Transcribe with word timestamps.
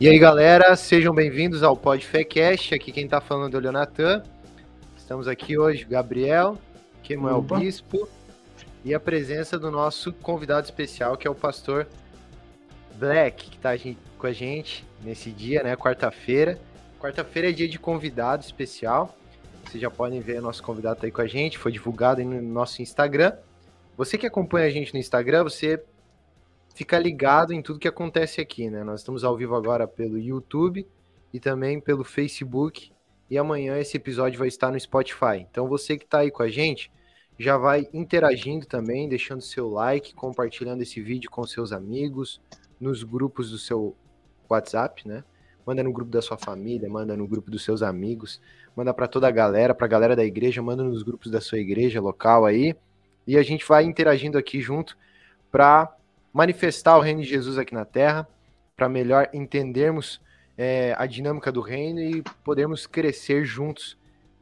E 0.00 0.08
aí, 0.08 0.18
galera, 0.18 0.74
sejam 0.76 1.14
bem-vindos 1.14 1.62
ao 1.62 1.76
Podfecast. 1.76 2.74
Aqui 2.74 2.90
quem 2.90 3.04
está 3.04 3.20
falando 3.20 3.54
é 3.54 3.58
o 3.58 3.60
Leonatan. 3.60 4.22
Estamos 4.96 5.28
aqui 5.28 5.58
hoje, 5.58 5.84
Gabriel, 5.84 6.56
Kemuel 7.02 7.42
Bispo 7.42 8.08
e 8.82 8.94
a 8.94 8.98
presença 8.98 9.58
do 9.58 9.70
nosso 9.70 10.10
convidado 10.14 10.64
especial, 10.64 11.18
que 11.18 11.28
é 11.28 11.30
o 11.30 11.34
pastor 11.34 11.86
Black, 12.94 13.50
que 13.50 13.56
está 13.58 13.72
com 14.16 14.26
a 14.26 14.32
gente 14.32 14.86
nesse 15.04 15.30
dia, 15.30 15.62
né? 15.62 15.76
Quarta-feira. 15.76 16.58
Quarta-feira 16.98 17.50
é 17.50 17.52
dia 17.52 17.68
de 17.68 17.78
convidado 17.78 18.42
especial. 18.42 19.14
Vocês 19.66 19.82
já 19.82 19.90
podem 19.90 20.22
ver 20.22 20.40
nosso 20.40 20.62
convidado 20.62 21.00
tá 21.00 21.06
aí 21.06 21.12
com 21.12 21.20
a 21.20 21.26
gente, 21.26 21.58
foi 21.58 21.72
divulgado 21.72 22.24
no 22.24 22.40
nosso 22.40 22.80
Instagram. 22.80 23.34
Você 23.98 24.16
que 24.16 24.26
acompanha 24.26 24.66
a 24.66 24.70
gente 24.70 24.94
no 24.94 24.98
Instagram, 24.98 25.42
você 25.42 25.84
fica 26.80 26.98
ligado 26.98 27.52
em 27.52 27.60
tudo 27.60 27.78
que 27.78 27.86
acontece 27.86 28.40
aqui, 28.40 28.70
né? 28.70 28.82
Nós 28.82 29.00
estamos 29.00 29.22
ao 29.22 29.36
vivo 29.36 29.54
agora 29.54 29.86
pelo 29.86 30.18
YouTube 30.18 30.88
e 31.30 31.38
também 31.38 31.78
pelo 31.78 32.02
Facebook. 32.02 32.90
E 33.28 33.36
amanhã 33.36 33.76
esse 33.76 33.98
episódio 33.98 34.38
vai 34.38 34.48
estar 34.48 34.72
no 34.72 34.80
Spotify. 34.80 35.46
Então 35.50 35.68
você 35.68 35.98
que 35.98 36.06
está 36.06 36.20
aí 36.20 36.30
com 36.30 36.42
a 36.42 36.48
gente, 36.48 36.90
já 37.38 37.58
vai 37.58 37.86
interagindo 37.92 38.64
também, 38.64 39.10
deixando 39.10 39.42
seu 39.42 39.68
like, 39.68 40.14
compartilhando 40.14 40.80
esse 40.80 41.02
vídeo 41.02 41.30
com 41.30 41.46
seus 41.46 41.70
amigos, 41.70 42.40
nos 42.80 43.02
grupos 43.02 43.50
do 43.50 43.58
seu 43.58 43.94
WhatsApp, 44.48 45.06
né? 45.06 45.22
Manda 45.66 45.82
no 45.82 45.92
grupo 45.92 46.10
da 46.10 46.22
sua 46.22 46.38
família, 46.38 46.88
manda 46.88 47.14
no 47.14 47.28
grupo 47.28 47.50
dos 47.50 47.62
seus 47.62 47.82
amigos, 47.82 48.40
manda 48.74 48.94
para 48.94 49.06
toda 49.06 49.28
a 49.28 49.30
galera, 49.30 49.74
para 49.74 49.84
a 49.84 49.90
galera 49.90 50.16
da 50.16 50.24
igreja, 50.24 50.62
manda 50.62 50.82
nos 50.82 51.02
grupos 51.02 51.30
da 51.30 51.42
sua 51.42 51.58
igreja 51.58 52.00
local 52.00 52.46
aí. 52.46 52.74
E 53.26 53.36
a 53.36 53.42
gente 53.42 53.68
vai 53.68 53.84
interagindo 53.84 54.38
aqui 54.38 54.62
junto 54.62 54.96
para 55.52 55.94
manifestar 56.32 56.96
o 56.96 57.00
reino 57.00 57.22
de 57.22 57.28
Jesus 57.28 57.58
aqui 57.58 57.74
na 57.74 57.84
Terra, 57.84 58.28
para 58.76 58.88
melhor 58.88 59.28
entendermos 59.32 60.20
é, 60.56 60.94
a 60.98 61.06
dinâmica 61.06 61.50
do 61.50 61.60
reino 61.60 62.00
e 62.00 62.22
podermos 62.44 62.86
crescer 62.86 63.44
juntos 63.44 63.98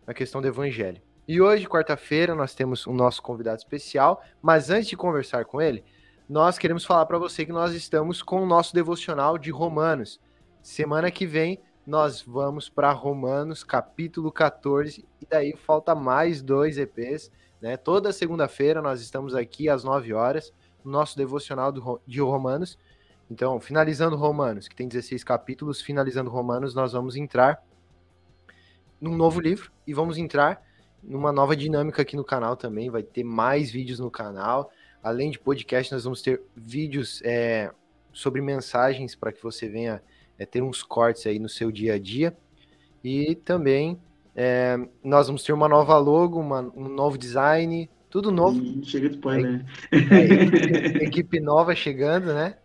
na 0.06 0.14
questão 0.14 0.40
do 0.40 0.48
evangelho. 0.48 1.00
E 1.26 1.40
hoje, 1.40 1.66
quarta-feira, 1.66 2.34
nós 2.34 2.54
temos 2.54 2.86
o 2.86 2.92
nosso 2.92 3.22
convidado 3.22 3.58
especial, 3.58 4.22
mas 4.40 4.70
antes 4.70 4.88
de 4.88 4.96
conversar 4.96 5.44
com 5.44 5.60
ele, 5.60 5.84
nós 6.28 6.58
queremos 6.58 6.84
falar 6.84 7.06
para 7.06 7.18
você 7.18 7.44
que 7.44 7.52
nós 7.52 7.72
estamos 7.74 8.22
com 8.22 8.42
o 8.42 8.46
nosso 8.46 8.74
devocional 8.74 9.36
de 9.36 9.50
Romanos. 9.50 10.20
Semana 10.62 11.10
que 11.10 11.26
vem 11.26 11.60
nós 11.86 12.20
vamos 12.20 12.68
para 12.68 12.92
Romanos, 12.92 13.64
capítulo 13.64 14.30
14, 14.30 15.06
e 15.22 15.26
daí 15.26 15.56
falta 15.56 15.94
mais 15.94 16.42
dois 16.42 16.76
EPs, 16.76 17.30
né? 17.62 17.78
Toda 17.78 18.12
segunda-feira 18.12 18.82
nós 18.82 19.00
estamos 19.00 19.34
aqui 19.34 19.70
às 19.70 19.84
9 19.84 20.12
horas 20.12 20.52
nosso 20.88 21.16
devocional 21.16 21.70
do, 21.70 22.00
de 22.06 22.20
Romanos. 22.20 22.78
Então, 23.30 23.60
finalizando 23.60 24.16
Romanos, 24.16 24.68
que 24.68 24.74
tem 24.74 24.88
16 24.88 25.22
capítulos, 25.22 25.80
finalizando 25.80 26.30
Romanos, 26.30 26.74
nós 26.74 26.92
vamos 26.92 27.16
entrar 27.16 27.62
num 29.00 29.16
novo 29.16 29.40
livro 29.40 29.70
e 29.86 29.92
vamos 29.92 30.18
entrar 30.18 30.62
numa 31.02 31.32
nova 31.32 31.54
dinâmica 31.54 32.02
aqui 32.02 32.16
no 32.16 32.24
canal 32.24 32.56
também. 32.56 32.90
Vai 32.90 33.02
ter 33.02 33.24
mais 33.24 33.70
vídeos 33.70 34.00
no 34.00 34.10
canal. 34.10 34.70
Além 35.02 35.30
de 35.30 35.38
podcast, 35.38 35.92
nós 35.92 36.04
vamos 36.04 36.22
ter 36.22 36.42
vídeos 36.56 37.20
é, 37.24 37.70
sobre 38.12 38.40
mensagens 38.40 39.14
para 39.14 39.32
que 39.32 39.42
você 39.42 39.68
venha 39.68 40.02
é, 40.38 40.46
ter 40.46 40.62
uns 40.62 40.82
cortes 40.82 41.26
aí 41.26 41.38
no 41.38 41.48
seu 41.48 41.70
dia 41.70 41.94
a 41.94 41.98
dia. 41.98 42.36
E 43.04 43.34
também 43.36 44.00
é, 44.34 44.76
nós 45.02 45.26
vamos 45.26 45.42
ter 45.42 45.52
uma 45.52 45.68
nova 45.68 45.96
logo, 45.98 46.40
uma, 46.40 46.60
um 46.74 46.88
novo 46.88 47.18
design, 47.18 47.88
tudo 48.10 48.30
novo. 48.30 48.60
chega 48.84 49.08
de 49.08 49.16
spoiler. 49.16 49.64
É, 49.92 51.04
equipe, 51.04 51.40
nova 51.40 51.74
chegando, 51.74 52.32
né? 52.32 52.56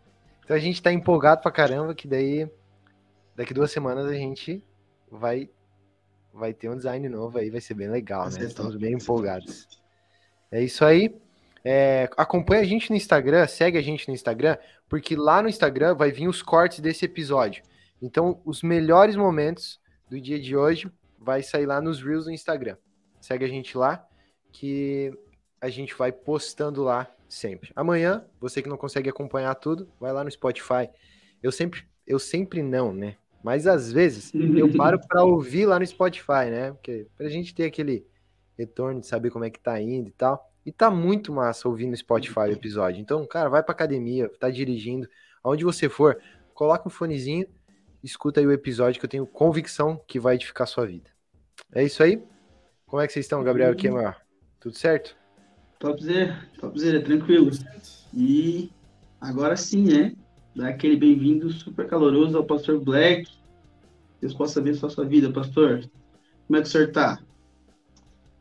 Então 0.43 0.55
a 0.55 0.59
gente 0.59 0.81
tá 0.81 0.91
empolgado 0.91 1.41
pra 1.41 1.51
caramba, 1.51 1.93
que 1.95 2.07
daí 2.07 2.47
daqui 3.35 3.53
duas 3.53 3.71
semanas 3.71 4.05
a 4.05 4.13
gente 4.13 4.63
vai 5.09 5.49
vai 6.33 6.53
ter 6.53 6.69
um 6.69 6.75
design 6.75 7.07
novo 7.07 7.37
aí, 7.37 7.49
vai 7.49 7.61
ser 7.61 7.75
bem 7.75 7.87
legal, 7.87 8.29
né? 8.29 8.43
Estamos 8.43 8.75
bem 8.75 8.93
empolgados. 8.93 9.67
É 10.51 10.63
isso 10.63 10.83
aí. 10.83 11.15
É, 11.63 12.09
acompanha 12.17 12.61
a 12.61 12.65
gente 12.65 12.89
no 12.89 12.95
Instagram, 12.95 13.47
segue 13.47 13.77
a 13.77 13.81
gente 13.81 14.07
no 14.07 14.13
Instagram, 14.13 14.57
porque 14.89 15.15
lá 15.15 15.41
no 15.41 15.47
Instagram 15.47 15.95
vai 15.95 16.11
vir 16.11 16.27
os 16.27 16.41
cortes 16.41 16.79
desse 16.79 17.05
episódio. 17.05 17.63
Então, 18.01 18.41
os 18.43 18.61
melhores 18.61 19.15
momentos 19.15 19.79
do 20.09 20.19
dia 20.19 20.39
de 20.39 20.57
hoje 20.57 20.91
vai 21.17 21.41
sair 21.41 21.65
lá 21.65 21.79
nos 21.79 22.01
Reels 22.01 22.25
do 22.25 22.31
Instagram. 22.31 22.75
Segue 23.21 23.45
a 23.45 23.47
gente 23.47 23.77
lá, 23.77 24.05
que 24.51 25.17
a 25.63 25.69
gente 25.69 25.95
vai 25.95 26.11
postando 26.11 26.83
lá 26.83 27.09
sempre. 27.29 27.71
Amanhã, 27.73 28.25
você 28.37 28.61
que 28.61 28.67
não 28.67 28.75
consegue 28.75 29.09
acompanhar 29.09 29.55
tudo, 29.55 29.89
vai 29.97 30.11
lá 30.11 30.21
no 30.21 30.29
Spotify. 30.29 30.89
Eu 31.41 31.53
sempre, 31.53 31.85
eu 32.05 32.19
sempre 32.19 32.61
não, 32.61 32.93
né? 32.93 33.15
Mas 33.41 33.65
às 33.65 33.89
vezes 33.89 34.33
eu 34.33 34.69
paro 34.75 34.99
para 34.99 35.23
ouvir 35.23 35.65
lá 35.65 35.79
no 35.79 35.87
Spotify, 35.87 36.49
né? 36.51 36.71
Porque 36.73 37.07
pra 37.15 37.29
gente 37.29 37.55
ter 37.55 37.63
aquele 37.63 38.05
retorno 38.57 38.99
de 38.99 39.07
saber 39.07 39.29
como 39.29 39.45
é 39.45 39.49
que 39.49 39.57
tá 39.57 39.79
indo 39.79 40.09
e 40.09 40.11
tal. 40.11 40.51
E 40.65 40.71
tá 40.71 40.91
muito 40.91 41.31
massa 41.31 41.69
ouvir 41.69 41.87
no 41.87 41.95
Spotify 41.95 42.39
o 42.39 42.51
episódio. 42.51 42.99
Então, 42.99 43.25
cara, 43.25 43.47
vai 43.47 43.63
pra 43.63 43.71
academia, 43.71 44.29
tá 44.37 44.49
dirigindo, 44.49 45.07
aonde 45.41 45.63
você 45.63 45.87
for, 45.87 46.21
coloca 46.53 46.89
um 46.89 46.91
fonezinho, 46.91 47.47
escuta 48.03 48.41
aí 48.41 48.45
o 48.45 48.51
episódio 48.51 48.99
que 48.99 49.05
eu 49.05 49.09
tenho 49.09 49.25
convicção 49.25 49.95
que 50.05 50.19
vai 50.19 50.35
edificar 50.35 50.63
a 50.65 50.67
sua 50.67 50.85
vida. 50.85 51.09
É 51.73 51.81
isso 51.85 52.03
aí? 52.03 52.21
Como 52.85 53.01
é 53.01 53.07
que 53.07 53.13
vocês 53.13 53.23
estão, 53.23 53.41
Gabriel? 53.41 53.71
Aqui, 53.71 53.89
maior? 53.89 54.21
Tudo 54.59 54.77
certo? 54.77 55.22
Topzera, 55.83 56.39
topzera, 56.61 57.03
tranquilo. 57.03 57.51
E 58.13 58.71
agora 59.19 59.57
sim, 59.57 59.83
né? 59.83 60.15
Dá 60.55 60.69
aquele 60.69 60.95
bem-vindo 60.95 61.49
super 61.51 61.85
caloroso 61.85 62.37
ao 62.37 62.45
Pastor 62.45 62.79
Black. 62.79 63.29
Deus 64.21 64.33
possa 64.33 64.61
abençoar 64.61 64.93
sua 64.93 65.03
vida, 65.03 65.29
pastor. 65.29 65.83
Como 66.47 66.57
é 66.57 66.61
que 66.61 66.69
o 66.69 66.71
senhor 66.71 66.89
tá? 66.93 67.19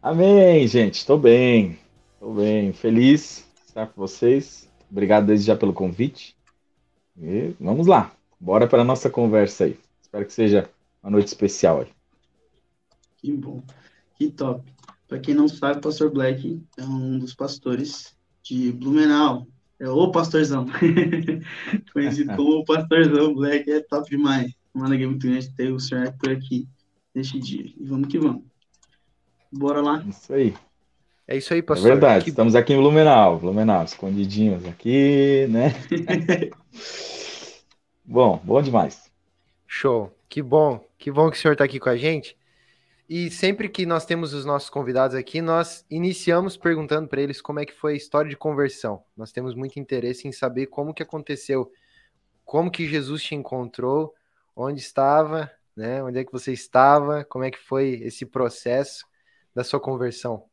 Amém, 0.00 0.68
gente. 0.68 0.94
Estou 0.94 1.18
bem. 1.18 1.76
Estou 2.14 2.32
bem. 2.32 2.72
Feliz 2.72 3.44
de 3.56 3.70
estar 3.70 3.88
com 3.88 4.00
vocês. 4.00 4.70
Obrigado 4.88 5.26
desde 5.26 5.46
já 5.46 5.56
pelo 5.56 5.72
convite. 5.72 6.36
E 7.20 7.56
vamos 7.58 7.88
lá. 7.88 8.12
Bora 8.38 8.68
para 8.68 8.82
a 8.82 8.84
nossa 8.84 9.10
conversa 9.10 9.64
aí. 9.64 9.76
Espero 10.00 10.24
que 10.24 10.32
seja 10.32 10.70
uma 11.02 11.10
noite 11.10 11.26
especial 11.26 11.80
aí. 11.80 11.88
Que 13.16 13.32
bom. 13.32 13.64
Que 14.16 14.30
top. 14.30 14.62
Para 15.12 15.20
quem 15.20 15.34
não 15.34 15.46
sabe, 15.46 15.76
o 15.76 15.82
pastor 15.82 16.10
Black 16.10 16.58
é 16.78 16.84
um 16.84 17.18
dos 17.18 17.34
pastores 17.34 18.16
de 18.42 18.72
Blumenau. 18.72 19.46
É 19.78 19.86
o 19.86 20.10
pastorzão. 20.10 20.64
Conhecido 21.92 22.32
como 22.34 22.60
o 22.60 22.64
pastorzão 22.64 23.34
Black. 23.34 23.70
É 23.70 23.82
top 23.82 24.08
demais. 24.08 24.50
Uma 24.72 24.86
alegria 24.86 25.06
muito 25.06 25.26
grande 25.26 25.54
ter 25.54 25.70
o 25.70 25.78
senhor 25.78 26.14
por 26.18 26.30
aqui 26.30 26.66
neste 27.14 27.38
dia. 27.38 27.70
E 27.78 27.84
vamos 27.84 28.08
que 28.08 28.18
vamos. 28.18 28.42
Bora 29.52 29.82
lá. 29.82 30.02
Isso 30.08 30.32
aí. 30.32 30.54
É 31.28 31.36
isso 31.36 31.52
aí, 31.52 31.60
pastor. 31.60 31.90
É 31.90 31.92
verdade, 31.92 32.24
que... 32.24 32.30
estamos 32.30 32.54
aqui 32.54 32.72
em 32.72 32.78
Blumenau, 32.78 33.38
Blumenau, 33.38 33.84
escondidinhos 33.84 34.64
aqui, 34.64 35.46
né? 35.50 35.74
bom, 38.02 38.40
bom 38.42 38.62
demais. 38.62 39.12
Show. 39.66 40.10
Que 40.26 40.40
bom, 40.40 40.82
que 40.96 41.10
bom 41.10 41.30
que 41.30 41.36
o 41.36 41.38
senhor 41.38 41.52
está 41.52 41.64
aqui 41.64 41.78
com 41.78 41.90
a 41.90 41.98
gente. 41.98 42.34
E 43.08 43.30
sempre 43.30 43.68
que 43.68 43.84
nós 43.84 44.06
temos 44.06 44.32
os 44.32 44.44
nossos 44.44 44.70
convidados 44.70 45.16
aqui, 45.16 45.42
nós 45.42 45.84
iniciamos 45.90 46.56
perguntando 46.56 47.08
para 47.08 47.20
eles 47.20 47.40
como 47.40 47.60
é 47.60 47.66
que 47.66 47.74
foi 47.74 47.94
a 47.94 47.96
história 47.96 48.30
de 48.30 48.36
conversão. 48.36 49.02
Nós 49.16 49.32
temos 49.32 49.54
muito 49.54 49.78
interesse 49.78 50.26
em 50.26 50.32
saber 50.32 50.66
como 50.66 50.94
que 50.94 51.02
aconteceu, 51.02 51.70
como 52.44 52.70
que 52.70 52.88
Jesus 52.88 53.22
te 53.22 53.34
encontrou, 53.34 54.14
onde 54.56 54.80
estava, 54.80 55.50
né? 55.76 56.02
Onde 56.02 56.20
é 56.20 56.24
que 56.24 56.32
você 56.32 56.52
estava, 56.52 57.24
como 57.24 57.44
é 57.44 57.50
que 57.50 57.58
foi 57.58 58.00
esse 58.04 58.24
processo 58.24 59.04
da 59.54 59.64
sua 59.64 59.80
conversão? 59.80 60.44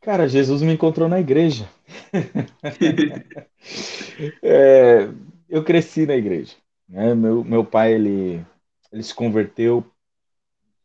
Cara, 0.00 0.28
Jesus 0.28 0.62
me 0.62 0.72
encontrou 0.72 1.08
na 1.08 1.20
igreja. 1.20 1.68
é, 4.42 5.08
eu 5.48 5.64
cresci 5.64 6.06
na 6.06 6.14
igreja. 6.14 6.54
Né? 6.88 7.14
Meu, 7.14 7.44
meu 7.44 7.64
pai 7.64 7.94
ele, 7.94 8.44
ele 8.92 9.02
se 9.02 9.14
converteu 9.14 9.84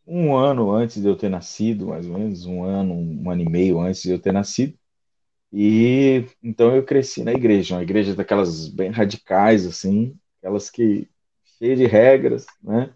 um 0.05 0.35
ano 0.35 0.71
antes 0.71 1.01
de 1.01 1.07
eu 1.07 1.15
ter 1.15 1.29
nascido, 1.29 1.87
mais 1.87 2.07
ou 2.07 2.17
menos, 2.17 2.45
um 2.45 2.63
ano, 2.63 2.93
um 2.93 3.29
ano 3.29 3.41
e 3.41 3.49
meio 3.49 3.79
antes 3.79 4.01
de 4.03 4.11
eu 4.11 4.19
ter 4.19 4.33
nascido. 4.33 4.77
E 5.51 6.25
então 6.41 6.75
eu 6.75 6.83
cresci 6.83 7.23
na 7.23 7.33
igreja, 7.33 7.75
uma 7.75 7.83
igreja 7.83 8.15
daquelas 8.15 8.67
bem 8.67 8.89
radicais, 8.89 9.65
assim, 9.67 10.17
aquelas 10.39 10.69
que 10.69 11.07
cheia 11.59 11.75
de 11.75 11.85
regras, 11.85 12.45
né? 12.61 12.93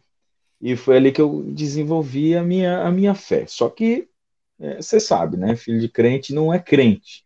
E 0.62 0.76
foi 0.76 0.98
ali 0.98 1.12
que 1.12 1.22
eu 1.22 1.44
desenvolvi 1.54 2.36
a 2.36 2.44
minha, 2.44 2.82
a 2.82 2.92
minha 2.92 3.14
fé. 3.16 3.46
Só 3.48 3.70
que 3.70 4.10
é, 4.60 4.82
você 4.82 5.00
sabe, 5.00 5.38
né? 5.38 5.56
Filho 5.56 5.80
de 5.80 5.90
crente 5.90 6.34
não 6.34 6.54
é 6.54 6.60
crente, 6.60 7.26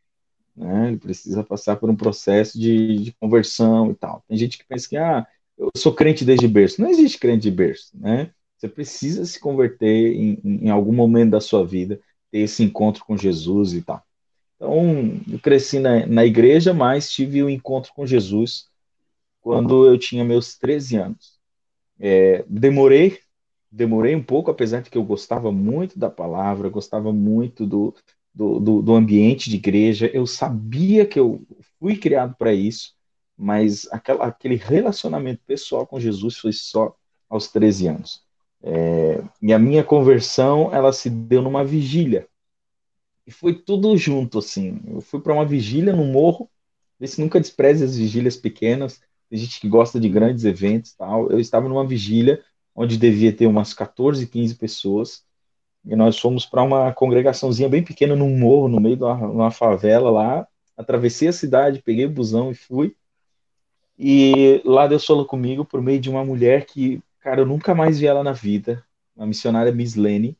né? 0.55 0.89
Ele 0.89 0.97
precisa 0.97 1.43
passar 1.43 1.77
por 1.77 1.89
um 1.89 1.95
processo 1.95 2.59
de, 2.59 2.97
de 3.05 3.13
conversão 3.13 3.91
e 3.91 3.95
tal. 3.95 4.23
Tem 4.27 4.37
gente 4.37 4.57
que 4.57 4.65
pensa 4.65 4.89
que 4.89 4.97
ah, 4.97 5.25
eu 5.57 5.71
sou 5.77 5.93
crente 5.93 6.25
desde 6.25 6.47
berço. 6.47 6.81
Não 6.81 6.89
existe 6.89 7.19
crente 7.19 7.43
de 7.43 7.51
berço, 7.51 7.91
né? 7.97 8.31
Você 8.61 8.69
precisa 8.69 9.25
se 9.25 9.39
converter 9.39 10.13
em, 10.13 10.39
em 10.43 10.69
algum 10.69 10.93
momento 10.93 11.31
da 11.31 11.41
sua 11.41 11.65
vida, 11.65 11.99
ter 12.29 12.41
esse 12.41 12.61
encontro 12.61 13.03
com 13.03 13.17
Jesus 13.17 13.73
e 13.73 13.81
tal. 13.81 14.03
Então, 14.55 15.19
eu 15.27 15.39
cresci 15.39 15.79
na, 15.79 16.05
na 16.05 16.23
igreja, 16.23 16.71
mas 16.71 17.09
tive 17.09 17.41
o 17.41 17.47
um 17.47 17.49
encontro 17.49 17.91
com 17.95 18.05
Jesus 18.05 18.67
quando 19.41 19.87
eu 19.87 19.97
tinha 19.97 20.23
meus 20.23 20.55
13 20.59 20.95
anos. 20.97 21.39
É, 21.99 22.45
demorei, 22.47 23.17
demorei 23.71 24.15
um 24.15 24.21
pouco, 24.21 24.51
apesar 24.51 24.83
de 24.83 24.91
que 24.91 24.97
eu 24.97 25.03
gostava 25.03 25.51
muito 25.51 25.97
da 25.97 26.11
palavra, 26.11 26.69
gostava 26.69 27.11
muito 27.11 27.65
do, 27.65 27.95
do, 28.31 28.59
do, 28.59 28.81
do 28.83 28.93
ambiente 28.93 29.49
de 29.49 29.55
igreja, 29.55 30.05
eu 30.13 30.27
sabia 30.27 31.03
que 31.03 31.19
eu 31.19 31.41
fui 31.79 31.97
criado 31.97 32.35
para 32.37 32.53
isso, 32.53 32.93
mas 33.35 33.87
aquela, 33.91 34.27
aquele 34.27 34.55
relacionamento 34.55 35.41
pessoal 35.47 35.87
com 35.87 35.99
Jesus 35.99 36.37
foi 36.37 36.53
só 36.53 36.95
aos 37.27 37.47
13 37.47 37.87
anos. 37.87 38.30
É, 38.63 39.23
e 39.41 39.53
a 39.53 39.59
minha 39.59 39.83
conversão, 39.83 40.73
ela 40.73 40.93
se 40.93 41.09
deu 41.09 41.41
numa 41.41 41.63
vigília. 41.63 42.27
E 43.25 43.31
foi 43.31 43.53
tudo 43.53 43.95
junto, 43.97 44.39
assim. 44.39 44.79
Eu 44.87 45.01
fui 45.01 45.19
para 45.19 45.33
uma 45.33 45.45
vigília 45.45 45.95
no 45.95 46.05
morro, 46.05 46.49
vê 46.99 47.07
se 47.07 47.21
nunca 47.21 47.39
despreze 47.39 47.83
as 47.83 47.97
vigílias 47.97 48.35
pequenas, 48.35 49.01
tem 49.29 49.39
gente 49.39 49.59
que 49.59 49.67
gosta 49.69 49.99
de 49.99 50.09
grandes 50.09 50.43
eventos 50.43 50.93
tal. 50.93 51.29
Eu 51.31 51.39
estava 51.39 51.67
numa 51.67 51.85
vigília 51.85 52.43
onde 52.75 52.97
devia 52.97 53.33
ter 53.33 53.47
umas 53.47 53.73
14, 53.73 54.27
15 54.27 54.55
pessoas, 54.55 55.23
e 55.85 55.95
nós 55.95 56.17
fomos 56.19 56.45
para 56.45 56.63
uma 56.63 56.93
congregaçãozinha 56.93 57.67
bem 57.67 57.83
pequena 57.83 58.15
num 58.15 58.37
morro, 58.37 58.67
no 58.67 58.79
meio 58.79 58.95
de 58.95 59.03
uma, 59.03 59.13
uma 59.13 59.51
favela 59.51 60.09
lá, 60.09 60.47
atravessei 60.77 61.27
a 61.27 61.33
cidade, 61.33 61.81
peguei 61.81 62.05
o 62.05 62.09
busão 62.09 62.51
e 62.51 62.55
fui, 62.55 62.95
e 63.97 64.61
lá 64.65 64.87
Deus 64.87 65.05
falou 65.05 65.25
comigo 65.25 65.63
por 65.63 65.81
meio 65.81 65.99
de 65.99 66.09
uma 66.09 66.25
mulher 66.25 66.65
que 66.65 67.01
Cara, 67.21 67.41
eu 67.41 67.45
nunca 67.45 67.73
mais 67.73 67.99
vi 67.99 68.07
ela 68.07 68.23
na 68.23 68.33
vida. 68.33 68.83
A 69.17 69.25
missionária 69.25 69.71
Miss 69.71 69.95
Lenny. 69.95 70.37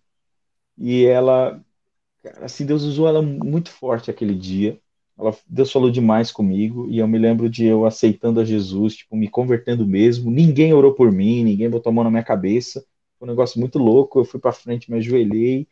E 0.78 1.06
ela, 1.06 1.63
cara, 2.24 2.45
assim, 2.45 2.66
Deus 2.66 2.83
usou 2.83 3.07
ela 3.07 3.22
muito 3.22 3.69
forte 3.69 4.10
aquele 4.10 4.33
dia. 4.36 4.80
Ela, 5.18 5.36
Deus 5.48 5.72
falou 5.72 5.92
demais 5.92 6.31
comigo. 6.31 6.88
E 6.89 6.98
eu 6.98 7.07
me 7.07 7.19
lembro 7.19 7.48
de 7.50 7.66
eu 7.66 7.86
aceitando 7.86 8.39
a 8.39 8.45
Jesus, 8.45 8.95
tipo, 8.95 9.16
me 9.16 9.28
convertendo 9.28 9.86
mesmo. 9.86 10.31
Ninguém 10.31 10.74
orou 10.74 10.94
por 10.94 11.12
mim, 11.12 11.44
ninguém 11.44 11.69
botou 11.69 11.92
a 11.92 11.94
mão 11.94 12.04
na 12.04 12.10
minha 12.10 12.24
cabeça. 12.24 12.84
Foi 13.19 13.27
um 13.27 13.31
negócio 13.31 13.60
muito 13.60 13.77
louco. 13.77 14.19
Eu 14.19 14.25
fui 14.25 14.39
para 14.39 14.51
frente, 14.51 14.89
me 14.89 14.98
ajoelhei. 14.98 15.68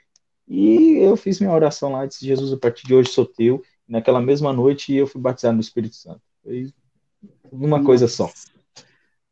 E 0.47 0.97
eu 0.97 1.17
fiz 1.17 1.39
minha 1.39 1.51
oração 1.53 1.91
lá, 1.91 2.05
disse, 2.05 2.25
Jesus, 2.25 2.53
a 2.53 2.57
partir 2.57 2.85
de 2.85 2.93
hoje 2.93 3.09
sou 3.09 3.25
teu. 3.25 3.63
E 3.87 3.91
naquela 3.91 4.21
mesma 4.21 4.53
noite 4.53 4.93
eu 4.93 5.07
fui 5.07 5.19
batizado 5.19 5.55
no 5.55 5.61
Espírito 5.61 5.95
Santo. 5.95 6.21
Foi 6.43 6.71
uma 7.51 7.83
coisa 7.83 8.07
só. 8.07 8.31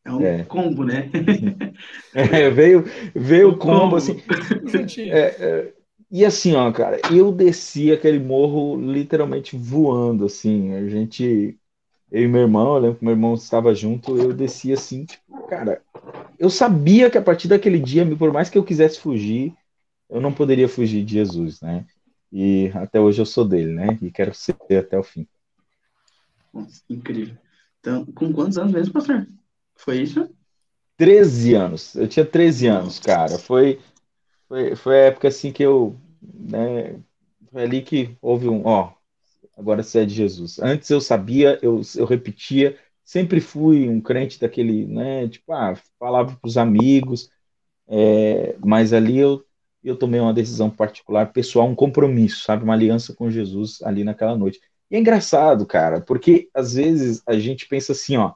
É 0.07 0.11
um 0.11 0.21
é. 0.21 0.43
combo, 0.45 0.85
né? 0.85 1.11
É, 2.15 2.49
veio 2.49 2.83
veio 3.13 3.49
o 3.49 3.57
combo, 3.57 3.81
combo, 3.81 3.95
assim. 3.97 4.23
É, 5.11 5.19
é, 5.19 5.73
e 6.09 6.25
assim, 6.25 6.55
ó, 6.55 6.71
cara, 6.71 6.99
eu 7.11 7.31
desci 7.31 7.91
aquele 7.91 8.17
morro 8.17 8.79
literalmente 8.79 9.55
voando, 9.55 10.25
assim. 10.25 10.73
A 10.73 10.87
gente, 10.87 11.59
eu 12.09 12.23
e 12.23 12.27
meu 12.27 12.41
irmão, 12.41 12.75
eu 12.75 12.81
lembro 12.81 12.97
que 12.97 13.03
meu 13.03 13.13
irmão 13.13 13.33
estava 13.33 13.75
junto, 13.75 14.17
eu 14.17 14.33
desci 14.33 14.71
assim, 14.71 15.05
tipo, 15.05 15.47
cara, 15.47 15.81
eu 16.39 16.49
sabia 16.49 17.09
que 17.09 17.17
a 17.17 17.21
partir 17.21 17.49
daquele 17.49 17.77
dia, 17.77 18.05
por 18.15 18.31
mais 18.31 18.49
que 18.49 18.57
eu 18.57 18.63
quisesse 18.63 18.99
fugir, 18.99 19.53
eu 20.09 20.21
não 20.21 20.33
poderia 20.33 20.69
fugir 20.69 21.03
de 21.03 21.13
Jesus, 21.13 21.61
né? 21.61 21.85
E 22.31 22.71
até 22.73 22.99
hoje 22.99 23.21
eu 23.21 23.25
sou 23.25 23.45
dele, 23.45 23.73
né? 23.73 23.99
E 24.01 24.09
quero 24.09 24.33
ser 24.33 24.55
até 24.79 24.97
o 24.97 25.03
fim. 25.03 25.27
Nossa, 26.53 26.81
incrível. 26.89 27.37
Então, 27.81 28.05
com 28.05 28.31
quantos 28.33 28.57
anos 28.57 28.73
mesmo, 28.73 28.93
pastor? 28.93 29.27
Foi 29.77 30.01
isso? 30.01 30.29
13 30.97 31.53
anos. 31.53 31.95
Eu 31.95 32.07
tinha 32.07 32.25
13 32.25 32.67
anos, 32.67 32.99
cara. 32.99 33.37
Foi, 33.37 33.79
foi, 34.47 34.75
foi 34.75 34.95
a 34.99 35.05
época 35.05 35.27
assim 35.27 35.51
que 35.51 35.63
eu. 35.63 35.95
Né, 36.21 36.99
foi 37.51 37.63
ali 37.63 37.81
que 37.81 38.17
houve 38.21 38.49
um. 38.49 38.65
Ó, 38.65 38.91
agora 39.55 39.83
você 39.83 39.99
é 39.99 40.05
de 40.05 40.13
Jesus. 40.13 40.59
Antes 40.59 40.89
eu 40.89 40.99
sabia, 40.99 41.59
eu, 41.61 41.81
eu 41.95 42.05
repetia. 42.05 42.77
Sempre 43.05 43.39
fui 43.39 43.87
um 43.87 44.01
crente 44.01 44.39
daquele, 44.39 44.85
né? 44.85 45.29
Tipo, 45.29 45.53
ah, 45.53 45.75
falava 45.97 46.35
para 46.35 46.47
os 46.47 46.57
amigos. 46.57 47.29
É, 47.87 48.55
mas 48.59 48.91
ali 48.91 49.17
eu, 49.17 49.45
eu 49.81 49.95
tomei 49.95 50.19
uma 50.19 50.33
decisão 50.33 50.69
particular, 50.69 51.31
pessoal, 51.31 51.67
um 51.67 51.75
compromisso, 51.75 52.43
sabe? 52.43 52.65
Uma 52.65 52.73
aliança 52.73 53.13
com 53.13 53.31
Jesus 53.31 53.81
ali 53.83 54.03
naquela 54.03 54.35
noite. 54.35 54.59
E 54.91 54.95
é 54.95 54.99
engraçado, 54.99 55.65
cara, 55.65 56.01
porque 56.01 56.49
às 56.53 56.73
vezes 56.73 57.21
a 57.25 57.37
gente 57.39 57.67
pensa 57.67 57.93
assim, 57.93 58.17
ó 58.17 58.33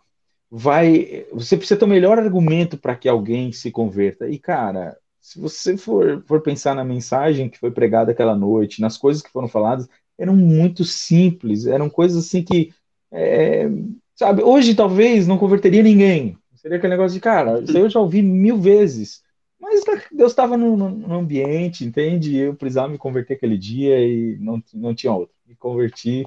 vai. 0.52 1.26
Você 1.32 1.56
precisa 1.56 1.80
ter 1.80 1.86
o 1.86 1.88
melhor 1.88 2.20
argumento 2.20 2.78
para 2.78 2.96
que 2.96 3.08
alguém 3.08 3.54
se 3.54 3.72
converta. 3.72 4.28
E, 4.30 4.38
cara, 4.38 4.98
se 5.22 5.40
você 5.40 5.78
for, 5.78 6.22
for 6.28 6.42
pensar 6.42 6.76
na 6.76 6.84
mensagem 6.84 7.50
que 7.50 7.58
foi 7.58 7.72
pregada 7.72 8.12
aquela 8.12 8.36
noite, 8.36 8.82
nas 8.82 8.98
coisas 8.98 9.22
que 9.22 9.32
foram 9.32 9.48
faladas, 9.48 9.88
eram 10.18 10.36
muito 10.36 10.84
simples, 10.84 11.66
eram 11.66 11.90
coisas 11.90 12.26
assim 12.26 12.44
que. 12.44 12.74
É, 13.14 13.70
sabe, 14.16 14.44
hoje 14.44 14.76
talvez 14.76 15.26
não 15.28 15.38
converteria 15.38 15.82
ninguém. 15.82 16.38
Seria 16.56 16.78
aquele 16.78 16.94
negócio 16.94 17.16
de, 17.16 17.22
cara, 17.22 17.62
isso 17.62 17.76
aí 17.76 17.84
eu 17.84 17.90
já 17.90 18.00
ouvi 18.00 18.22
mil 18.22 18.58
vezes. 18.58 19.24
Mas 19.60 19.84
Deus 20.12 20.32
estava 20.32 20.58
no, 20.58 20.76
no, 20.76 21.16
ambiente, 21.16 21.84
entende? 21.86 22.38
Eu 22.38 22.56
precisava 22.56 22.90
me 22.90 22.98
converter 22.98 23.36
aquele 23.36 23.58
dia 23.58 24.00
e 24.00 24.38
não, 24.40 24.62
não 24.74 24.94
tinha 24.94 25.14
outro. 25.14 25.36
Me 25.48 25.56
converti 25.56 26.26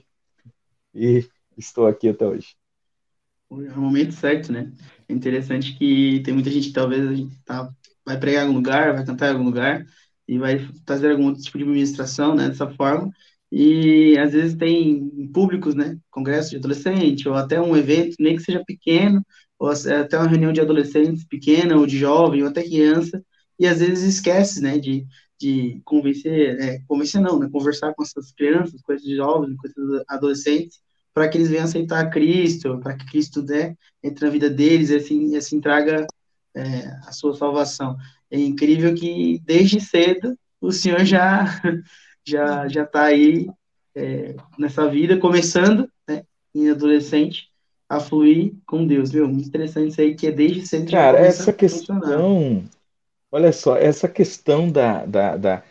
e 0.95 1.25
estou 1.57 1.87
aqui 1.87 2.09
até 2.09 2.27
hoje 2.27 2.55
o 3.55 3.81
momento 3.81 4.13
certo, 4.13 4.53
né? 4.53 4.73
É 5.09 5.13
interessante 5.13 5.77
que 5.77 6.21
tem 6.25 6.35
muita 6.35 6.51
gente 6.51 6.69
que 6.69 6.73
talvez 6.73 7.07
a 7.07 7.15
gente 7.15 7.37
tá, 7.45 7.71
vai 8.05 8.19
pregar 8.19 8.45
em 8.45 8.47
algum 8.47 8.59
lugar, 8.59 8.95
vai 8.95 9.05
cantar 9.05 9.29
em 9.29 9.33
algum 9.33 9.45
lugar 9.45 9.85
e 10.27 10.39
vai 10.39 10.59
fazer 10.87 11.11
algum 11.11 11.27
outro 11.27 11.43
tipo 11.43 11.59
de 11.59 11.65
administração, 11.65 12.35
né? 12.35 12.49
Dessa 12.49 12.69
forma. 12.71 13.11
E 13.51 14.19
às 14.19 14.33
vezes 14.33 14.57
tem 14.57 15.29
públicos, 15.33 15.75
né? 15.75 15.99
Congresso 16.11 16.51
de 16.51 16.57
adolescente 16.57 17.29
ou 17.29 17.35
até 17.35 17.61
um 17.61 17.77
evento, 17.77 18.17
nem 18.19 18.37
que 18.37 18.43
seja 18.43 18.63
pequeno, 18.67 19.25
ou 19.59 19.71
até 19.71 20.19
uma 20.19 20.29
reunião 20.29 20.53
de 20.53 20.61
adolescentes 20.61 21.25
pequena 21.25 21.77
ou 21.77 21.87
de 21.87 21.99
jovem 21.99 22.43
ou 22.43 22.49
até 22.49 22.63
criança, 22.63 23.23
e 23.59 23.67
às 23.67 23.79
vezes 23.81 24.03
esquece, 24.17 24.61
né? 24.61 24.79
De, 24.79 25.07
de 25.41 25.81
convencer, 25.85 26.59
é, 26.61 26.79
convencer 26.89 27.21
não, 27.21 27.39
né? 27.39 27.49
Conversar 27.51 27.95
com 27.95 28.03
essas 28.03 28.33
crianças, 28.33 28.81
com 28.83 28.93
esses 28.93 29.15
jovens, 29.17 29.57
com 29.57 29.67
esses 29.69 30.05
adolescentes, 30.09 30.81
para 31.15 31.29
que 31.29 31.39
eles 31.39 31.49
venham 31.49 31.65
aceitar 31.65 32.11
Cristo, 32.11 32.79
para 32.81 32.95
que 32.97 33.07
Cristo 33.07 33.41
né, 33.43 33.77
entre 34.03 34.25
na 34.25 34.31
vida 34.31 34.51
deles 34.51 34.91
e 34.91 34.97
assim, 34.97 35.37
assim 35.37 35.61
traga 35.61 36.05
é, 36.55 36.87
a 37.07 37.13
sua 37.13 37.35
salvação. 37.35 37.97
É 38.29 38.39
incrível 38.39 38.93
que 38.95 39.41
desde 39.45 39.81
cedo 39.81 40.37
o 40.61 40.73
Senhor 40.73 41.05
já 41.05 41.45
já 42.27 42.67
já 42.67 42.83
está 42.83 43.05
aí 43.05 43.47
é, 43.95 44.35
nessa 44.59 44.89
vida, 44.89 45.17
começando 45.17 45.89
né, 46.09 46.25
em 46.53 46.69
adolescente 46.69 47.49
a 47.89 48.01
fluir 48.01 48.55
com 48.67 48.85
Deus, 48.85 49.13
viu? 49.13 49.29
Muito 49.29 49.47
interessante 49.47 49.91
isso 49.91 50.01
aí, 50.01 50.15
que 50.17 50.27
é 50.27 50.33
desde 50.33 50.67
cedo. 50.67 50.91
Cara, 50.91 51.19
essa 51.19 51.53
questão, 51.53 52.65
olha 53.31 53.53
só, 53.53 53.77
essa 53.77 54.09
questão 54.09 54.69
da, 54.69 55.05
da, 55.05 55.37
da 55.37 55.63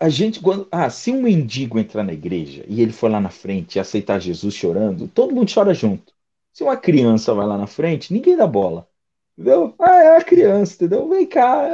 a 0.00 0.08
gente, 0.08 0.40
quando, 0.40 0.68
ah, 0.70 0.88
se 0.90 1.10
um 1.10 1.22
mendigo 1.22 1.78
entrar 1.78 2.04
na 2.04 2.12
igreja 2.12 2.64
e 2.68 2.80
ele 2.80 2.92
for 2.92 3.10
lá 3.10 3.20
na 3.20 3.30
frente 3.30 3.76
e 3.76 3.80
aceitar 3.80 4.20
Jesus 4.20 4.54
chorando, 4.54 5.08
todo 5.08 5.34
mundo 5.34 5.52
chora 5.52 5.74
junto. 5.74 6.12
Se 6.52 6.62
uma 6.62 6.76
criança 6.76 7.34
vai 7.34 7.46
lá 7.46 7.58
na 7.58 7.66
frente, 7.66 8.12
ninguém 8.12 8.36
dá 8.36 8.46
bola. 8.46 8.88
Entendeu? 9.36 9.74
Ah, 9.78 10.02
é 10.02 10.16
a 10.16 10.24
criança, 10.24 10.74
entendeu? 10.74 11.08
Vem 11.08 11.26
cá. 11.26 11.68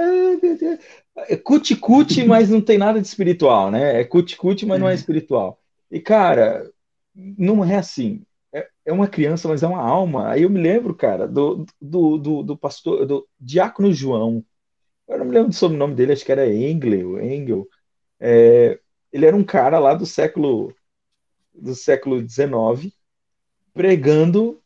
É 1.28 1.36
cuti-cuti, 1.36 2.24
mas 2.26 2.50
não 2.50 2.60
tem 2.60 2.78
nada 2.78 3.00
de 3.00 3.06
espiritual, 3.06 3.70
né? 3.70 4.00
É 4.00 4.04
cuti-cuti, 4.04 4.66
mas 4.66 4.80
não 4.80 4.88
é 4.88 4.94
espiritual. 4.94 5.60
E, 5.90 6.00
cara, 6.00 6.68
não 7.14 7.64
é 7.64 7.76
assim. 7.76 8.22
É, 8.52 8.68
é 8.86 8.92
uma 8.92 9.06
criança, 9.06 9.48
mas 9.48 9.62
é 9.62 9.66
uma 9.66 9.80
alma. 9.80 10.28
Aí 10.30 10.42
eu 10.42 10.50
me 10.50 10.60
lembro, 10.60 10.94
cara, 10.94 11.28
do, 11.28 11.64
do, 11.80 12.18
do, 12.18 12.42
do 12.42 12.56
pastor, 12.56 13.06
do 13.06 13.28
Diácono 13.38 13.92
João. 13.92 14.44
Eu 15.06 15.18
não 15.18 15.26
me 15.26 15.32
lembro 15.32 15.50
do 15.50 15.54
sobrenome 15.54 15.94
dele, 15.94 16.12
acho 16.12 16.24
que 16.24 16.32
era 16.32 16.52
Engel, 16.52 17.22
Engel 17.22 17.68
é, 18.24 18.78
ele 19.12 19.26
era 19.26 19.36
um 19.36 19.42
cara 19.42 19.80
lá 19.80 19.94
do 19.94 20.06
século 20.06 20.72
do 21.52 21.74
século 21.74 22.20
XIX, 22.20 22.94
pregando 23.74 24.62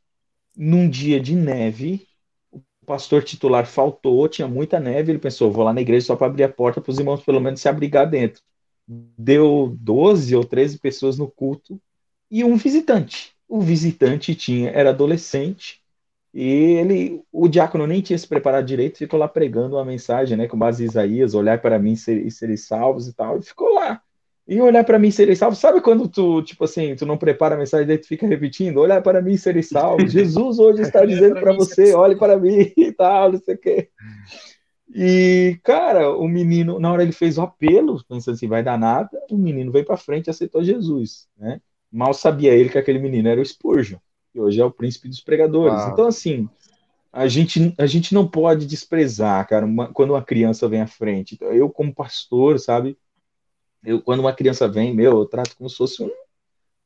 num 0.54 0.88
dia 0.88 1.18
de 1.18 1.34
neve. 1.34 2.06
O 2.52 2.60
pastor 2.84 3.24
titular 3.24 3.66
faltou, 3.66 4.28
tinha 4.28 4.46
muita 4.46 4.78
neve. 4.78 5.10
Ele 5.10 5.18
pensou: 5.18 5.50
vou 5.50 5.64
lá 5.64 5.72
na 5.72 5.80
igreja 5.80 6.06
só 6.06 6.16
para 6.16 6.26
abrir 6.26 6.44
a 6.44 6.48
porta 6.50 6.82
para 6.82 6.90
os 6.90 6.98
irmãos 6.98 7.24
pelo 7.24 7.40
menos 7.40 7.60
se 7.60 7.68
abrigar 7.68 8.08
dentro. 8.08 8.42
Deu 8.86 9.74
12 9.80 10.36
ou 10.36 10.44
13 10.44 10.78
pessoas 10.78 11.16
no 11.16 11.28
culto 11.28 11.80
e 12.30 12.44
um 12.44 12.56
visitante. 12.56 13.34
O 13.48 13.60
visitante 13.60 14.34
tinha 14.34 14.70
era 14.70 14.90
adolescente 14.90 15.82
e 16.32 16.44
ele, 16.44 17.22
o 17.32 17.48
diácono 17.48 17.86
nem 17.86 18.00
tinha 18.00 18.18
se 18.18 18.28
preparado 18.28 18.66
direito, 18.66 18.98
ficou 18.98 19.18
lá 19.18 19.26
pregando 19.26 19.76
uma 19.76 19.84
mensagem, 19.84 20.36
né, 20.36 20.46
com 20.46 20.58
base 20.58 20.82
em 20.84 20.86
Isaías, 20.86 21.34
olhar 21.34 21.60
para 21.60 21.78
mim 21.78 21.92
e 21.92 22.30
sereis 22.30 22.66
salvos 22.66 23.08
e 23.08 23.14
tal, 23.14 23.38
e 23.38 23.42
ficou 23.42 23.72
lá. 23.72 24.02
E 24.46 24.60
olhar 24.60 24.84
para 24.84 24.98
mim 24.98 25.08
e 25.08 25.12
sereis 25.12 25.38
salvos, 25.38 25.58
sabe 25.58 25.80
quando 25.80 26.06
tu, 26.08 26.42
tipo 26.42 26.64
assim, 26.64 26.94
tu 26.94 27.04
não 27.04 27.16
prepara 27.16 27.54
a 27.54 27.58
mensagem, 27.58 27.86
daí 27.86 27.98
tu 27.98 28.06
fica 28.06 28.26
repetindo, 28.26 28.78
olhar 28.78 29.02
para 29.02 29.22
mim 29.22 29.32
e 29.32 29.38
sereis 29.38 29.68
salvos, 29.68 30.10
Jesus 30.12 30.58
hoje 30.58 30.82
está 30.82 31.04
dizendo 31.04 31.40
para 31.40 31.52
você, 31.52 31.94
olhe 31.94 32.16
para 32.16 32.38
mim 32.38 32.70
e 32.76 32.92
tal, 32.92 33.32
não 33.32 33.40
sei 33.40 33.54
o 33.54 33.58
quê. 33.58 33.88
E, 34.94 35.58
cara, 35.64 36.10
o 36.10 36.28
menino, 36.28 36.78
na 36.78 36.92
hora 36.92 37.02
ele 37.02 37.12
fez 37.12 37.38
o 37.38 37.42
apelo, 37.42 38.02
pensando 38.08 38.34
assim, 38.34 38.46
vai 38.46 38.62
dar 38.62 38.78
nada, 38.78 39.10
o 39.30 39.36
menino 39.36 39.72
veio 39.72 39.84
para 39.84 39.96
frente 39.96 40.28
e 40.28 40.30
aceitou 40.30 40.62
Jesus, 40.62 41.28
né? 41.36 41.60
Mal 41.90 42.14
sabia 42.14 42.52
ele 42.52 42.68
que 42.68 42.78
aquele 42.78 42.98
menino 42.98 43.28
era 43.28 43.40
o 43.40 43.44
Spurgeon. 43.44 43.98
Que 44.36 44.40
hoje 44.40 44.60
é 44.60 44.64
o 44.64 44.70
príncipe 44.70 45.08
dos 45.08 45.20
pregadores. 45.20 45.80
Uau. 45.80 45.92
Então, 45.92 46.06
assim, 46.06 46.46
a 47.10 47.26
gente, 47.26 47.74
a 47.78 47.86
gente 47.86 48.12
não 48.12 48.28
pode 48.28 48.66
desprezar, 48.66 49.48
cara, 49.48 49.64
uma, 49.64 49.88
quando 49.88 50.10
uma 50.10 50.22
criança 50.22 50.68
vem 50.68 50.82
à 50.82 50.86
frente. 50.86 51.34
Então, 51.34 51.48
eu, 51.48 51.70
como 51.70 51.94
pastor, 51.94 52.60
sabe, 52.60 52.98
eu, 53.82 54.02
quando 54.02 54.20
uma 54.20 54.34
criança 54.34 54.68
vem, 54.68 54.94
meu, 54.94 55.20
eu 55.20 55.24
trato 55.24 55.56
como 55.56 55.70
se 55.70 55.76
fosse 55.76 56.02
um, 56.02 56.10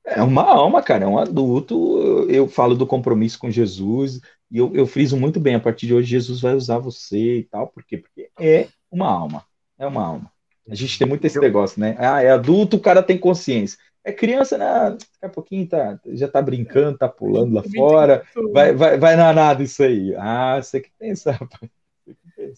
é 0.05 0.23
uma 0.23 0.45
alma, 0.45 0.81
cara, 0.81 1.05
é 1.05 1.09
um 1.09 1.19
adulto. 1.19 1.75
Eu, 2.01 2.31
eu 2.31 2.49
falo 2.49 2.77
do 2.77 2.87
compromisso 2.87 3.39
com 3.39 3.51
Jesus 3.51 4.21
e 4.49 4.59
eu, 4.59 4.73
eu 4.75 4.87
friso 4.87 5.17
muito 5.17 5.41
bem. 5.41 5.57
A 5.57 5.61
partir 5.61 5.89
de 5.89 5.95
hoje, 5.95 6.09
Jesus 6.09 6.41
vai 6.41 6.55
usar 6.55 6.79
você 6.79 7.39
e 7.39 7.43
tal, 7.43 7.67
por 7.67 7.83
quê? 7.83 7.99
Porque 7.99 8.31
é 8.39 8.69
uma 8.91 9.09
alma, 9.09 9.45
é 9.77 9.87
uma 9.87 10.05
alma. 10.05 10.33
A 10.69 10.75
gente 10.77 10.97
tem 10.97 11.09
muito 11.09 11.25
esse 11.25 11.41
negócio, 11.41 11.81
né? 11.81 11.97
Ah, 11.99 12.23
é 12.23 12.31
adulto, 12.31 12.77
o 12.77 12.81
cara 12.81 13.03
tem 13.03 13.19
consciência. 13.19 13.77
É 14.05 14.13
criança, 14.13 14.57
né? 14.57 14.67
Daqui 14.91 15.07
a 15.23 15.29
pouquinho 15.29 15.69
tá, 15.69 16.01
já 16.07 16.27
tá 16.27 16.41
brincando, 16.41 16.99
tá 16.99 17.09
pulando 17.09 17.55
lá 17.55 17.63
fora. 17.63 18.25
Vai, 18.53 18.73
vai, 18.73 18.99
vai 18.99 19.17
na 19.17 19.33
nada 19.33 19.63
isso 19.63 19.83
aí. 19.83 20.15
Ah, 20.17 20.61
você 20.61 20.81
que 20.81 20.91
pensa, 20.99 21.33
rapaz. 21.33 21.71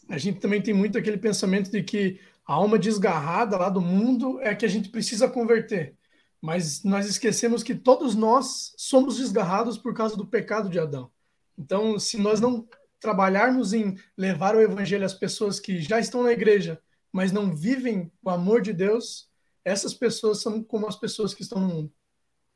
A 0.09 0.19
gente 0.19 0.39
também 0.39 0.63
tem 0.63 0.73
muito 0.73 0.97
aquele 0.97 1.19
pensamento 1.19 1.71
de 1.71 1.83
que 1.83 2.21
a 2.47 2.55
alma 2.55 2.79
desgarrada 2.79 3.57
lá 3.57 3.69
do 3.69 3.81
mundo 3.81 4.41
é 4.41 4.55
que 4.55 4.65
a 4.65 4.69
gente 4.69 4.89
precisa 4.89 5.29
converter. 5.29 5.95
Mas 6.41 6.83
nós 6.83 7.07
esquecemos 7.07 7.63
que 7.63 7.75
todos 7.75 8.15
nós 8.15 8.73
somos 8.77 9.17
desgarrados 9.17 9.79
por 9.79 9.95
causa 9.95 10.17
do 10.17 10.27
pecado 10.27 10.69
de 10.69 10.79
Adão. 10.79 11.11
Então, 11.59 11.99
se 11.99 12.19
nós 12.19 12.41
não 12.41 12.67
trabalharmos 13.01 13.73
em 13.73 13.97
levar 14.17 14.55
o 14.55 14.61
evangelho 14.61 15.05
às 15.05 15.15
pessoas 15.15 15.59
que 15.59 15.81
já 15.81 15.99
estão 15.99 16.23
na 16.23 16.33
igreja, 16.33 16.81
mas 17.13 17.33
não 17.33 17.55
vivem 17.55 18.11
o 18.23 18.31
amor 18.31 18.63
de 18.63 18.73
Deus, 18.73 19.29
essas 19.65 19.95
pessoas 19.95 20.41
são 20.41 20.63
como 20.63 20.87
as 20.87 20.97
pessoas 20.97 21.35
que 21.35 21.43
estão 21.43 21.61
no 21.61 21.69
mundo. 21.69 21.93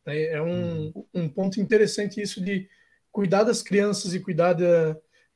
É, 0.07 0.35
é 0.35 0.43
um, 0.43 0.93
uhum. 0.95 1.07
um 1.15 1.29
ponto 1.29 1.61
interessante 1.61 2.21
isso 2.21 2.41
de 2.41 2.69
cuidar 3.11 3.45
das 3.45 3.63
crianças 3.63 4.15
e 4.15 4.21
cuidar 4.21 4.53
de 4.53 4.65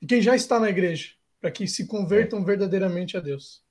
quem 0.06 0.22
já 0.22 0.34
está 0.34 0.58
na 0.60 0.70
igreja, 0.70 1.10
para 1.40 1.50
que 1.50 1.66
se 1.66 1.86
convertam 1.86 2.40
é. 2.40 2.44
verdadeiramente 2.44 3.16
a 3.16 3.20
Deus. 3.20 3.62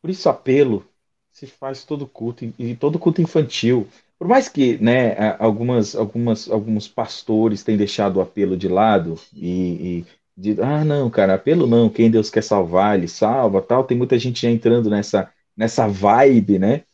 Por 0.00 0.10
isso 0.10 0.28
apelo 0.28 0.86
se 1.32 1.46
faz 1.46 1.84
todo 1.84 2.06
culto 2.06 2.50
e 2.58 2.74
todo 2.74 2.98
culto 2.98 3.20
infantil. 3.20 3.86
Por 4.18 4.26
mais 4.26 4.48
que, 4.48 4.78
né, 4.78 5.36
algumas, 5.38 5.94
algumas, 5.94 6.50
alguns 6.50 6.88
pastores 6.88 7.62
tenham 7.62 7.76
deixado 7.76 8.16
o 8.16 8.20
apelo 8.22 8.56
de 8.56 8.68
lado 8.68 9.20
e, 9.34 9.50
e 9.98 10.06
de, 10.36 10.62
ah, 10.62 10.82
não, 10.84 11.10
cara, 11.10 11.34
apelo 11.34 11.66
não, 11.66 11.90
quem 11.90 12.10
Deus 12.10 12.30
quer 12.30 12.42
salvar, 12.42 12.96
ele 12.96 13.08
salva, 13.08 13.60
tal. 13.60 13.84
Tem 13.84 13.96
muita 13.96 14.18
gente 14.18 14.40
já 14.42 14.50
entrando 14.50 14.88
nessa 14.88 15.30
nessa 15.56 15.88
vibe, 15.88 16.58
né? 16.58 16.84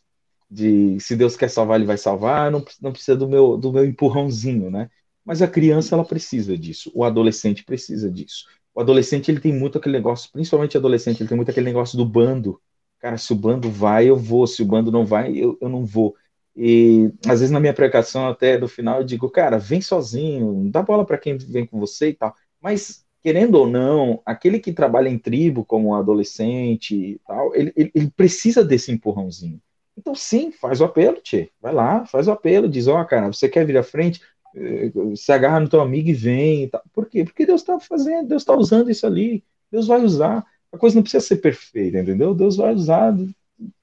De 0.53 0.99
se 0.99 1.15
Deus 1.15 1.35
quer 1.35 1.49
salvar, 1.49 1.77
ele 1.77 1.85
vai 1.87 1.97
salvar, 1.97 2.51
não, 2.51 2.63
não 2.81 2.91
precisa 2.91 3.17
do 3.17 3.27
meu 3.27 3.57
do 3.57 3.71
meu 3.73 3.85
empurrãozinho, 3.85 4.69
né? 4.69 4.89
Mas 5.25 5.41
a 5.41 5.47
criança 5.47 5.95
ela 5.95 6.05
precisa 6.05 6.57
disso, 6.57 6.91
o 6.93 7.03
adolescente 7.03 7.63
precisa 7.63 8.11
disso. 8.11 8.45
O 8.75 8.81
adolescente 8.81 9.29
ele 9.31 9.39
tem 9.39 9.53
muito 9.53 9.77
aquele 9.77 9.97
negócio, 9.97 10.31
principalmente 10.31 10.77
adolescente, 10.77 11.21
ele 11.21 11.29
tem 11.29 11.35
muito 11.37 11.49
aquele 11.51 11.65
negócio 11.65 11.97
do 11.97 12.05
bando, 12.05 12.61
cara, 12.99 13.17
se 13.17 13.31
o 13.33 13.35
bando 13.35 13.69
vai, 13.69 14.07
eu 14.09 14.17
vou, 14.17 14.45
se 14.47 14.61
o 14.61 14.65
bando 14.65 14.91
não 14.91 15.05
vai, 15.05 15.35
eu, 15.35 15.57
eu 15.61 15.69
não 15.69 15.85
vou. 15.85 16.15
E 16.55 17.11
às 17.25 17.39
vezes 17.39 17.51
na 17.51 17.59
minha 17.59 17.73
pregação, 17.73 18.27
até 18.27 18.57
no 18.57 18.67
final, 18.67 18.99
eu 18.99 19.05
digo, 19.05 19.29
cara, 19.29 19.57
vem 19.57 19.81
sozinho, 19.81 20.69
dá 20.71 20.81
bola 20.81 21.05
para 21.05 21.17
quem 21.17 21.37
vem 21.37 21.65
com 21.65 21.79
você 21.79 22.09
e 22.09 22.13
tal. 22.13 22.35
Mas, 22.61 23.05
querendo 23.21 23.55
ou 23.55 23.67
não, 23.67 24.21
aquele 24.25 24.59
que 24.59 24.71
trabalha 24.73 25.09
em 25.09 25.17
tribo, 25.17 25.65
como 25.65 25.89
um 25.89 25.95
adolescente 25.95 26.95
e 26.95 27.19
tal, 27.25 27.55
ele, 27.55 27.73
ele, 27.75 27.91
ele 27.95 28.11
precisa 28.11 28.63
desse 28.63 28.91
empurrãozinho. 28.91 29.59
Então, 29.97 30.15
sim, 30.15 30.51
faz 30.51 30.81
o 30.81 30.85
apelo, 30.85 31.21
Tchê. 31.21 31.51
Vai 31.61 31.73
lá, 31.73 32.05
faz 32.05 32.27
o 32.27 32.31
apelo, 32.31 32.67
diz, 32.67 32.87
ó, 32.87 33.01
oh, 33.01 33.05
cara, 33.05 33.27
você 33.27 33.47
quer 33.47 33.65
vir 33.65 33.77
à 33.77 33.83
frente? 33.83 34.21
Eh, 34.55 34.91
se 35.15 35.31
agarra 35.31 35.59
no 35.59 35.69
teu 35.69 35.81
amigo 35.81 36.09
e 36.09 36.13
vem 36.13 36.63
e 36.63 36.67
tal. 36.67 36.83
Por 36.93 37.07
quê? 37.07 37.23
Porque 37.23 37.45
Deus 37.45 37.61
está 37.61 37.79
fazendo, 37.79 38.27
Deus 38.27 38.41
está 38.41 38.55
usando 38.55 38.89
isso 38.89 39.05
ali. 39.05 39.43
Deus 39.71 39.87
vai 39.87 40.01
usar 40.03 40.45
a 40.73 40.77
coisa 40.77 40.95
não 40.95 41.03
precisa 41.03 41.23
ser 41.23 41.37
perfeita, 41.37 41.99
entendeu? 41.99 42.33
Deus 42.33 42.57
vai 42.57 42.73
usar 42.73 43.15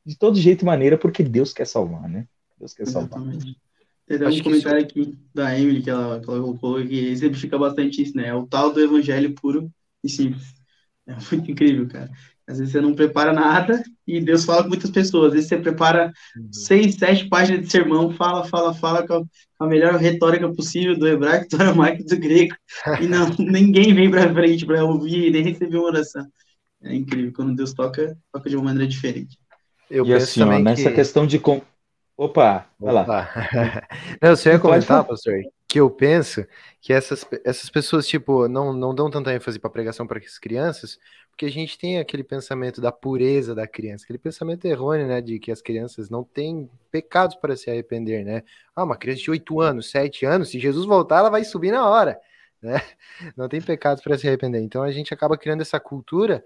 de 0.05 0.19
todo 0.19 0.38
jeito 0.38 0.62
e 0.62 0.64
maneira 0.64 0.99
porque 0.99 1.23
Deus 1.23 1.52
quer 1.52 1.67
salvar, 1.67 2.09
né? 2.09 2.26
Deus 2.59 2.75
quer 2.75 2.87
salvar. 2.87 3.23
Tem 4.09 4.26
um 4.26 4.43
comentário 4.43 4.83
aqui 4.83 5.17
da 5.33 5.57
Emily 5.57 5.83
que 5.83 5.88
ela, 5.88 6.19
que 6.19 6.29
ela 6.29 6.40
colocou 6.40 6.85
que 6.85 7.07
exemplifica 7.07 7.57
bastante 7.57 8.02
isso, 8.02 8.17
né? 8.17 8.26
É 8.26 8.35
o 8.35 8.45
tal 8.45 8.73
do 8.73 8.81
evangelho 8.81 9.33
puro 9.37 9.71
e 10.02 10.09
simples. 10.09 10.52
É 11.07 11.14
muito 11.31 11.49
incrível, 11.49 11.88
cara. 11.88 12.11
Às 12.50 12.59
vezes 12.59 12.73
você 12.73 12.80
não 12.80 12.95
prepara 12.95 13.33
nada 13.33 13.80
e 14.04 14.21
Deus 14.21 14.45
fala 14.45 14.64
com 14.64 14.71
muitas 14.71 14.90
pessoas. 14.90 15.28
Às 15.28 15.33
vezes 15.35 15.49
você 15.49 15.57
prepara 15.57 16.12
uhum. 16.37 16.49
seis, 16.52 16.97
sete 16.97 17.28
páginas 17.28 17.62
de 17.62 17.71
sermão, 17.71 18.11
fala, 18.11 18.45
fala, 18.45 18.75
fala 18.75 19.07
com 19.07 19.25
a, 19.61 19.66
melhor 19.66 19.95
retórica 19.95 20.52
possível 20.52 20.99
do 20.99 21.07
hebraico, 21.07 21.49
do 21.49 21.62
aramaico 21.62 22.02
do 22.02 22.19
grego. 22.19 22.57
E 23.00 23.07
não, 23.07 23.30
ninguém 23.38 23.95
vem 23.95 24.11
para 24.11 24.35
frente 24.35 24.66
para 24.66 24.85
ouvir 24.85 25.30
nem 25.30 25.45
receber 25.45 25.76
uma 25.76 25.87
oração. 25.87 26.26
É 26.83 26.92
incrível, 26.92 27.33
quando 27.33 27.54
Deus 27.54 27.73
toca, 27.73 28.16
toca 28.33 28.50
de 28.50 28.57
uma 28.57 28.64
maneira 28.64 28.88
diferente. 28.88 29.38
Eu 29.88 30.04
e 30.07 30.12
assim, 30.12 30.42
ó, 30.42 30.59
nessa 30.59 30.88
que... 30.88 30.97
questão 30.97 31.25
de. 31.25 31.38
Com... 31.38 31.62
Opa, 32.16 32.66
vai 32.80 32.92
lá. 32.92 33.07
não, 34.21 34.35
você 34.35 34.50
ia 34.50 34.59
comentar, 34.59 35.04
pastor, 35.04 35.35
que 35.69 35.78
eu 35.78 35.88
penso 35.88 36.45
que 36.80 36.92
essas, 36.92 37.25
essas 37.45 37.71
pessoas, 37.71 38.09
tipo, 38.09 38.49
não, 38.49 38.73
não 38.73 38.92
dão 38.92 39.09
tanta 39.09 39.33
ênfase 39.33 39.59
para 39.59 39.71
pregação 39.71 40.04
para 40.04 40.19
as 40.19 40.37
crianças, 40.37 40.99
porque 41.31 41.47
a 41.47 41.51
gente 41.51 41.79
tem 41.79 41.99
aquele 41.99 42.23
pensamento 42.23 42.81
da 42.81 42.93
pureza 42.93 43.55
da 43.55 43.67
criança, 43.67 44.05
aquele 44.05 44.19
pensamento 44.19 44.65
errôneo, 44.67 45.07
né, 45.07 45.21
de 45.21 45.39
que 45.39 45.51
as 45.51 45.63
crianças 45.63 46.11
não 46.11 46.23
têm 46.23 46.69
pecados 46.91 47.37
para 47.37 47.57
se 47.57 47.71
arrepender, 47.71 48.25
né? 48.25 48.43
Ah, 48.77 48.85
uma 48.85 48.97
criança 48.97 49.23
de 49.23 49.31
8 49.31 49.61
anos, 49.61 49.91
7 49.91 50.27
anos, 50.27 50.51
se 50.51 50.59
Jesus 50.59 50.85
voltar, 50.85 51.19
ela 51.19 51.31
vai 51.31 51.45
subir 51.45 51.71
na 51.71 51.89
hora, 51.89 52.21
né? 52.61 52.83
Não 53.37 53.49
tem 53.49 53.61
pecados 53.61 54.03
para 54.03 54.19
se 54.19 54.29
arrepender. 54.29 54.61
Então 54.61 54.83
a 54.83 54.91
gente 54.91 55.15
acaba 55.15 55.39
criando 55.39 55.63
essa 55.63 55.81
cultura 55.81 56.45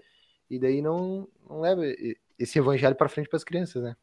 e 0.49 0.57
daí 0.57 0.81
não, 0.81 1.27
não 1.49 1.59
leva 1.59 1.81
esse 2.39 2.59
evangelho 2.59 2.95
para 2.95 3.09
frente 3.09 3.27
para 3.27 3.37
as 3.37 3.43
crianças, 3.43 3.83
né? 3.83 3.95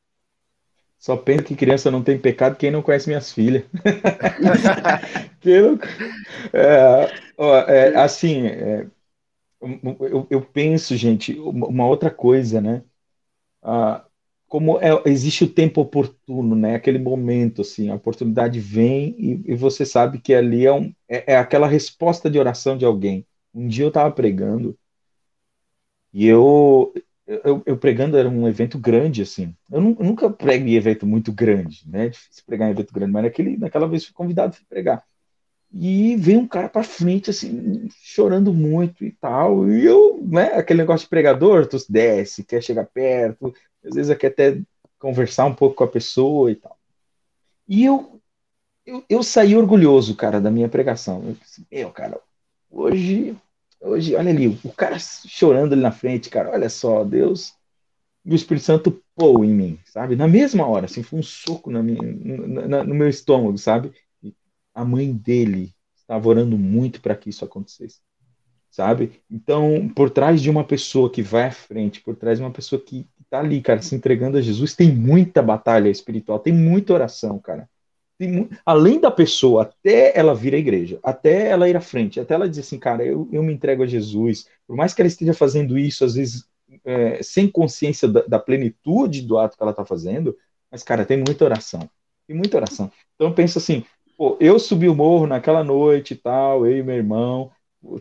Só 0.99 1.17
pensa 1.17 1.43
que 1.43 1.57
criança 1.57 1.91
não 1.91 2.01
tem 2.01 2.17
pecado 2.17 2.55
quem 2.55 2.71
não 2.71 2.81
conhece 2.81 3.09
minhas 3.09 3.33
filhas. 3.33 3.65
não... 5.43 5.79
é, 6.53 7.12
ó, 7.37 7.59
é, 7.62 7.97
assim, 7.97 8.47
é, 8.47 8.87
eu, 10.00 10.26
eu, 10.31 10.42
penso, 10.42 10.97
gente, 10.97 11.38
uma 11.38 11.87
outra 11.87 12.11
coisa, 12.11 12.61
né? 12.61 12.85
Ah, 13.62 14.04
como 14.49 14.78
é, 14.81 14.90
existe 15.07 15.45
o 15.45 15.52
tempo 15.52 15.81
oportuno, 15.81 16.57
né? 16.57 16.75
Aquele 16.76 16.99
momento, 16.99 17.62
assim, 17.62 17.90
a 17.90 17.95
oportunidade 17.97 18.61
vem 18.61 19.16
e, 19.19 19.52
e 19.52 19.54
você 19.57 19.87
sabe 19.87 20.21
que 20.21 20.35
ali 20.35 20.66
é, 20.66 20.73
um, 20.73 20.95
é, 21.09 21.35
é 21.35 21.37
aquela 21.38 21.66
resposta 21.66 22.31
de 22.31 22.38
oração 22.38 22.76
de 22.76 22.85
alguém. 22.85 23.26
Um 23.54 23.69
dia 23.69 23.85
eu 23.85 23.88
estava 23.88 24.11
pregando 24.12 24.78
e 26.12 26.26
eu, 26.26 26.92
eu, 27.26 27.62
eu, 27.66 27.78
pregando 27.78 28.16
era 28.16 28.28
um 28.28 28.47
evento 28.49 28.78
grande, 28.78 29.23
assim. 29.23 29.54
Eu 29.71 29.81
nunca 29.81 30.31
prego 30.31 30.66
em 30.69 30.75
evento 30.75 31.07
muito 31.07 31.33
grande, 31.33 31.83
né? 31.88 32.07
É 32.07 32.09
difícil 32.11 32.45
pregar 32.47 32.69
em 32.69 32.73
evento 32.73 32.92
grande, 32.92 33.12
mas 33.12 33.25
naquele, 33.25 33.57
naquela 33.57 33.88
vez 33.88 34.04
fui 34.04 34.14
convidado 34.14 34.54
para 34.57 34.66
pregar. 34.69 35.04
E 35.75 36.17
veio 36.17 36.41
um 36.41 36.47
cara 36.47 36.69
para 36.69 36.83
frente, 36.83 37.31
assim, 37.31 37.88
chorando 38.02 38.52
muito 38.52 39.05
e 39.05 39.12
tal. 39.12 39.69
E 39.69 39.85
eu, 39.85 40.23
né, 40.25 40.52
aquele 40.55 40.81
negócio 40.81 41.07
de 41.07 41.11
pregador, 41.11 41.67
tu 41.67 41.79
desce, 41.88 42.45
quer 42.45 42.62
chegar 42.62 42.85
perto, 42.87 43.55
às 43.85 43.95
vezes 43.95 44.17
quer 44.19 44.29
até 44.29 44.61
conversar 44.99 45.47
um 45.47 45.55
pouco 45.55 45.76
com 45.76 45.85
a 45.85 45.88
pessoa 45.88 46.50
e 46.50 46.57
tal. 46.57 46.76
E 47.67 47.85
eu, 47.85 48.21
eu, 48.87 49.05
eu 49.09 49.23
saí 49.23 49.57
orgulhoso, 49.57 50.17
cara, 50.17 50.41
da 50.41 50.50
minha 50.50 50.69
pregação. 50.69 51.25
Eu 51.26 51.37
meu, 51.71 51.91
cara, 51.91 52.21
hoje 52.71 53.37
Hoje, 53.83 54.14
olha 54.14 54.31
ali, 54.31 54.47
o 54.64 54.73
cara 54.73 54.97
chorando 54.99 55.73
ali 55.73 55.83
na 55.83 55.91
frente, 55.91 56.31
cara, 56.31 56.50
olha 56.50 56.69
só, 56.69 57.02
Deus 57.02 57.52
e 58.25 58.33
o 58.33 58.37
Espírito 58.37 58.64
Santo 58.64 59.02
pô 59.17 59.43
em 59.43 59.52
mim, 59.52 59.79
sabe? 59.85 60.14
Na 60.14 60.29
mesma 60.29 60.67
hora, 60.67 60.87
assim, 60.87 61.02
foi 61.02 61.19
um 61.19 61.23
soco 61.23 61.71
na 61.71 61.83
minha, 61.83 62.00
na, 62.69 62.85
no 62.85 62.95
meu 62.95 63.09
estômago, 63.09 63.59
sabe? 63.59 63.93
A 64.75 64.85
mãe 64.85 65.12
dele 65.12 65.75
estava 65.95 66.29
orando 66.29 66.57
muito 66.59 67.00
para 67.00 67.17
que 67.17 67.31
isso 67.31 67.45
acontecesse, 67.45 68.00
sabe? 68.71 69.23
Então, 69.31 69.88
por 69.95 70.11
trás 70.11 70.41
de 70.41 70.50
uma 70.50 70.64
pessoa 70.64 71.11
que 71.11 71.23
vai 71.23 71.45
à 71.45 71.52
frente, 71.52 72.00
por 72.00 72.17
trás 72.17 72.38
de 72.38 72.45
uma 72.45 72.50
pessoa 72.50 72.81
que 72.81 73.07
está 73.23 73.41
ali, 73.41 73.61
cara, 73.61 73.81
se 73.83 73.95
entregando 73.95 74.37
a 74.37 74.43
Jesus, 74.43 74.75
tem 74.75 74.91
muita 74.93 75.43
batalha 75.43 75.88
espiritual, 75.88 76.38
tem 76.38 76.52
muita 76.52 76.93
oração, 76.93 77.38
cara 77.38 77.69
tem, 78.23 78.49
além 78.64 79.00
da 79.00 79.11
pessoa, 79.11 79.62
até 79.62 80.17
ela 80.17 80.35
vir 80.35 80.55
à 80.55 80.59
igreja, 80.59 80.99
até 81.02 81.49
ela 81.49 81.69
ir 81.69 81.76
à 81.76 81.81
frente, 81.81 82.21
até 82.21 82.35
ela 82.35 82.49
dizer 82.49 82.61
assim, 82.61 82.79
cara, 82.79 83.05
eu, 83.05 83.29
eu 83.33 83.43
me 83.43 83.52
entrego 83.52 83.83
a 83.83 83.87
Jesus, 83.87 84.47
por 84.67 84.76
mais 84.76 84.95
que 84.95 85.02
ela 85.02 85.09
esteja 85.09 85.35
fazendo 85.35 85.76
isso, 85.76 86.05
às 86.05 86.14
vezes, 86.14 86.49
é, 86.85 87.23
sem 87.23 87.49
consciência 87.49 88.07
da, 88.07 88.23
da, 88.23 88.38
plenitude 88.38 89.23
do 89.23 89.38
ato 89.38 89.57
que 89.57 89.62
ela 89.62 89.73
está 89.73 89.85
fazendo, 89.85 90.37
mas, 90.71 90.83
cara, 90.85 91.05
tem 91.05 91.17
muita 91.17 91.45
oração, 91.45 91.88
tem 92.26 92.37
muita 92.37 92.57
oração. 92.57 92.91
Então, 93.14 93.29
eu 93.29 93.35
penso 93.35 93.59
assim, 93.59 93.85
pô, 94.23 94.37
eu 94.38 94.57
subi 94.57 94.88
o 94.88 94.95
morro 94.95 95.26
naquela 95.26 95.64
noite 95.64 96.14
e 96.14 96.17
tal, 96.17 96.64
eu 96.64 96.79
e 96.79 96.83
meu 96.85 96.95
irmão, 96.95 97.50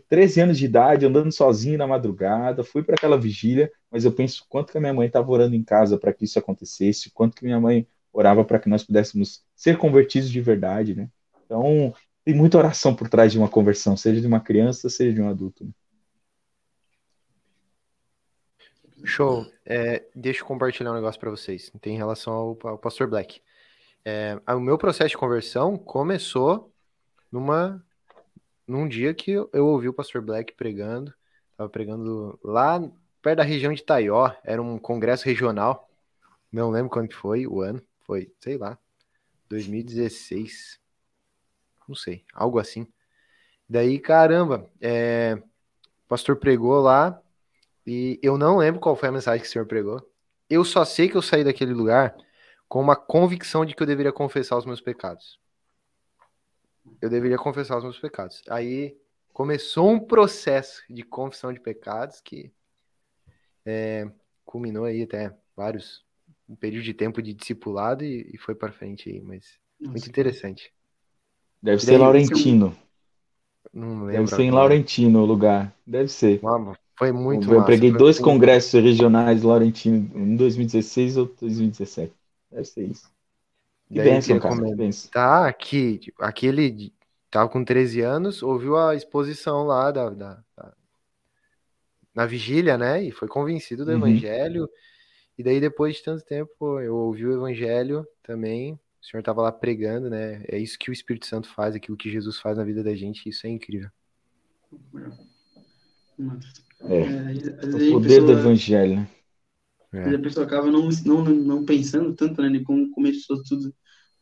13 0.08 0.42
anos 0.42 0.56
de 0.56 0.66
idade, 0.66 1.04
andando 1.04 1.32
sozinho 1.32 1.76
na 1.76 1.84
madrugada, 1.84 2.62
fui 2.62 2.84
para 2.84 2.94
aquela 2.94 3.18
vigília, 3.18 3.72
mas 3.90 4.04
eu 4.04 4.12
penso 4.12 4.46
quanto 4.48 4.70
que 4.70 4.78
a 4.78 4.80
minha 4.80 4.94
mãe 4.94 5.08
estava 5.08 5.28
orando 5.32 5.56
em 5.56 5.64
casa 5.64 5.98
para 5.98 6.12
que 6.12 6.24
isso 6.24 6.38
acontecesse, 6.38 7.10
quanto 7.10 7.34
que 7.34 7.44
minha 7.44 7.58
mãe 7.58 7.88
orava 8.12 8.44
para 8.44 8.60
que 8.60 8.68
nós 8.68 8.84
pudéssemos 8.84 9.42
ser 9.56 9.76
convertidos 9.76 10.30
de 10.30 10.40
verdade, 10.40 10.94
né? 10.94 11.08
Então, 11.44 11.92
tem 12.24 12.36
muita 12.36 12.56
oração 12.56 12.94
por 12.94 13.08
trás 13.08 13.32
de 13.32 13.38
uma 13.38 13.48
conversão, 13.48 13.96
seja 13.96 14.20
de 14.20 14.26
uma 14.28 14.38
criança, 14.38 14.88
seja 14.88 15.12
de 15.12 15.20
um 15.20 15.28
adulto. 15.28 15.64
Né? 15.64 15.70
Show. 19.02 19.44
É, 19.66 20.04
deixa 20.14 20.42
eu 20.42 20.46
compartilhar 20.46 20.92
um 20.92 20.94
negócio 20.94 21.20
para 21.20 21.30
vocês. 21.30 21.72
Tem 21.80 21.96
relação 21.96 22.32
ao, 22.32 22.58
ao 22.62 22.78
Pastor 22.78 23.08
Black. 23.08 23.40
É, 24.04 24.40
o 24.48 24.60
meu 24.60 24.76
processo 24.76 25.10
de 25.10 25.16
conversão 25.16 25.78
começou 25.78 26.72
numa 27.30 27.84
num 28.66 28.88
dia 28.88 29.12
que 29.12 29.32
eu, 29.32 29.50
ouvi 29.66 29.88
o 29.88 29.92
Pastor 29.92 30.22
Black 30.22 30.54
pregando. 30.54 31.12
Tava 31.56 31.68
pregando 31.68 32.38
lá 32.42 32.80
perto 33.20 33.38
da 33.38 33.42
região 33.42 33.72
de 33.72 33.82
Taió. 33.82 34.32
Era 34.44 34.62
um 34.62 34.78
congresso 34.78 35.24
regional. 35.26 35.88
Não 36.50 36.70
lembro 36.70 36.90
quando 36.90 37.08
que 37.08 37.14
foi, 37.14 37.46
o 37.46 37.60
ano. 37.60 37.82
Foi, 38.00 38.32
sei 38.40 38.56
lá, 38.56 38.78
2016. 39.48 40.80
Não 41.86 41.94
sei, 41.94 42.24
algo 42.32 42.58
assim. 42.58 42.86
Daí, 43.68 43.98
caramba, 43.98 44.70
é, 44.80 45.34
o 46.04 46.08
pastor 46.08 46.36
pregou 46.36 46.80
lá 46.80 47.20
e 47.86 48.18
eu 48.22 48.38
não 48.38 48.58
lembro 48.58 48.80
qual 48.80 48.96
foi 48.96 49.08
a 49.08 49.12
mensagem 49.12 49.42
que 49.42 49.48
o 49.48 49.50
senhor 49.50 49.66
pregou. 49.66 50.00
Eu 50.48 50.64
só 50.64 50.84
sei 50.84 51.08
que 51.08 51.16
eu 51.16 51.22
saí 51.22 51.44
daquele 51.44 51.72
lugar 51.72 52.14
com 52.72 52.80
uma 52.80 52.96
convicção 52.96 53.66
de 53.66 53.74
que 53.74 53.82
eu 53.82 53.86
deveria 53.86 54.10
confessar 54.10 54.56
os 54.56 54.64
meus 54.64 54.80
pecados. 54.80 55.38
Eu 57.02 57.10
deveria 57.10 57.36
confessar 57.36 57.76
os 57.76 57.84
meus 57.84 57.98
pecados. 57.98 58.40
Aí 58.48 58.96
começou 59.30 59.90
um 59.90 60.00
processo 60.00 60.82
de 60.88 61.02
confissão 61.02 61.52
de 61.52 61.60
pecados 61.60 62.22
que 62.22 62.50
é, 63.66 64.10
culminou 64.46 64.86
aí 64.86 65.02
até 65.02 65.36
vários 65.54 66.02
um 66.48 66.56
período 66.56 66.84
de 66.84 66.94
tempo 66.94 67.20
de 67.20 67.34
discipulado 67.34 68.04
e, 68.04 68.30
e 68.32 68.38
foi 68.38 68.54
para 68.54 68.72
frente 68.72 69.10
aí, 69.10 69.20
mas 69.20 69.58
Nossa. 69.78 69.92
muito 69.92 70.08
interessante. 70.08 70.72
Deve 71.62 71.82
ser 71.82 71.98
Laurentino. 71.98 72.74
Não 73.70 74.04
lembro. 74.04 74.12
Deve 74.12 74.28
ser 74.28 74.42
em 74.44 74.50
Laurentino 74.50 75.20
o 75.20 75.26
lugar. 75.26 75.76
Deve 75.86 76.08
ser. 76.08 76.40
foi 76.96 77.12
muito 77.12 77.50
Eu 77.50 77.56
massa, 77.56 77.66
preguei 77.66 77.90
foi 77.90 77.98
dois 77.98 78.18
muito... 78.18 78.30
congressos 78.30 78.82
regionais 78.82 79.42
Laurentino, 79.42 80.10
em 80.14 80.36
2016 80.36 81.18
ou 81.18 81.26
2017. 81.38 82.21
Deve 82.52 82.64
ser 82.64 82.84
isso. 82.88 83.10
Que 83.88 83.94
Daí 83.96 84.10
bênção, 84.10 84.38
que 84.38 84.42
cara. 84.48 84.76
bênção. 84.76 85.10
Tá 85.10 85.46
aqui, 85.48 85.98
tipo, 85.98 86.22
aquele 86.22 86.92
tava 87.30 87.48
com 87.48 87.64
13 87.64 88.00
anos, 88.02 88.42
ouviu 88.42 88.76
a 88.76 88.94
exposição 88.94 89.64
lá 89.64 89.90
da, 89.90 90.10
da- 90.10 90.44
da- 90.56 90.74
na 92.14 92.26
vigília, 92.26 92.76
né? 92.76 93.02
E 93.02 93.10
foi 93.10 93.26
convencido 93.26 93.84
do 93.84 93.90
Uhum. 93.90 93.96
evangelho. 93.98 94.68
E 95.38 95.42
daí 95.42 95.58
depois 95.60 95.96
de 95.96 96.02
tanto 96.02 96.22
tempo 96.24 96.78
eu 96.80 96.94
ouvi 96.94 97.26
o 97.26 97.32
evangelho 97.32 98.06
também. 98.22 98.74
O 98.74 99.04
senhor 99.04 99.22
tava 99.22 99.40
lá 99.42 99.50
pregando, 99.50 100.08
né? 100.10 100.44
É 100.46 100.58
isso 100.58 100.78
que 100.78 100.90
o 100.90 100.92
Espírito 100.92 101.26
Santo 101.26 101.48
faz, 101.48 101.74
aquilo 101.74 101.96
que 101.96 102.10
Jesus 102.10 102.38
faz 102.38 102.56
na 102.58 102.64
vida 102.64 102.82
da 102.84 102.94
gente, 102.94 103.28
isso 103.28 103.46
é 103.46 103.50
incrível. 103.50 103.88
É. 106.82 106.96
É, 106.96 107.32
vezes 107.32 107.88
O 107.88 107.92
poder 107.92 108.20
do 108.20 108.26
pessoa- 108.26 108.32
evangelho, 108.40 108.96
né? 108.96 109.08
Vezes 109.92 110.14
a 110.14 110.22
pessoa 110.22 110.46
acaba 110.46 110.70
não, 110.70 110.88
não, 111.04 111.24
não 111.24 111.64
pensando 111.64 112.14
tanto, 112.14 112.40
né, 112.40 112.62
como 112.64 112.90
começou 112.92 113.42
tudo. 113.42 113.74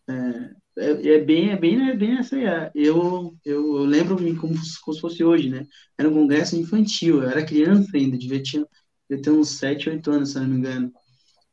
É, 0.09 0.51
é, 0.79 1.15
é 1.15 1.19
bem, 1.25 1.51
é 1.51 1.57
bem, 1.57 1.91
é 1.91 1.97
bem 1.97 2.19
é. 2.19 2.71
Eu, 2.75 3.37
eu, 3.45 3.77
eu 3.77 3.85
lembro-me 3.85 4.35
como, 4.37 4.55
como 4.83 4.95
se 4.95 5.01
fosse 5.01 5.23
hoje, 5.23 5.49
né? 5.49 5.67
Era 5.97 6.09
um 6.09 6.15
congresso 6.15 6.57
infantil, 6.57 7.23
eu 7.23 7.29
era 7.31 7.45
criança 7.45 7.91
ainda, 7.95 8.19
devia, 8.19 8.43
tinha, 8.43 8.67
devia 9.09 9.23
ter 9.23 9.31
uns 9.31 9.51
7, 9.51 9.91
8 9.91 10.11
anos, 10.11 10.31
se 10.31 10.41
não 10.41 10.49
me 10.49 10.57
engano. 10.57 10.93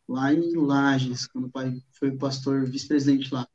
Lá 0.08 0.34
em 0.34 0.56
Lages, 0.56 1.27
quando 1.27 1.45
o 1.45 1.51
pai 1.51 1.73
foi 1.99 2.12
pastor, 2.17 2.65
vice-presidente 2.65 3.34
lá. 3.34 3.47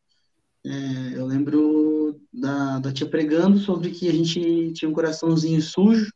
É, 0.65 1.19
eu 1.19 1.27
lembro 1.27 2.21
da, 2.33 2.79
da 2.79 2.93
tia 2.93 3.09
pregando 3.09 3.59
sobre 3.59 3.91
que 3.91 4.09
a 4.09 4.13
gente 4.13 4.73
tinha 4.75 4.89
um 4.89 4.95
coraçãozinho 4.95 5.61
sujo 5.61 6.13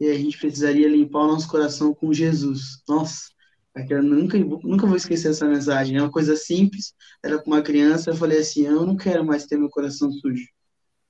e 0.00 0.08
a 0.08 0.18
gente 0.18 0.38
precisaria 0.38 0.88
limpar 0.88 1.24
o 1.24 1.28
nosso 1.28 1.48
coração 1.48 1.94
com 1.94 2.12
Jesus. 2.12 2.82
Nossa, 2.88 3.33
aquela, 3.74 4.02
nunca, 4.02 4.38
nunca 4.38 4.86
vou 4.86 4.96
esquecer 4.96 5.30
essa 5.30 5.46
mensagem. 5.48 5.96
É 5.96 6.02
uma 6.02 6.10
coisa 6.10 6.36
simples. 6.36 6.94
Era 7.22 7.38
com 7.38 7.50
uma 7.50 7.62
criança, 7.62 8.10
eu 8.10 8.16
falei 8.16 8.38
assim: 8.38 8.66
eu 8.66 8.86
não 8.86 8.96
quero 8.96 9.24
mais 9.24 9.46
ter 9.46 9.56
meu 9.58 9.68
coração 9.70 10.10
sujo. 10.12 10.46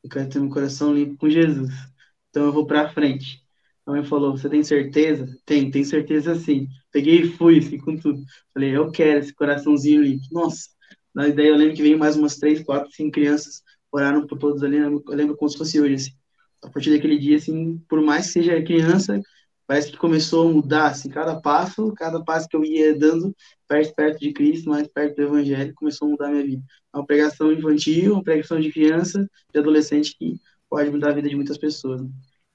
Eu 0.03 0.11
quero 0.11 0.29
ter 0.29 0.41
meu 0.41 0.51
coração 0.51 0.95
limpo 0.95 1.17
com 1.19 1.31
Jesus. 1.31 1.73
Então 2.31 2.47
eu 2.47 2.53
vou 2.53 2.67
pra 2.67 2.93
frente. 2.93 3.43
A 3.87 3.93
mãe 3.93 4.05
falou: 4.05 4.37
Você 4.37 4.49
tem 4.49 4.63
certeza? 4.63 5.27
Tem, 5.47 5.71
tem 5.71 5.85
certeza 5.85 6.35
sim. 6.37 6.69
Peguei 6.93 7.23
e 7.23 7.29
fui, 7.37 7.59
assim, 7.59 7.79
com 7.79 7.97
tudo. 7.97 8.23
Falei: 8.53 8.77
Eu 8.77 8.91
quero 8.91 9.21
esse 9.21 9.35
coraçãozinho 9.35 10.03
limpo. 10.03 10.25
Nossa, 10.33 10.69
na 11.15 11.29
ideia 11.29 11.49
eu 11.49 11.57
lembro 11.57 11.75
que 11.77 11.83
veio 11.83 11.99
mais 11.99 12.17
umas 12.17 12.37
três, 12.39 12.63
quatro, 12.63 12.91
cinco 12.93 13.13
crianças, 13.13 13.63
oraram 13.93 14.27
por 14.27 14.39
todos 14.39 14.63
ali. 14.63 14.79
Eu 14.79 15.03
lembro 15.09 15.37
como 15.37 15.49
se 15.51 15.59
fosse 15.59 15.81
hoje, 15.81 15.95
assim. 15.95 16.11
A 16.63 16.71
partir 16.71 16.91
daquele 16.91 17.19
dia, 17.19 17.37
assim, 17.37 17.79
por 17.89 18.01
mais 18.03 18.27
que 18.27 18.33
seja 18.35 18.63
criança, 18.63 19.21
parece 19.67 19.91
que 19.91 19.97
começou 19.97 20.49
a 20.49 20.53
mudar, 20.53 20.87
assim, 20.89 21.09
cada 21.09 21.41
passo, 21.41 21.93
cada 21.95 22.23
passo 22.23 22.49
que 22.49 22.57
eu 22.57 22.65
ia 22.65 22.97
dando 22.99 23.35
perto, 23.67 23.95
perto 23.95 24.21
de 24.21 24.33
Cristo, 24.33 24.69
mais 24.69 24.87
perto 24.89 25.17
do 25.17 25.23
Evangelho, 25.23 25.75
começou 25.75 26.09
a 26.09 26.11
mudar 26.11 26.29
a 26.29 26.31
minha 26.31 26.45
vida. 26.45 26.63
É 26.93 26.97
uma 26.99 27.07
pregação 27.07 27.53
infantil, 27.53 28.15
uma 28.15 28.23
pregação 28.23 28.61
de 28.61 28.71
criança, 28.71 29.29
de 29.53 29.59
adolescente, 29.59 30.17
que 30.19 30.41
pode 30.69 30.91
mudar 30.91 31.11
a 31.11 31.15
vida 31.15 31.29
de 31.29 31.37
muitas 31.37 31.59
pessoas, 31.59 32.03
né? 32.03 32.09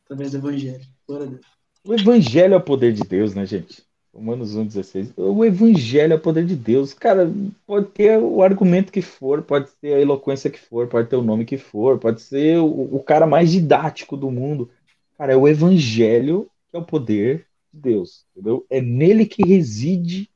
através 0.05 0.31
do 0.31 0.37
Evangelho. 0.37 0.85
Glória 1.07 1.27
a 1.27 1.29
Deus. 1.29 1.59
O 1.85 1.93
evangelho 1.93 2.53
é 2.53 2.57
o 2.57 2.61
poder 2.61 2.91
de 2.91 3.03
Deus, 3.03 3.33
né, 3.33 3.45
gente? 3.45 3.83
Romanos 4.13 4.55
1,16. 4.55 5.13
O 5.15 5.45
evangelho 5.45 6.13
é 6.13 6.15
o 6.15 6.19
poder 6.19 6.45
de 6.45 6.55
Deus. 6.55 6.93
Cara, 6.93 7.31
pode 7.65 7.87
ter 7.87 8.19
o 8.19 8.43
argumento 8.43 8.91
que 8.91 9.01
for, 9.01 9.41
pode 9.41 9.69
ter 9.79 9.93
a 9.93 9.99
eloquência 10.01 10.49
que 10.49 10.59
for, 10.59 10.87
pode 10.87 11.07
ter 11.07 11.15
o 11.15 11.21
nome 11.21 11.45
que 11.45 11.57
for, 11.57 11.97
pode 11.97 12.21
ser 12.21 12.57
o, 12.57 12.95
o 12.95 13.01
cara 13.01 13.25
mais 13.25 13.51
didático 13.51 14.17
do 14.17 14.29
mundo. 14.29 14.69
Cara, 15.17 15.33
é 15.33 15.37
o 15.37 15.47
evangelho 15.47 16.49
que 16.69 16.77
é 16.77 16.79
o 16.79 16.85
poder 16.85 17.47
de 17.73 17.79
Deus, 17.79 18.25
entendeu? 18.31 18.65
É 18.69 18.81
nele 18.81 19.25
que 19.25 19.45
reside 19.45 20.29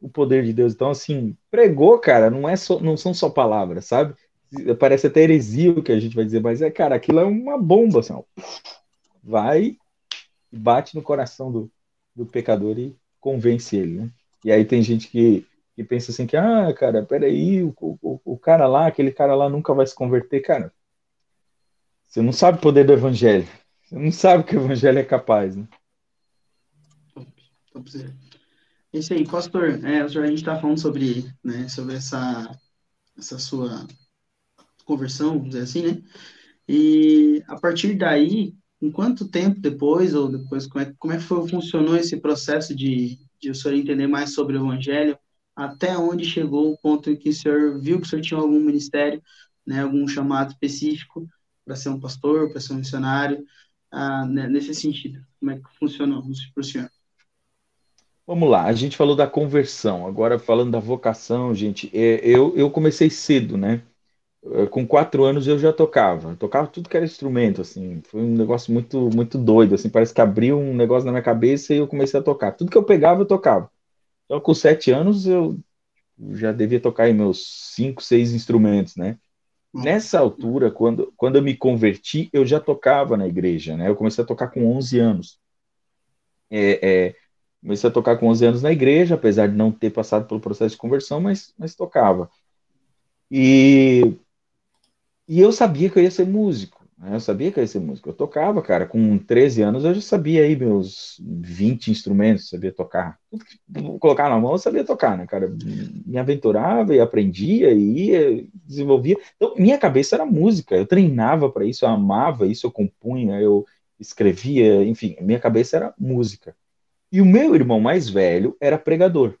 o 0.00 0.08
poder 0.08 0.44
de 0.44 0.52
Deus. 0.52 0.74
Então, 0.74 0.90
assim, 0.90 1.36
pregou, 1.50 1.98
cara, 1.98 2.30
não, 2.30 2.48
é 2.48 2.56
só, 2.56 2.80
não 2.80 2.96
são 2.96 3.12
só 3.12 3.28
palavras, 3.28 3.86
sabe? 3.86 4.14
Parece 4.78 5.06
até 5.06 5.22
heresia 5.22 5.72
o 5.72 5.82
que 5.82 5.92
a 5.92 6.00
gente 6.00 6.16
vai 6.16 6.24
dizer, 6.24 6.40
mas 6.40 6.62
é, 6.62 6.70
cara, 6.70 6.94
aquilo 6.94 7.20
é 7.20 7.24
uma 7.24 7.58
bomba, 7.58 8.00
assim, 8.00 8.12
ó. 8.12 8.22
Vai 9.22 9.76
e 10.52 10.58
bate 10.58 10.94
no 10.94 11.02
coração 11.02 11.52
do, 11.52 11.70
do 12.14 12.24
pecador 12.24 12.78
e 12.78 12.96
convence 13.20 13.76
ele, 13.76 14.00
né? 14.00 14.10
E 14.44 14.52
aí 14.52 14.64
tem 14.64 14.82
gente 14.82 15.08
que, 15.08 15.46
que 15.74 15.84
pensa 15.84 16.10
assim 16.10 16.26
que, 16.26 16.36
ah, 16.36 16.72
cara, 16.72 17.04
peraí, 17.04 17.62
o, 17.62 17.74
o, 17.80 18.20
o 18.24 18.38
cara 18.38 18.66
lá, 18.66 18.86
aquele 18.86 19.10
cara 19.10 19.34
lá 19.34 19.48
nunca 19.48 19.74
vai 19.74 19.86
se 19.86 19.94
converter, 19.94 20.40
cara. 20.40 20.72
Você 22.06 22.22
não 22.22 22.32
sabe 22.32 22.58
o 22.58 22.60
poder 22.60 22.84
do 22.84 22.92
evangelho. 22.92 23.46
Você 23.82 23.98
não 23.98 24.10
sabe 24.10 24.44
que 24.44 24.56
o 24.56 24.60
evangelho 24.60 24.98
é 24.98 25.04
capaz, 25.04 25.56
né? 25.56 25.68
Top 27.78 27.90
zero. 27.92 28.12
Esse 28.92 29.14
aí, 29.14 29.24
pastor, 29.24 29.84
é, 29.84 30.00
a 30.00 30.08
gente 30.08 30.34
está 30.34 30.58
falando 30.60 30.80
sobre, 30.80 31.32
né, 31.44 31.68
sobre 31.68 31.94
essa, 31.94 32.50
essa 33.16 33.38
sua 33.38 33.86
conversão, 34.84 35.34
vamos 35.34 35.50
dizer 35.50 35.62
assim, 35.62 35.82
né? 35.82 36.02
E 36.68 37.40
a 37.46 37.56
partir 37.56 37.94
daí, 37.96 38.52
em 38.82 38.90
quanto 38.90 39.28
tempo 39.28 39.60
depois, 39.60 40.12
ou 40.12 40.28
depois, 40.28 40.66
como 40.66 40.82
é, 40.82 40.92
como 40.98 41.12
é 41.12 41.18
que 41.18 41.22
foi, 41.22 41.48
funcionou 41.48 41.96
esse 41.96 42.16
processo 42.20 42.74
de, 42.74 43.16
de 43.40 43.50
o 43.50 43.54
senhor 43.54 43.76
entender 43.76 44.08
mais 44.08 44.34
sobre 44.34 44.56
o 44.56 44.66
Evangelho, 44.66 45.16
até 45.54 45.96
onde 45.96 46.24
chegou 46.24 46.72
o 46.72 46.78
ponto 46.78 47.10
em 47.10 47.16
que 47.16 47.28
o 47.28 47.34
senhor 47.34 47.80
viu 47.80 48.00
que 48.00 48.08
o 48.08 48.10
senhor 48.10 48.22
tinha 48.22 48.40
algum 48.40 48.58
ministério, 48.58 49.22
né, 49.64 49.82
algum 49.82 50.08
chamado 50.08 50.50
específico 50.50 51.28
para 51.64 51.76
ser 51.76 51.90
um 51.90 52.00
pastor, 52.00 52.50
para 52.50 52.60
ser 52.60 52.72
um 52.72 52.78
missionário, 52.78 53.44
ah, 53.92 54.26
né, 54.26 54.48
nesse 54.48 54.74
sentido? 54.74 55.24
Como 55.38 55.52
é 55.52 55.60
que 55.60 55.78
funcionou 55.78 56.24
para 56.54 56.60
o 56.60 56.64
senhor? 56.64 56.90
Vamos 58.28 58.48
lá, 58.50 58.64
a 58.66 58.72
gente 58.74 58.96
falou 58.96 59.16
da 59.16 59.26
conversão, 59.26 60.06
agora 60.06 60.38
falando 60.38 60.70
da 60.72 60.78
vocação, 60.78 61.54
gente, 61.54 61.90
é, 61.96 62.20
eu, 62.22 62.54
eu 62.56 62.70
comecei 62.70 63.08
cedo, 63.10 63.56
né? 63.56 63.82
Com 64.70 64.86
quatro 64.86 65.24
anos 65.24 65.46
eu 65.48 65.58
já 65.58 65.72
tocava, 65.72 66.36
tocava 66.36 66.68
tudo 66.68 66.88
que 66.88 66.96
era 66.96 67.04
instrumento, 67.06 67.60
assim, 67.62 68.02
foi 68.08 68.22
um 68.22 68.36
negócio 68.36 68.72
muito, 68.72 69.10
muito 69.14 69.38
doido, 69.38 69.74
assim, 69.74 69.90
parece 69.90 70.14
que 70.14 70.20
abriu 70.20 70.58
um 70.58 70.74
negócio 70.74 71.06
na 71.06 71.12
minha 71.12 71.22
cabeça 71.22 71.74
e 71.74 71.78
eu 71.78 71.88
comecei 71.88 72.20
a 72.20 72.22
tocar. 72.22 72.52
Tudo 72.52 72.70
que 72.70 72.78
eu 72.78 72.84
pegava, 72.84 73.22
eu 73.22 73.26
tocava. 73.26 73.70
Então, 74.26 74.40
com 74.40 74.54
sete 74.54 74.90
anos, 74.92 75.26
eu 75.26 75.58
já 76.34 76.52
devia 76.52 76.80
tocar 76.80 77.08
em 77.08 77.14
meus 77.14 77.74
cinco, 77.76 78.02
seis 78.02 78.32
instrumentos, 78.34 78.96
né? 78.96 79.18
Nessa 79.74 80.20
altura, 80.20 80.70
quando, 80.70 81.12
quando 81.16 81.36
eu 81.36 81.42
me 81.42 81.56
converti, 81.56 82.30
eu 82.32 82.46
já 82.46 82.60
tocava 82.60 83.16
na 83.16 83.28
igreja, 83.28 83.76
né? 83.76 83.88
Eu 83.88 83.96
comecei 83.96 84.24
a 84.24 84.26
tocar 84.28 84.48
com 84.50 84.66
11 84.76 84.98
anos. 85.00 85.38
É, 86.50 87.06
é, 87.08 87.14
comecei 87.60 87.90
a 87.90 87.92
tocar 87.92 88.16
com 88.18 88.28
11 88.28 88.44
anos 88.46 88.62
na 88.62 88.72
igreja, 88.72 89.14
apesar 89.14 89.48
de 89.48 89.56
não 89.56 89.72
ter 89.72 89.90
passado 89.90 90.26
pelo 90.26 90.40
processo 90.40 90.74
de 90.74 90.80
conversão, 90.80 91.20
mas, 91.20 91.52
mas 91.58 91.74
tocava. 91.74 92.30
E, 93.30 94.14
e 95.26 95.40
eu 95.40 95.52
sabia 95.52 95.90
que 95.90 95.98
eu 95.98 96.02
ia 96.02 96.10
ser 96.10 96.26
músico. 96.26 96.78
Né? 96.98 97.14
Eu 97.14 97.20
sabia 97.20 97.52
que 97.52 97.58
eu 97.58 97.62
ia 97.62 97.68
ser 97.68 97.80
músico. 97.80 98.08
Eu 98.08 98.14
tocava, 98.14 98.60
cara. 98.62 98.86
Com 98.86 99.18
13 99.18 99.62
anos 99.62 99.84
eu 99.84 99.94
já 99.94 100.00
sabia 100.00 100.42
aí 100.42 100.56
meus 100.56 101.20
20 101.20 101.90
instrumentos, 101.90 102.48
sabia 102.48 102.72
tocar. 102.72 103.18
Tudo 103.30 103.44
que 103.44 103.58
colocar 103.98 104.28
na 104.28 104.38
mão 104.38 104.52
eu 104.52 104.58
sabia 104.58 104.84
tocar, 104.84 105.16
né, 105.16 105.26
cara? 105.26 105.48
Me 106.06 106.18
aventurava 106.18 106.94
e 106.94 107.00
aprendia 107.00 107.70
e 107.72 108.08
ia, 108.08 108.46
desenvolvia. 108.64 109.16
Então, 109.36 109.54
minha 109.56 109.78
cabeça 109.78 110.16
era 110.16 110.26
música. 110.26 110.74
Eu 110.76 110.86
treinava 110.86 111.50
para 111.50 111.64
isso, 111.64 111.84
eu 111.84 111.88
amava 111.90 112.46
isso, 112.46 112.66
eu 112.66 112.72
compunha, 112.72 113.40
eu 113.40 113.64
escrevia, 114.00 114.84
enfim, 114.84 115.16
minha 115.20 115.40
cabeça 115.40 115.76
era 115.76 115.94
música. 115.98 116.54
E 117.10 117.20
o 117.20 117.26
meu 117.26 117.54
irmão 117.54 117.80
mais 117.80 118.08
velho 118.08 118.56
era 118.60 118.78
pregador. 118.78 119.34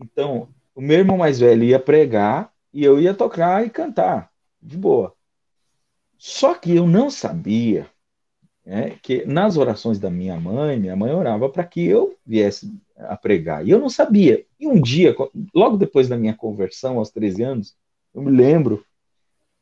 Então, 0.00 0.48
o 0.74 0.80
meu 0.80 0.98
irmão 0.98 1.18
mais 1.18 1.40
velho 1.40 1.64
ia 1.64 1.78
pregar 1.78 2.52
e 2.72 2.84
eu 2.84 3.00
ia 3.00 3.12
tocar 3.14 3.66
e 3.66 3.70
cantar, 3.70 4.30
de 4.62 4.76
boa. 4.76 5.12
Só 6.16 6.54
que 6.54 6.74
eu 6.74 6.86
não 6.86 7.10
sabia 7.10 7.88
né, 8.68 8.98
que 9.02 9.24
nas 9.24 9.56
orações 9.56 9.98
da 9.98 10.10
minha 10.10 10.38
mãe, 10.38 10.78
minha 10.78 10.94
mãe 10.94 11.12
orava 11.12 11.48
para 11.48 11.64
que 11.64 11.84
eu 11.84 12.16
viesse 12.26 12.70
a 12.96 13.16
pregar. 13.16 13.66
E 13.66 13.70
eu 13.70 13.78
não 13.78 13.88
sabia. 13.88 14.44
E 14.60 14.66
um 14.66 14.80
dia, 14.80 15.16
logo 15.54 15.76
depois 15.76 16.08
da 16.08 16.18
minha 16.18 16.34
conversão, 16.34 16.98
aos 16.98 17.10
13 17.10 17.42
anos, 17.42 17.76
eu 18.14 18.20
me 18.20 18.30
lembro, 18.30 18.84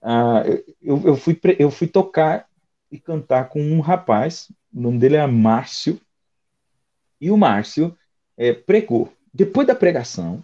uh, 0.02 0.64
eu, 0.82 1.00
eu, 1.04 1.16
fui, 1.16 1.38
eu 1.58 1.70
fui 1.70 1.86
tocar 1.86 2.48
e 2.90 2.98
cantar 2.98 3.48
com 3.48 3.60
um 3.60 3.80
rapaz, 3.80 4.50
o 4.74 4.80
nome 4.80 4.98
dele 4.98 5.16
era 5.16 5.28
Márcio, 5.28 6.00
e 7.20 7.30
o 7.30 7.36
Márcio 7.36 7.96
é, 8.36 8.52
pregou. 8.52 9.12
Depois 9.32 9.66
da 9.66 9.74
pregação, 9.74 10.42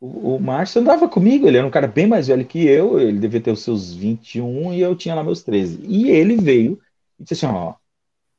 o, 0.00 0.36
o 0.36 0.40
Márcio 0.40 0.80
andava 0.80 1.08
comigo, 1.08 1.46
ele 1.46 1.58
era 1.58 1.66
um 1.66 1.70
cara 1.70 1.86
bem 1.86 2.06
mais 2.06 2.28
velho 2.28 2.44
que 2.44 2.66
eu, 2.66 3.00
ele 3.00 3.18
devia 3.18 3.40
ter 3.40 3.50
os 3.50 3.62
seus 3.62 3.92
21 3.94 4.74
e 4.74 4.80
eu 4.80 4.94
tinha 4.94 5.14
lá 5.14 5.24
meus 5.24 5.42
13. 5.42 5.80
E 5.82 6.10
ele 6.10 6.36
veio 6.36 6.80
e 7.18 7.24
disse 7.24 7.44
assim: 7.46 7.54
ó, 7.54 7.74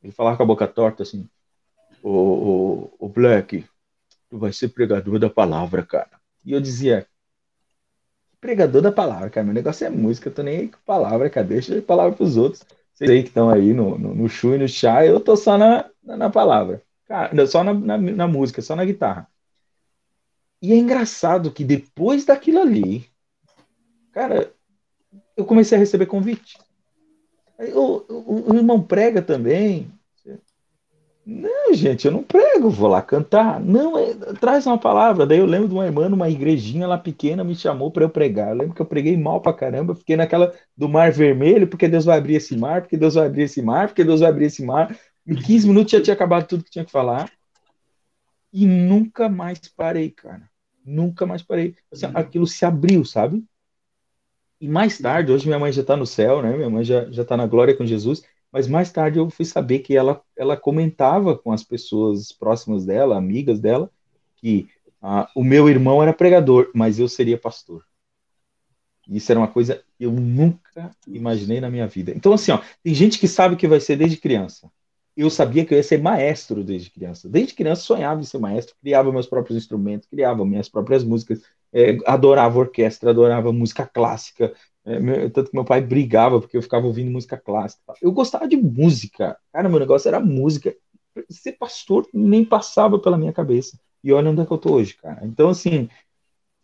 ele 0.03 0.11
falava 0.11 0.37
com 0.37 0.43
a 0.43 0.47
boca 0.47 0.67
torta 0.67 1.03
assim: 1.03 1.27
o 2.03 3.09
Black, 3.09 3.65
tu 4.29 4.37
vai 4.37 4.51
ser 4.51 4.69
pregador 4.69 5.17
da 5.17 5.29
palavra, 5.29 5.83
cara. 5.83 6.11
E 6.43 6.51
eu 6.51 6.59
dizia: 6.59 7.07
pregador 8.39 8.81
da 8.81 8.91
palavra, 8.91 9.29
cara, 9.29 9.45
meu 9.45 9.53
negócio 9.53 9.87
é 9.87 9.89
música, 9.89 10.29
eu 10.29 10.33
tô 10.33 10.43
nem 10.43 10.57
aí 10.57 10.67
com 10.67 10.77
palavra, 10.85 11.29
cara, 11.29 11.47
deixa 11.47 11.77
a 11.77 11.81
palavra 11.81 12.15
pros 12.15 12.37
outros. 12.37 12.63
Vocês 12.93 13.09
aí 13.09 13.23
que 13.23 13.29
estão 13.29 13.49
aí 13.49 13.73
no, 13.73 13.97
no, 13.97 14.13
no 14.13 14.29
chu 14.29 14.53
e 14.53 14.57
no 14.57 14.67
chá, 14.67 15.05
eu 15.05 15.19
tô 15.19 15.35
só 15.35 15.57
na, 15.57 15.89
na, 16.03 16.17
na 16.17 16.29
palavra. 16.29 16.81
Cara, 17.05 17.47
só 17.47 17.63
na, 17.63 17.73
na, 17.73 17.97
na 17.97 18.27
música, 18.27 18.61
só 18.61 18.75
na 18.75 18.85
guitarra. 18.85 19.27
E 20.61 20.73
é 20.73 20.75
engraçado 20.75 21.51
que 21.51 21.63
depois 21.63 22.25
daquilo 22.25 22.59
ali, 22.59 23.07
cara, 24.11 24.51
eu 25.37 25.45
comecei 25.45 25.77
a 25.77 25.79
receber 25.79 26.07
convite. 26.07 26.57
O, 27.73 28.51
o, 28.51 28.55
irmão 28.55 28.81
prega 28.81 29.21
também. 29.21 29.87
Não, 31.25 31.73
gente, 31.73 32.05
eu 32.05 32.11
não 32.11 32.21
prego, 32.21 32.69
vou 32.69 32.89
lá 32.89 33.01
cantar. 33.01 33.59
Não, 33.59 33.97
é, 33.97 34.13
traz 34.39 34.65
uma 34.67 34.77
palavra. 34.77 35.25
Daí 35.25 35.39
eu 35.39 35.45
lembro 35.45 35.67
de 35.67 35.73
uma 35.73 35.85
irmã 35.85 36.07
numa 36.07 36.29
igrejinha 36.29 36.87
lá 36.87 36.97
pequena 36.97 37.43
me 37.43 37.55
chamou 37.55 37.89
para 37.89 38.03
eu 38.03 38.09
pregar. 38.09 38.49
Eu 38.49 38.55
lembro 38.55 38.75
que 38.75 38.81
eu 38.81 38.85
preguei 38.85 39.17
mal 39.17 39.41
pra 39.41 39.53
caramba, 39.53 39.95
fiquei 39.95 40.15
naquela 40.15 40.53
do 40.77 40.87
mar 40.87 41.11
vermelho, 41.11 41.67
porque 41.67 41.87
Deus 41.87 42.05
vai 42.05 42.17
abrir 42.17 42.35
esse 42.35 42.55
mar, 42.57 42.81
porque 42.81 42.97
Deus 42.97 43.15
vai 43.15 43.25
abrir 43.25 43.43
esse 43.43 43.61
mar, 43.61 43.87
porque 43.87 44.03
Deus 44.03 44.19
vai 44.19 44.29
abrir 44.29 44.45
esse 44.45 44.63
mar. 44.63 44.95
Em 45.27 45.35
15 45.35 45.67
minutos 45.67 45.91
já 45.91 46.01
tinha 46.01 46.13
acabado 46.13 46.47
tudo 46.47 46.63
que 46.63 46.69
tinha 46.69 46.85
que 46.85 46.91
falar. 46.91 47.31
E 48.53 48.65
nunca 48.65 49.27
mais 49.27 49.59
parei, 49.67 50.11
cara. 50.11 50.49
Nunca 50.85 51.25
mais 51.25 51.41
parei. 51.41 51.75
Assim, 51.91 52.05
uhum. 52.05 52.11
aquilo 52.15 52.47
se 52.47 52.63
abriu, 52.63 53.03
sabe? 53.03 53.43
E 54.61 54.67
mais 54.67 54.99
tarde, 54.99 55.31
hoje 55.31 55.47
minha 55.47 55.59
mãe 55.59 55.71
já 55.71 55.81
está 55.81 55.97
no 55.97 56.05
céu, 56.05 56.41
né? 56.41 56.55
Minha 56.55 56.69
mãe 56.69 56.83
já 56.83 57.09
já 57.11 57.23
está 57.23 57.35
na 57.35 57.47
glória 57.47 57.75
com 57.75 57.85
Jesus. 57.85 58.23
Mas 58.51 58.67
mais 58.67 58.91
tarde 58.91 59.19
eu 59.19 59.29
fui 59.29 59.45
saber 59.45 59.79
que 59.79 59.95
ela 59.97 60.21
ela 60.37 60.55
comentava 60.55 61.37
com 61.37 61.51
as 61.51 61.63
pessoas 61.63 62.31
próximas 62.31 62.85
dela, 62.85 63.17
amigas 63.17 63.59
dela, 63.59 63.91
que 64.37 64.69
ah, 65.01 65.29
o 65.35 65.43
meu 65.43 65.67
irmão 65.67 66.01
era 66.01 66.13
pregador, 66.13 66.71
mas 66.73 66.99
eu 66.99 67.09
seria 67.09 67.37
pastor. 67.37 67.83
Isso 69.07 69.31
era 69.31 69.39
uma 69.39 69.47
coisa 69.47 69.83
que 69.97 70.05
eu 70.05 70.11
nunca 70.11 70.91
imaginei 71.07 71.59
na 71.59 71.69
minha 71.69 71.87
vida. 71.87 72.11
Então, 72.15 72.33
assim, 72.33 72.51
ó, 72.51 72.59
tem 72.81 72.93
gente 72.93 73.19
que 73.19 73.27
sabe 73.27 73.55
que 73.55 73.67
vai 73.67 73.79
ser 73.79 73.97
desde 73.97 74.17
criança 74.17 74.71
eu 75.15 75.29
sabia 75.29 75.65
que 75.65 75.73
eu 75.73 75.77
ia 75.77 75.83
ser 75.83 76.01
maestro 76.01 76.63
desde 76.63 76.89
criança. 76.91 77.29
Desde 77.29 77.53
criança 77.53 77.81
sonhava 77.83 78.21
em 78.21 78.23
ser 78.25 78.37
maestro, 78.39 78.75
criava 78.81 79.11
meus 79.11 79.27
próprios 79.27 79.57
instrumentos, 79.57 80.07
criava 80.09 80.45
minhas 80.45 80.69
próprias 80.69 81.03
músicas, 81.03 81.41
é, 81.73 81.97
adorava 82.05 82.59
orquestra, 82.59 83.09
adorava 83.11 83.51
música 83.53 83.85
clássica. 83.85 84.53
É, 84.85 84.99
meu, 84.99 85.29
tanto 85.31 85.49
que 85.49 85.55
meu 85.55 85.65
pai 85.65 85.81
brigava 85.81 86.39
porque 86.39 86.57
eu 86.57 86.61
ficava 86.61 86.85
ouvindo 86.85 87.11
música 87.11 87.37
clássica. 87.37 87.81
Eu 88.01 88.11
gostava 88.11 88.47
de 88.47 88.57
música. 88.57 89.37
Cara, 89.53 89.69
meu 89.69 89.79
negócio 89.79 90.07
era 90.07 90.19
música. 90.19 90.75
Ser 91.29 91.53
pastor 91.53 92.07
nem 92.13 92.43
passava 92.45 92.99
pela 92.99 93.17
minha 93.17 93.33
cabeça. 93.33 93.79
E 94.03 94.11
olha 94.13 94.29
onde 94.29 94.41
é 94.41 94.45
que 94.45 94.51
eu 94.51 94.57
tô 94.57 94.73
hoje, 94.75 94.95
cara. 94.95 95.25
Então, 95.25 95.49
assim, 95.49 95.89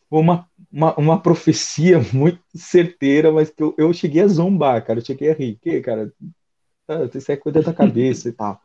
foi 0.09 0.19
uma, 0.19 0.49
uma, 0.71 0.95
uma 0.97 1.21
profecia 1.21 1.99
muito 2.13 2.41
certeira, 2.55 3.31
mas 3.31 3.49
que 3.49 3.63
eu, 3.63 3.73
eu 3.77 3.93
cheguei 3.93 4.21
a 4.21 4.27
zombar, 4.27 4.85
cara. 4.85 4.99
Eu 4.99 5.05
cheguei 5.05 5.31
a 5.31 5.33
rir. 5.33 5.57
Que, 5.61 5.81
cara, 5.81 6.13
ah, 6.91 7.07
você 7.07 7.37
cuida 7.37 7.61
da 7.61 7.73
cabeça 7.73 8.29
e 8.29 8.31
tal. 8.33 8.61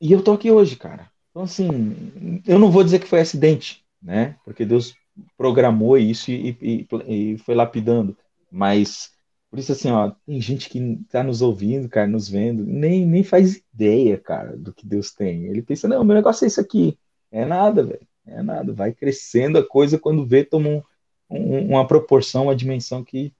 E 0.00 0.12
eu 0.12 0.22
tô 0.22 0.32
aqui 0.32 0.50
hoje, 0.50 0.76
cara. 0.76 1.10
Então, 1.30 1.42
assim, 1.42 2.42
eu 2.46 2.58
não 2.58 2.70
vou 2.70 2.84
dizer 2.84 2.98
que 3.00 3.06
foi 3.06 3.20
acidente, 3.20 3.84
né? 4.02 4.36
Porque 4.44 4.64
Deus 4.64 4.94
programou 5.36 5.98
isso 5.98 6.30
e, 6.30 6.56
e, 6.60 6.86
e 7.06 7.38
foi 7.38 7.54
lapidando. 7.54 8.16
Mas, 8.50 9.12
por 9.50 9.58
isso, 9.58 9.72
assim, 9.72 9.90
ó, 9.90 10.12
tem 10.26 10.40
gente 10.40 10.68
que 10.70 11.00
tá 11.10 11.22
nos 11.22 11.42
ouvindo, 11.42 11.88
cara, 11.88 12.06
nos 12.06 12.28
vendo, 12.28 12.64
nem, 12.64 13.06
nem 13.06 13.22
faz 13.22 13.62
ideia, 13.74 14.18
cara, 14.18 14.56
do 14.56 14.72
que 14.72 14.86
Deus 14.86 15.12
tem. 15.12 15.46
Ele 15.46 15.62
pensa, 15.62 15.88
não, 15.88 16.04
meu 16.04 16.16
negócio 16.16 16.44
é 16.44 16.48
isso 16.48 16.60
aqui. 16.60 16.98
É 17.30 17.44
nada, 17.44 17.84
velho. 17.84 18.06
É 18.26 18.42
nada. 18.42 18.72
Vai 18.72 18.92
crescendo 18.92 19.58
a 19.58 19.66
coisa 19.66 19.98
quando 19.98 20.26
vê, 20.26 20.44
toma 20.44 20.68
um, 20.68 20.82
um, 21.30 21.66
uma 21.70 21.86
proporção, 21.86 22.44
uma 22.44 22.56
dimensão 22.56 23.04
que 23.04 23.34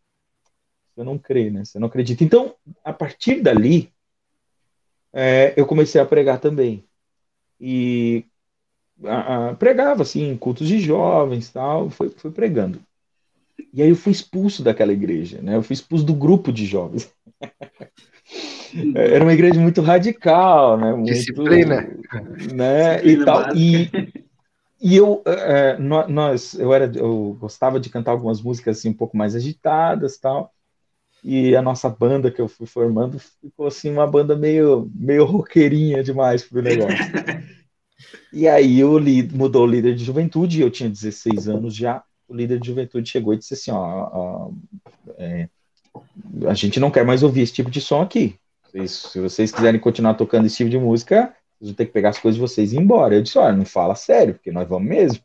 você 0.98 1.04
não 1.04 1.16
crê, 1.16 1.50
né? 1.50 1.64
Você 1.64 1.78
não 1.78 1.86
acredita. 1.86 2.24
Então, 2.24 2.54
a 2.84 2.92
partir 2.92 3.40
dali, 3.40 3.92
é, 5.12 5.54
eu 5.56 5.64
comecei 5.64 6.00
a 6.00 6.06
pregar 6.06 6.40
também. 6.40 6.84
E 7.60 8.24
a, 9.04 9.50
a, 9.50 9.54
pregava, 9.54 10.02
assim, 10.02 10.28
em 10.28 10.36
cultos 10.36 10.66
de 10.66 10.80
jovens 10.80 11.50
tal, 11.50 11.88
fui, 11.88 12.10
fui 12.10 12.32
pregando. 12.32 12.80
E 13.72 13.80
aí 13.82 13.88
eu 13.88 13.96
fui 13.96 14.12
expulso 14.12 14.62
daquela 14.62 14.92
igreja, 14.92 15.40
né? 15.40 15.54
Eu 15.56 15.62
fui 15.62 15.74
expulso 15.74 16.04
do 16.04 16.14
grupo 16.14 16.52
de 16.52 16.66
jovens. 16.66 17.12
Era 18.94 19.24
uma 19.24 19.32
igreja 19.32 19.60
muito 19.60 19.80
radical, 19.80 20.76
né? 20.76 20.92
Muito, 20.92 21.12
Disciplina. 21.12 21.88
Né? 22.52 22.96
Disciplina 22.96 23.02
e 23.02 23.24
tal. 23.24 23.56
E, 23.56 23.90
e 24.80 24.96
eu, 24.96 25.22
é, 25.24 25.76
é 25.76 25.78
nós, 25.78 26.54
eu 26.54 26.74
era, 26.74 26.90
eu 26.94 27.36
gostava 27.40 27.80
de 27.80 27.88
cantar 27.88 28.10
algumas 28.10 28.42
músicas 28.42 28.78
assim 28.78 28.90
um 28.90 28.94
pouco 28.94 29.16
mais 29.16 29.34
agitadas, 29.34 30.18
tal 30.18 30.52
e 31.22 31.56
a 31.56 31.62
nossa 31.62 31.88
banda 31.88 32.30
que 32.30 32.40
eu 32.40 32.48
fui 32.48 32.66
formando 32.66 33.18
ficou 33.18 33.66
assim 33.66 33.90
uma 33.90 34.06
banda 34.06 34.36
meio 34.36 34.90
meio 34.94 35.24
roqueirinha 35.24 36.02
demais 36.02 36.42
pro 36.42 36.62
negócio. 36.62 36.96
e 38.32 38.46
aí 38.48 38.82
o 38.84 39.00
mudou 39.34 39.64
o 39.64 39.70
líder 39.70 39.94
de 39.94 40.04
juventude, 40.04 40.60
eu 40.60 40.70
tinha 40.70 40.88
16 40.88 41.48
anos 41.48 41.74
já, 41.74 42.02
o 42.28 42.34
líder 42.34 42.60
de 42.60 42.68
juventude 42.68 43.08
chegou 43.08 43.34
e 43.34 43.38
disse 43.38 43.54
assim, 43.54 43.70
ó, 43.70 44.08
ó 44.12 44.50
é, 45.16 45.48
a 46.46 46.54
gente 46.54 46.78
não 46.78 46.90
quer 46.90 47.04
mais 47.04 47.22
ouvir 47.22 47.42
esse 47.42 47.52
tipo 47.52 47.70
de 47.70 47.80
som 47.80 48.02
aqui. 48.02 48.36
Se 48.86 49.18
vocês 49.18 49.50
quiserem 49.50 49.80
continuar 49.80 50.14
tocando 50.14 50.46
esse 50.46 50.56
tipo 50.56 50.70
de 50.70 50.78
música, 50.78 51.34
vocês 51.58 51.70
vão 51.70 51.74
ter 51.74 51.86
que 51.86 51.92
pegar 51.92 52.10
as 52.10 52.18
coisas 52.18 52.36
de 52.36 52.40
vocês 52.40 52.72
e 52.72 52.76
ir 52.76 52.80
embora. 52.80 53.14
Eu 53.14 53.22
disse, 53.22 53.38
olha, 53.38 53.56
não 53.56 53.64
fala 53.64 53.94
sério, 53.94 54.34
porque 54.34 54.52
nós 54.52 54.68
vamos 54.68 54.88
mesmo. 54.88 55.20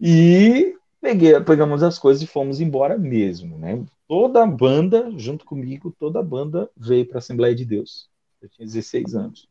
E 0.00 0.74
peguei, 1.00 1.38
pegamos 1.40 1.82
as 1.82 1.98
coisas 1.98 2.22
e 2.22 2.26
fomos 2.26 2.60
embora 2.60 2.96
mesmo, 2.96 3.58
né? 3.58 3.78
Toda 4.12 4.42
a 4.42 4.46
banda, 4.46 5.10
junto 5.16 5.42
comigo, 5.46 5.90
toda 5.98 6.20
a 6.20 6.22
banda 6.22 6.70
veio 6.76 7.06
para 7.06 7.16
a 7.16 7.18
Assembleia 7.18 7.54
de 7.54 7.64
Deus. 7.64 8.10
Eu 8.42 8.48
tinha 8.50 8.66
16 8.66 9.14
anos. 9.14 9.48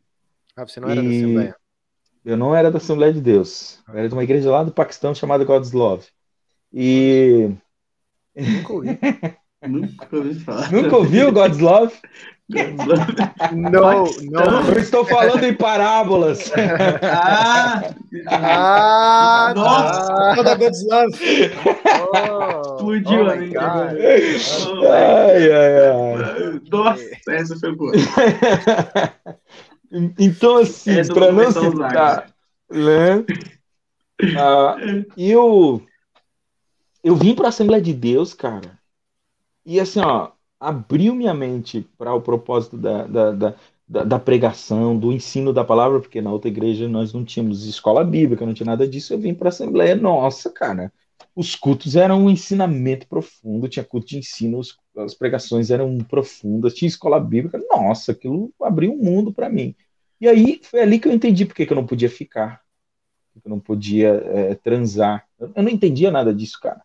Ah, 0.55 0.67
você 0.67 0.79
não 0.79 0.87
era 0.87 1.01
e... 1.01 1.03
da 1.03 1.09
Assembleia? 1.09 1.55
Eu 2.23 2.37
não 2.37 2.55
era 2.55 2.69
da 2.69 2.77
Assembleia 2.77 3.11
de 3.11 3.21
Deus. 3.21 3.79
Eu 3.87 3.97
era 3.97 4.07
de 4.07 4.13
uma 4.13 4.23
igreja 4.23 4.51
lá 4.51 4.63
do 4.63 4.71
Paquistão 4.71 5.15
chamada 5.15 5.43
God's 5.43 5.71
Love. 5.71 6.05
E. 6.71 7.49
Nunca 8.35 8.73
ouvi. 8.73 8.89
Nunca 9.67 10.15
ouvi 10.15 10.39
falar. 10.39 10.71
Nunca 10.71 10.97
ouviu 10.97 11.31
God's 11.31 11.59
Love? 11.59 11.93
Não, 12.49 14.05
não. 14.29 14.67
Eu 14.67 14.79
estou 14.79 15.05
falando 15.05 15.43
em 15.43 15.53
parábolas. 15.53 16.51
Ah! 17.03 17.93
Ah! 18.27 19.53
Nossa! 19.55 20.35
Toda 20.35 20.55
God's 20.55 20.85
Love. 20.85 21.19
Oh, 22.13 22.75
Explodiu 22.81 23.25
oh 23.25 23.29
ali. 23.29 23.57
Ai, 23.57 23.93
ai, 25.51 25.77
ai. 25.77 26.61
Nossa, 26.69 27.09
essa 27.29 27.59
foi 27.59 27.75
boa. 27.75 27.93
Então, 30.17 30.55
assim, 30.55 31.05
para 31.13 31.33
não 31.33 31.51
citar, 31.51 32.27
né? 32.69 33.25
Ah, 34.37 34.77
eu, 35.17 35.81
eu 37.03 37.15
vim 37.15 37.33
para 37.33 37.47
a 37.47 37.49
Assembleia 37.49 37.81
de 37.81 37.91
Deus, 37.91 38.35
cara. 38.35 38.79
E 39.65 39.79
assim, 39.79 39.99
ó, 39.99 40.31
abriu 40.59 41.15
minha 41.15 41.33
mente 41.33 41.81
para 41.97 42.13
o 42.13 42.21
propósito 42.21 42.77
da, 42.77 43.05
da, 43.05 43.31
da, 43.87 44.03
da, 44.03 44.19
pregação, 44.19 44.97
do 44.97 45.11
ensino 45.11 45.51
da 45.51 45.63
palavra, 45.63 45.99
porque 45.99 46.21
na 46.21 46.31
outra 46.31 46.49
igreja 46.49 46.87
nós 46.87 47.13
não 47.13 47.25
tínhamos 47.25 47.65
escola 47.65 48.03
bíblica, 48.03 48.45
não 48.45 48.53
tinha 48.53 48.65
nada 48.67 48.87
disso. 48.87 49.13
Eu 49.13 49.19
vim 49.19 49.33
para 49.33 49.47
a 49.47 49.49
Assembleia, 49.49 49.95
nossa, 49.95 50.49
cara, 50.49 50.91
os 51.35 51.55
cultos 51.55 51.95
eram 51.95 52.25
um 52.25 52.29
ensinamento 52.29 53.07
profundo, 53.07 53.67
tinha 53.67 53.83
culto 53.83 54.07
de 54.07 54.17
ensino, 54.17 54.61
as 54.97 55.13
pregações 55.13 55.71
eram 55.71 55.97
profundas, 55.99 56.73
tinha 56.73 56.87
escola 56.87 57.19
bíblica, 57.19 57.59
nossa, 57.69 58.11
aquilo 58.11 58.53
abriu 58.61 58.93
um 58.93 58.97
mundo 58.97 59.33
para 59.33 59.49
mim. 59.49 59.75
E 60.19 60.27
aí 60.27 60.61
foi 60.63 60.81
ali 60.81 60.99
que 60.99 61.07
eu 61.07 61.13
entendi 61.13 61.45
porque 61.45 61.65
que 61.65 61.73
eu 61.73 61.75
não 61.75 61.85
podia 61.85 62.09
ficar, 62.09 62.61
porque 63.33 63.47
eu 63.47 63.49
não 63.49 63.59
podia 63.59 64.09
é, 64.09 64.55
transar. 64.55 65.25
Eu 65.39 65.63
não 65.63 65.69
entendia 65.69 66.11
nada 66.11 66.33
disso, 66.33 66.59
cara. 66.61 66.81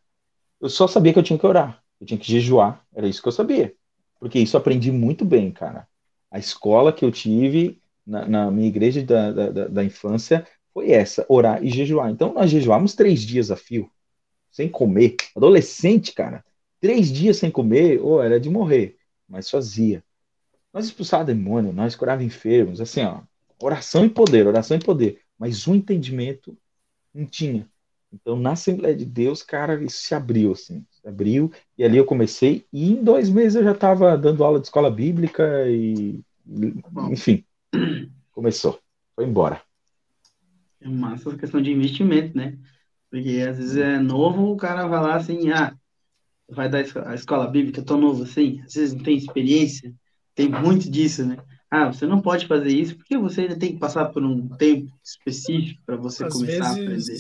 Eu 0.60 0.70
só 0.70 0.86
sabia 0.86 1.12
que 1.12 1.18
eu 1.18 1.22
tinha 1.22 1.38
que 1.38 1.46
orar, 1.46 1.82
eu 2.00 2.06
tinha 2.06 2.18
que 2.18 2.30
jejuar, 2.30 2.85
era 2.94 3.09
isso 3.09 3.22
que 3.22 3.28
eu 3.28 3.32
sabia. 3.32 3.74
Porque 4.18 4.38
isso 4.38 4.56
aprendi 4.56 4.90
muito 4.90 5.24
bem, 5.24 5.50
cara. 5.50 5.87
A 6.30 6.38
escola 6.38 6.92
que 6.92 7.04
eu 7.04 7.11
tive 7.11 7.80
na, 8.06 8.26
na 8.26 8.50
minha 8.50 8.68
igreja 8.68 9.02
da, 9.02 9.30
da, 9.32 9.68
da 9.68 9.85
infância 9.85 10.46
foi 10.72 10.90
essa, 10.90 11.24
orar 11.28 11.64
e 11.64 11.70
jejuar. 11.70 12.11
Então 12.11 12.35
nós 12.35 12.50
jejuamos 12.50 12.94
três 12.94 13.22
dias 13.22 13.50
a 13.50 13.56
fio 13.56 13.90
sem 14.50 14.68
comer. 14.70 15.16
Adolescente, 15.37 16.12
cara, 16.12 16.42
três 16.80 17.12
dias 17.12 17.37
sem 17.37 17.50
comer, 17.50 18.00
ou 18.00 18.14
oh, 18.14 18.22
era 18.22 18.40
de 18.40 18.48
morrer, 18.48 18.96
mas 19.28 19.50
fazia. 19.50 20.02
Nós 20.72 20.87
expulsávamos 20.87 21.35
demônio, 21.35 21.72
nós 21.72 21.94
curávamos 21.94 22.26
enfermos, 22.26 22.80
assim, 22.80 23.02
ó, 23.02 23.20
oração 23.62 24.04
e 24.04 24.09
poder, 24.09 24.46
oração 24.46 24.76
e 24.76 24.80
poder, 24.80 25.20
mas 25.38 25.66
um 25.68 25.74
entendimento 25.74 26.56
não 27.12 27.26
tinha. 27.26 27.68
Então, 28.20 28.37
na 28.37 28.52
Assembleia 28.52 28.96
de 28.96 29.05
Deus, 29.05 29.42
cara, 29.42 29.83
isso 29.83 29.98
se 29.98 30.14
abriu, 30.14 30.52
assim, 30.52 30.85
se 30.90 31.07
abriu, 31.07 31.52
e 31.76 31.85
ali 31.85 31.96
eu 31.96 32.05
comecei, 32.05 32.66
e 32.72 32.90
em 32.90 33.05
dois 33.05 33.29
meses 33.29 33.57
eu 33.57 33.64
já 33.64 33.72
estava 33.72 34.16
dando 34.16 34.42
aula 34.42 34.59
de 34.59 34.66
escola 34.66 34.90
bíblica, 34.90 35.68
e, 35.68 36.20
enfim, 37.11 37.44
começou, 38.33 38.81
foi 39.14 39.26
embora. 39.26 39.61
É 40.81 40.88
massa 40.88 41.29
essa 41.29 41.38
questão 41.38 41.61
de 41.61 41.70
investimento, 41.70 42.37
né? 42.37 42.59
Porque 43.11 43.44
às 43.48 43.59
vezes 43.59 43.76
é 43.76 43.98
novo, 43.98 44.52
o 44.52 44.57
cara 44.57 44.87
vai 44.87 45.00
lá 45.00 45.16
assim, 45.16 45.50
ah, 45.50 45.74
vai 46.48 46.68
dar 46.68 46.85
a 47.07 47.14
escola 47.14 47.46
bíblica, 47.46 47.83
tô 47.83 47.96
novo 47.96 48.22
assim, 48.22 48.61
às 48.64 48.74
vezes 48.74 48.94
não 48.94 49.02
tem 49.02 49.16
experiência, 49.16 49.94
tem 50.35 50.48
muito 50.48 50.90
disso, 50.90 51.24
né? 51.24 51.37
Ah, 51.70 51.92
você 51.92 52.07
não 52.07 52.20
pode 52.20 52.46
fazer 52.46 52.68
isso 52.68 52.96
porque 52.96 53.18
você 53.18 53.42
ainda 53.42 53.59
tem 53.59 53.72
que 53.72 53.81
passar 53.81 54.07
por 54.07 54.22
um 54.22 54.48
tempo 54.57 54.92
específico 55.05 55.83
para 55.85 55.96
você 55.96 56.24
às 56.24 56.33
começar 56.33 56.74
vezes, 56.74 56.79
a 56.79 56.83
aprender. 56.83 57.18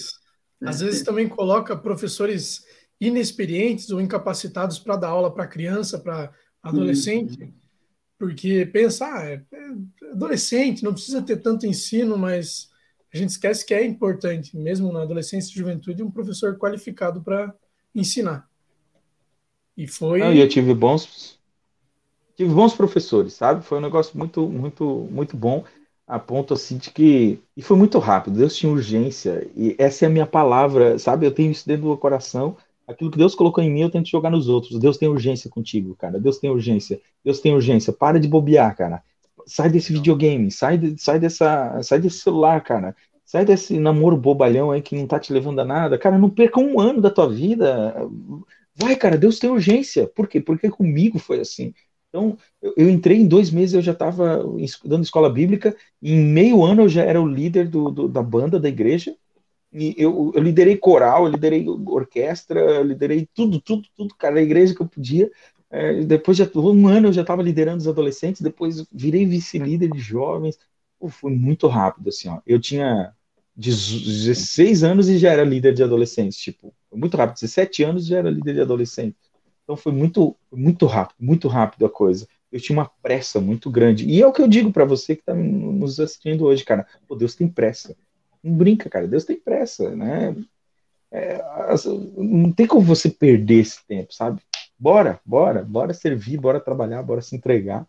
Né? 0.60 0.70
Às 0.70 0.80
vezes 0.80 1.02
também 1.02 1.28
coloca 1.28 1.76
professores 1.76 2.64
inexperientes 3.00 3.90
ou 3.90 4.00
incapacitados 4.00 4.78
para 4.78 4.96
dar 4.96 5.08
aula 5.08 5.32
para 5.32 5.46
criança, 5.46 5.98
para 5.98 6.32
adolescente, 6.62 7.42
uhum. 7.42 7.52
porque 8.18 8.66
pensa, 8.66 9.06
ah, 9.06 9.24
é, 9.24 9.42
é 9.52 10.10
adolescente, 10.12 10.82
não 10.82 10.92
precisa 10.92 11.22
ter 11.22 11.36
tanto 11.36 11.66
ensino, 11.66 12.16
mas 12.16 12.70
a 13.12 13.16
gente 13.16 13.30
esquece 13.30 13.64
que 13.64 13.74
é 13.74 13.84
importante, 13.84 14.56
mesmo 14.56 14.92
na 14.92 15.02
adolescência 15.02 15.50
e 15.50 15.58
juventude, 15.58 16.02
um 16.02 16.10
professor 16.10 16.58
qualificado 16.58 17.22
para 17.22 17.54
ensinar. 17.94 18.48
E 19.76 19.86
foi. 19.86 20.20
Não, 20.20 20.32
eu 20.32 20.48
tive 20.48 20.74
bons, 20.74 21.38
tive 22.34 22.52
bons 22.52 22.74
professores, 22.74 23.34
sabe? 23.34 23.64
Foi 23.64 23.78
um 23.78 23.82
negócio 23.82 24.16
muito, 24.16 24.48
muito, 24.48 24.84
muito 25.10 25.36
bom, 25.36 25.64
a 26.06 26.18
ponto 26.18 26.54
assim 26.54 26.78
de 26.78 26.90
que 26.90 27.40
e 27.56 27.62
foi 27.62 27.76
muito 27.76 27.98
rápido. 27.98 28.38
Deus 28.38 28.56
tinha 28.56 28.70
urgência 28.72 29.48
e 29.56 29.74
essa 29.78 30.04
é 30.04 30.08
a 30.08 30.10
minha 30.10 30.26
palavra, 30.26 30.98
sabe? 30.98 31.26
Eu 31.26 31.32
tenho 31.32 31.50
isso 31.50 31.66
dentro 31.66 31.82
do 31.82 31.88
meu 31.88 31.96
coração. 31.96 32.56
Aquilo 32.86 33.10
que 33.10 33.18
Deus 33.18 33.34
colocou 33.34 33.62
em 33.64 33.70
mim, 33.70 33.80
eu 33.80 33.90
tento 33.90 34.08
jogar 34.08 34.30
nos 34.30 34.48
outros. 34.48 34.78
Deus 34.78 34.96
tem 34.96 35.08
urgência 35.08 35.50
contigo, 35.50 35.96
cara. 35.96 36.20
Deus 36.20 36.38
tem 36.38 36.48
urgência. 36.50 37.00
Deus 37.24 37.40
tem 37.40 37.52
urgência. 37.52 37.92
Para 37.92 38.20
de 38.20 38.28
bobear, 38.28 38.76
cara 38.76 39.02
sai 39.46 39.70
desse 39.70 39.92
videogame, 39.92 40.50
sai, 40.50 40.76
de, 40.76 41.00
sai, 41.00 41.18
dessa, 41.18 41.80
sai 41.82 42.00
desse 42.00 42.18
celular, 42.18 42.60
cara. 42.62 42.94
Sai 43.24 43.44
desse 43.44 43.78
namoro 43.78 44.16
bobalhão 44.16 44.70
aí 44.70 44.82
que 44.82 44.96
não 44.96 45.06
tá 45.06 45.18
te 45.18 45.32
levando 45.32 45.60
a 45.60 45.64
nada. 45.64 45.98
Cara, 45.98 46.18
não 46.18 46.30
perca 46.30 46.60
um 46.60 46.78
ano 46.78 47.00
da 47.00 47.10
tua 47.10 47.28
vida. 47.28 47.94
Vai, 48.74 48.94
cara, 48.94 49.16
Deus 49.16 49.38
tem 49.38 49.50
urgência. 49.50 50.06
Por 50.06 50.28
quê? 50.28 50.40
Porque 50.40 50.70
comigo 50.70 51.18
foi 51.18 51.40
assim. 51.40 51.74
Então, 52.16 52.38
eu, 52.62 52.72
eu 52.78 52.90
entrei 52.90 53.18
em 53.18 53.28
dois 53.28 53.50
meses, 53.50 53.74
eu 53.74 53.82
já 53.82 53.92
estava 53.92 54.42
dando 54.82 55.04
escola 55.04 55.28
bíblica, 55.28 55.76
em 56.02 56.18
meio 56.18 56.64
ano 56.64 56.82
eu 56.82 56.88
já 56.88 57.02
era 57.02 57.20
o 57.20 57.28
líder 57.28 57.68
do, 57.68 57.90
do, 57.90 58.08
da 58.08 58.22
banda 58.22 58.58
da 58.58 58.70
igreja, 58.70 59.14
e 59.70 59.94
eu, 59.98 60.32
eu, 60.34 60.42
liderei 60.42 60.78
coral, 60.78 61.26
eu 61.26 61.32
liderei 61.32 61.66
orquestra, 61.68 62.58
eu 62.58 62.82
liderei 62.82 63.28
tudo, 63.34 63.60
tudo, 63.60 63.86
tudo, 63.94 64.14
cara, 64.14 64.38
a 64.38 64.42
igreja 64.42 64.74
que 64.74 64.80
eu 64.80 64.88
podia, 64.88 65.30
é, 65.70 66.04
depois 66.04 66.38
de 66.38 66.48
um 66.58 66.88
ano 66.88 67.08
eu 67.08 67.12
já 67.12 67.20
estava 67.20 67.42
liderando 67.42 67.78
os 67.78 67.88
adolescentes, 67.88 68.40
depois 68.40 68.86
virei 68.90 69.26
vice-líder 69.26 69.90
de 69.90 69.98
jovens. 69.98 70.58
Pô, 70.98 71.08
foi 71.08 71.32
muito 71.32 71.66
rápido, 71.66 72.08
assim, 72.08 72.28
ó. 72.28 72.40
Eu 72.46 72.58
tinha 72.58 73.12
16 73.54 74.82
anos 74.82 75.08
e 75.08 75.18
já 75.18 75.32
era 75.32 75.44
líder 75.44 75.74
de 75.74 75.82
adolescentes, 75.82 76.38
tipo, 76.38 76.72
muito 76.92 77.16
rápido. 77.16 77.34
17 77.34 77.82
anos 77.82 78.06
já 78.06 78.18
era 78.18 78.30
líder 78.30 78.54
de 78.54 78.60
adolescentes. 78.62 79.25
Então 79.66 79.76
foi 79.76 79.90
muito, 79.90 80.36
muito 80.52 80.86
rápido, 80.86 81.16
muito 81.18 81.48
rápido 81.48 81.84
a 81.84 81.90
coisa. 81.90 82.28
Eu 82.52 82.60
tinha 82.60 82.78
uma 82.78 82.88
pressa 83.02 83.40
muito 83.40 83.68
grande. 83.68 84.06
E 84.08 84.22
é 84.22 84.26
o 84.26 84.32
que 84.32 84.40
eu 84.40 84.46
digo 84.46 84.70
para 84.70 84.84
você 84.84 85.16
que 85.16 85.22
está 85.22 85.34
nos 85.34 85.98
assistindo 85.98 86.44
hoje, 86.44 86.64
cara. 86.64 86.86
Pô, 87.08 87.16
Deus 87.16 87.34
tem 87.34 87.48
pressa. 87.48 87.96
Não 88.40 88.54
brinca, 88.56 88.88
cara. 88.88 89.08
Deus 89.08 89.24
tem 89.24 89.36
pressa, 89.36 89.90
né? 89.96 90.36
É, 91.10 91.42
não 92.16 92.52
tem 92.52 92.64
como 92.64 92.82
você 92.82 93.10
perder 93.10 93.60
esse 93.60 93.84
tempo, 93.84 94.14
sabe? 94.14 94.40
Bora, 94.78 95.20
bora, 95.24 95.64
bora 95.64 95.92
servir, 95.92 96.38
bora 96.38 96.60
trabalhar, 96.60 97.02
bora 97.02 97.20
se 97.20 97.34
entregar. 97.34 97.84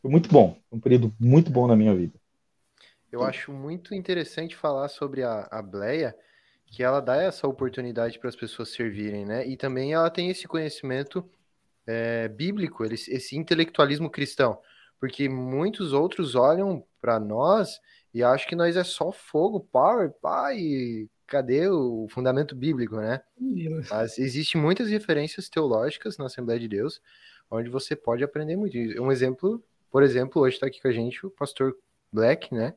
Foi 0.00 0.08
muito 0.08 0.28
bom, 0.28 0.56
um 0.70 0.78
período 0.78 1.12
muito 1.18 1.50
bom 1.50 1.66
na 1.66 1.74
minha 1.74 1.94
vida. 1.94 2.14
Eu 3.10 3.24
acho 3.24 3.52
muito 3.52 3.94
interessante 3.94 4.54
falar 4.54 4.88
sobre 4.88 5.24
a, 5.24 5.48
a 5.50 5.60
Bleia, 5.60 6.14
que 6.74 6.82
ela 6.82 6.98
dá 6.98 7.22
essa 7.22 7.46
oportunidade 7.46 8.18
para 8.18 8.28
as 8.28 8.34
pessoas 8.34 8.70
servirem, 8.70 9.24
né? 9.24 9.46
E 9.46 9.56
também 9.56 9.92
ela 9.92 10.10
tem 10.10 10.28
esse 10.28 10.48
conhecimento 10.48 11.24
é, 11.86 12.26
bíblico, 12.26 12.84
esse 12.84 13.36
intelectualismo 13.36 14.10
cristão, 14.10 14.58
porque 14.98 15.28
muitos 15.28 15.92
outros 15.92 16.34
olham 16.34 16.84
para 17.00 17.20
nós 17.20 17.80
e 18.12 18.24
acham 18.24 18.48
que 18.48 18.56
nós 18.56 18.76
é 18.76 18.82
só 18.82 19.12
fogo, 19.12 19.60
power, 19.60 20.10
pai, 20.20 21.08
cadê 21.28 21.68
o 21.68 22.08
fundamento 22.10 22.56
bíblico, 22.56 22.96
né? 22.96 23.20
Mas 23.88 24.18
existem 24.18 24.60
muitas 24.60 24.88
referências 24.88 25.48
teológicas 25.48 26.18
na 26.18 26.26
Assembleia 26.26 26.58
de 26.58 26.66
Deus, 26.66 27.00
onde 27.48 27.70
você 27.70 27.94
pode 27.94 28.24
aprender 28.24 28.56
muito. 28.56 28.76
Um 29.00 29.12
exemplo, 29.12 29.62
por 29.92 30.02
exemplo, 30.02 30.42
hoje 30.42 30.56
está 30.56 30.66
aqui 30.66 30.82
com 30.82 30.88
a 30.88 30.92
gente 30.92 31.24
o 31.24 31.30
pastor 31.30 31.76
Black, 32.12 32.52
né? 32.52 32.74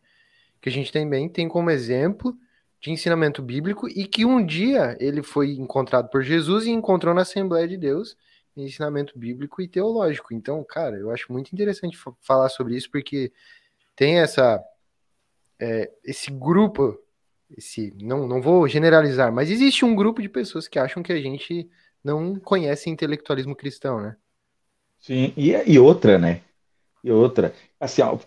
Que 0.61 0.69
a 0.69 0.71
gente 0.71 0.93
também 0.93 1.27
tem 1.27 1.49
como 1.49 1.71
exemplo 1.71 2.37
de 2.79 2.91
ensinamento 2.91 3.41
bíblico 3.41 3.87
e 3.87 4.05
que 4.05 4.25
um 4.25 4.45
dia 4.45 4.95
ele 4.99 5.23
foi 5.23 5.51
encontrado 5.51 6.09
por 6.09 6.21
Jesus 6.21 6.65
e 6.65 6.71
encontrou 6.71 7.13
na 7.13 7.21
Assembleia 7.21 7.67
de 7.67 7.77
Deus 7.77 8.15
ensinamento 8.55 9.17
bíblico 9.17 9.61
e 9.61 9.67
teológico. 9.67 10.33
Então, 10.33 10.63
cara, 10.63 10.97
eu 10.97 11.11
acho 11.11 11.31
muito 11.31 11.51
interessante 11.53 11.97
falar 12.21 12.49
sobre 12.49 12.75
isso 12.75 12.89
porque 12.89 13.31
tem 13.95 14.19
essa 14.19 14.63
é, 15.59 15.91
esse 16.03 16.31
grupo 16.31 16.99
esse 17.55 17.93
não, 18.01 18.27
não 18.27 18.41
vou 18.41 18.67
generalizar, 18.67 19.31
mas 19.31 19.49
existe 19.49 19.85
um 19.85 19.95
grupo 19.95 20.21
de 20.21 20.27
pessoas 20.27 20.67
que 20.67 20.77
acham 20.77 21.01
que 21.01 21.13
a 21.13 21.21
gente 21.21 21.69
não 22.03 22.35
conhece 22.35 22.89
intelectualismo 22.89 23.55
cristão, 23.55 24.01
né? 24.01 24.17
Sim, 24.99 25.33
e, 25.37 25.51
e 25.51 25.79
outra, 25.79 26.17
né? 26.17 26.41
E 27.03 27.11
outra, 27.11 27.53
assim, 27.79 28.01
ó, 28.01 28.17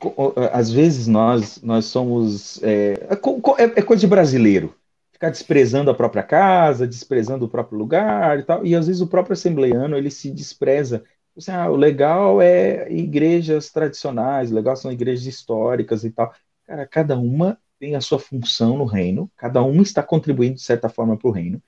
às 0.52 0.70
vezes 0.70 1.06
nós 1.06 1.60
nós 1.62 1.86
somos 1.86 2.62
é, 2.62 2.94
é, 2.94 3.62
é, 3.62 3.64
é, 3.76 3.82
coisa 3.82 4.00
de 4.00 4.06
brasileiro, 4.06 4.74
ficar 5.12 5.30
desprezando 5.30 5.90
a 5.90 5.94
própria 5.94 6.22
casa, 6.22 6.86
desprezando 6.86 7.44
o 7.44 7.48
próprio 7.48 7.78
lugar 7.78 8.38
e 8.38 8.42
tal, 8.42 8.64
e 8.64 8.74
às 8.74 8.86
vezes 8.86 9.02
o 9.02 9.06
próprio 9.06 9.34
assembleiano 9.34 9.96
ele 9.96 10.10
se 10.10 10.30
despreza. 10.30 11.04
Assim, 11.36 11.52
ah, 11.52 11.70
o 11.70 11.76
legal 11.76 12.42
é 12.42 12.90
igrejas 12.92 13.70
tradicionais, 13.70 14.50
o 14.50 14.54
legal 14.54 14.76
são 14.76 14.92
igrejas 14.92 15.26
históricas 15.26 16.04
e 16.04 16.10
tal. 16.10 16.34
Cara, 16.66 16.86
cada 16.86 17.18
uma 17.18 17.58
tem 17.78 17.96
a 17.96 18.00
sua 18.00 18.18
função 18.18 18.76
no 18.76 18.84
reino, 18.84 19.30
cada 19.36 19.62
um 19.62 19.80
está 19.80 20.02
contribuindo 20.02 20.56
de 20.56 20.62
certa 20.62 20.88
forma 20.88 21.16
para 21.16 21.28
o 21.28 21.32
reino. 21.32 21.62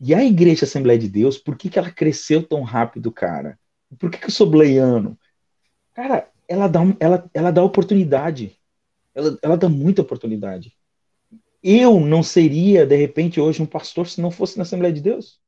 E 0.00 0.14
a 0.14 0.24
Igreja 0.24 0.64
Assembleia 0.64 0.98
de 0.98 1.08
Deus, 1.08 1.38
por 1.38 1.56
que, 1.56 1.70
que 1.70 1.78
ela 1.78 1.90
cresceu 1.90 2.42
tão 2.42 2.62
rápido, 2.62 3.12
cara? 3.12 3.56
Por 3.98 4.10
que, 4.10 4.18
que 4.18 4.26
eu 4.26 4.30
sou 4.32 4.50
bleiano? 4.50 5.16
Cara, 5.94 6.28
ela 6.52 6.68
dá, 6.68 6.80
ela, 7.00 7.30
ela 7.32 7.50
dá 7.50 7.64
oportunidade. 7.64 8.52
Ela, 9.14 9.38
ela 9.42 9.56
dá 9.56 9.70
muita 9.70 10.02
oportunidade. 10.02 10.76
Eu 11.62 11.98
não 11.98 12.22
seria, 12.22 12.84
de 12.84 12.94
repente, 12.94 13.40
hoje 13.40 13.62
um 13.62 13.66
pastor 13.66 14.06
se 14.06 14.20
não 14.20 14.30
fosse 14.30 14.58
na 14.58 14.62
Assembleia 14.62 14.92
de 14.92 15.00
Deus. 15.00 15.40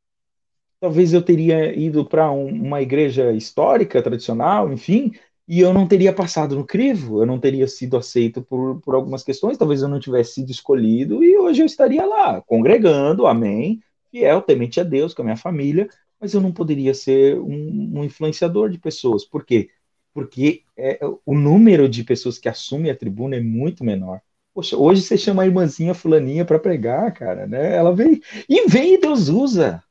Talvez 0.81 1.13
eu 1.13 1.21
teria 1.21 1.79
ido 1.79 2.07
para 2.07 2.31
um, 2.33 2.47
uma 2.47 2.81
igreja 2.81 3.33
histórica, 3.33 4.03
tradicional, 4.03 4.73
enfim, 4.73 5.13
e 5.47 5.61
eu 5.61 5.75
não 5.75 5.87
teria 5.87 6.13
passado 6.13 6.57
no 6.57 6.65
crivo, 6.65 7.21
eu 7.21 7.27
não 7.27 7.39
teria 7.39 7.69
sido 7.69 7.99
aceito 7.99 8.41
por, 8.41 8.81
por 8.81 8.95
algumas 8.95 9.23
questões, 9.23 9.59
talvez 9.59 9.83
eu 9.83 9.89
não 9.89 10.01
tivesse 10.01 10.35
sido 10.35 10.51
escolhido, 10.51 11.23
e 11.23 11.37
hoje 11.37 11.61
eu 11.63 11.67
estaria 11.67 12.07
lá, 12.07 12.41
congregando, 12.43 13.27
amém, 13.27 13.81
fiel, 14.11 14.41
temente 14.41 14.81
a 14.81 14.85
Deus, 14.85 15.13
com 15.13 15.21
a 15.21 15.25
minha 15.27 15.37
família, 15.37 15.87
mas 16.19 16.33
eu 16.33 16.41
não 16.41 16.53
poderia 16.53 16.95
ser 16.95 17.39
um, 17.39 17.99
um 17.99 18.05
influenciador 18.05 18.71
de 18.71 18.79
pessoas. 18.79 19.25
Por 19.25 19.45
quê? 19.45 19.69
Porque 20.15 20.63
é, 20.77 21.01
o 21.27 21.35
número 21.35 21.89
de 21.89 22.05
pessoas 22.05 22.39
que 22.39 22.49
assumem 22.49 22.91
a 22.91 22.97
tribuna 22.97 23.37
é 23.37 23.41
muito 23.41 23.85
menor. 23.85 24.21
Poxa, 24.55 24.77
hoje 24.77 25.03
você 25.03 25.19
chama 25.19 25.43
a 25.43 25.47
irmãzinha 25.47 25.93
fulaninha 25.93 26.45
para 26.45 26.61
pregar, 26.61 27.13
cara, 27.13 27.45
né? 27.45 27.75
Ela 27.75 27.93
vem 27.93 28.23
e 28.49 28.69
vem 28.69 28.95
e 28.95 29.01
Deus 29.01 29.29
usa. 29.29 29.83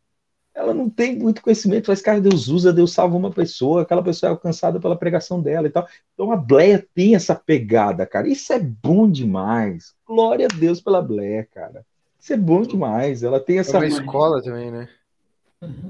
Ela 0.56 0.74
não 0.74 0.90
tem 0.90 1.18
muito 1.18 1.42
conhecimento, 1.42 1.90
mas, 1.90 2.02
cara, 2.02 2.22
Deus 2.22 2.48
usa, 2.48 2.72
Deus 2.72 2.94
salva 2.94 3.18
uma 3.18 3.32
pessoa, 3.32 3.82
aquela 3.82 4.04
pessoa 4.04 4.30
é 4.30 4.32
alcançada 4.32 4.80
pela 4.80 4.96
pregação 4.96 5.42
dela 5.42 5.68
e 5.68 5.70
tal. 5.70 5.86
Então 6.14 6.32
a 6.32 6.38
Bleia 6.38 6.88
tem 6.94 7.16
essa 7.16 7.36
pegada, 7.36 8.06
cara. 8.06 8.30
Isso 8.30 8.54
é 8.54 8.60
bom 8.60 9.10
demais. 9.10 9.94
Glória 10.08 10.48
a 10.50 10.56
Deus 10.56 10.80
pela 10.80 11.02
Bleia, 11.02 11.46
cara. 11.52 11.84
Isso 12.18 12.32
é 12.32 12.38
bom 12.38 12.62
demais. 12.62 13.24
Ela 13.24 13.40
tem 13.40 13.60
essa. 13.60 13.78
É 13.78 13.80
uma 13.80 13.88
escola 13.88 14.42
também, 14.42 14.72
né? 14.72 14.88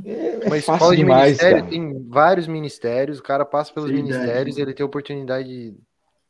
É, 0.05 0.39
é 0.43 0.47
uma 0.47 0.57
escola 0.57 0.91
de 0.91 0.97
demais, 0.97 1.23
ministério, 1.23 1.57
cara. 1.59 1.69
tem 1.69 2.07
vários 2.09 2.47
ministérios, 2.47 3.19
o 3.19 3.23
cara 3.23 3.45
passa 3.45 3.73
pelos 3.73 3.89
Sim, 3.89 3.97
ministérios, 3.97 4.57
ele 4.57 4.73
tem 4.73 4.83
a 4.83 4.88
oportunidade 4.88 5.75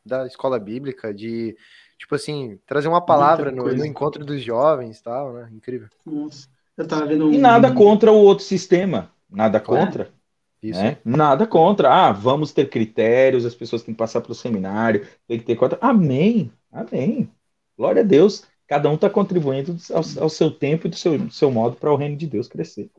da 0.05 0.25
escola 0.27 0.59
bíblica, 0.59 1.13
de 1.13 1.55
tipo 1.97 2.15
assim, 2.15 2.59
trazer 2.65 2.87
uma 2.87 3.01
palavra 3.01 3.51
no, 3.51 3.63
no, 3.63 3.85
encontro 3.85 4.25
dos 4.25 4.41
jovens 4.41 5.01
tal, 5.01 5.33
né? 5.33 5.49
Incrível. 5.53 5.87
Nossa, 6.05 6.47
eu 6.77 6.87
tava 6.87 7.05
vendo 7.05 7.27
um... 7.27 7.33
E 7.33 7.37
nada 7.37 7.71
contra 7.71 8.11
o 8.11 8.17
outro 8.17 8.43
sistema. 8.43 9.09
Nada 9.29 9.59
contra. 9.59 10.03
É? 10.03 10.67
Isso. 10.67 10.79
Né? 10.81 10.97
Nada 11.03 11.47
contra. 11.47 11.89
Ah, 11.89 12.11
vamos 12.11 12.53
ter 12.53 12.69
critérios, 12.69 13.45
as 13.45 13.55
pessoas 13.55 13.83
têm 13.83 13.93
que 13.93 13.97
passar 13.97 14.21
pelo 14.21 14.35
seminário, 14.35 15.05
tem 15.27 15.39
que 15.39 15.45
ter 15.45 15.55
conta. 15.55 15.77
Amém. 15.81 16.51
Amém. 16.71 17.29
Glória 17.77 18.01
a 18.01 18.05
Deus. 18.05 18.45
Cada 18.67 18.89
um 18.89 18.95
está 18.95 19.09
contribuindo 19.09 19.75
ao, 19.91 20.23
ao, 20.23 20.29
seu 20.29 20.49
tempo 20.49 20.87
e 20.87 20.89
do 20.89 20.95
seu, 20.95 21.17
do 21.17 21.31
seu 21.31 21.51
modo 21.51 21.75
para 21.75 21.91
o 21.91 21.95
reino 21.97 22.15
de 22.15 22.25
Deus 22.25 22.47
crescer. 22.47 22.89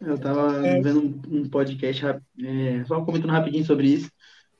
Eu 0.00 0.18
tava 0.18 0.66
é. 0.66 0.80
vendo 0.80 1.00
um, 1.00 1.38
um 1.38 1.48
podcast, 1.48 2.04
é, 2.04 2.84
só 2.86 3.04
comentando 3.04 3.30
rapidinho 3.30 3.64
sobre 3.64 3.88
isso 3.88 4.10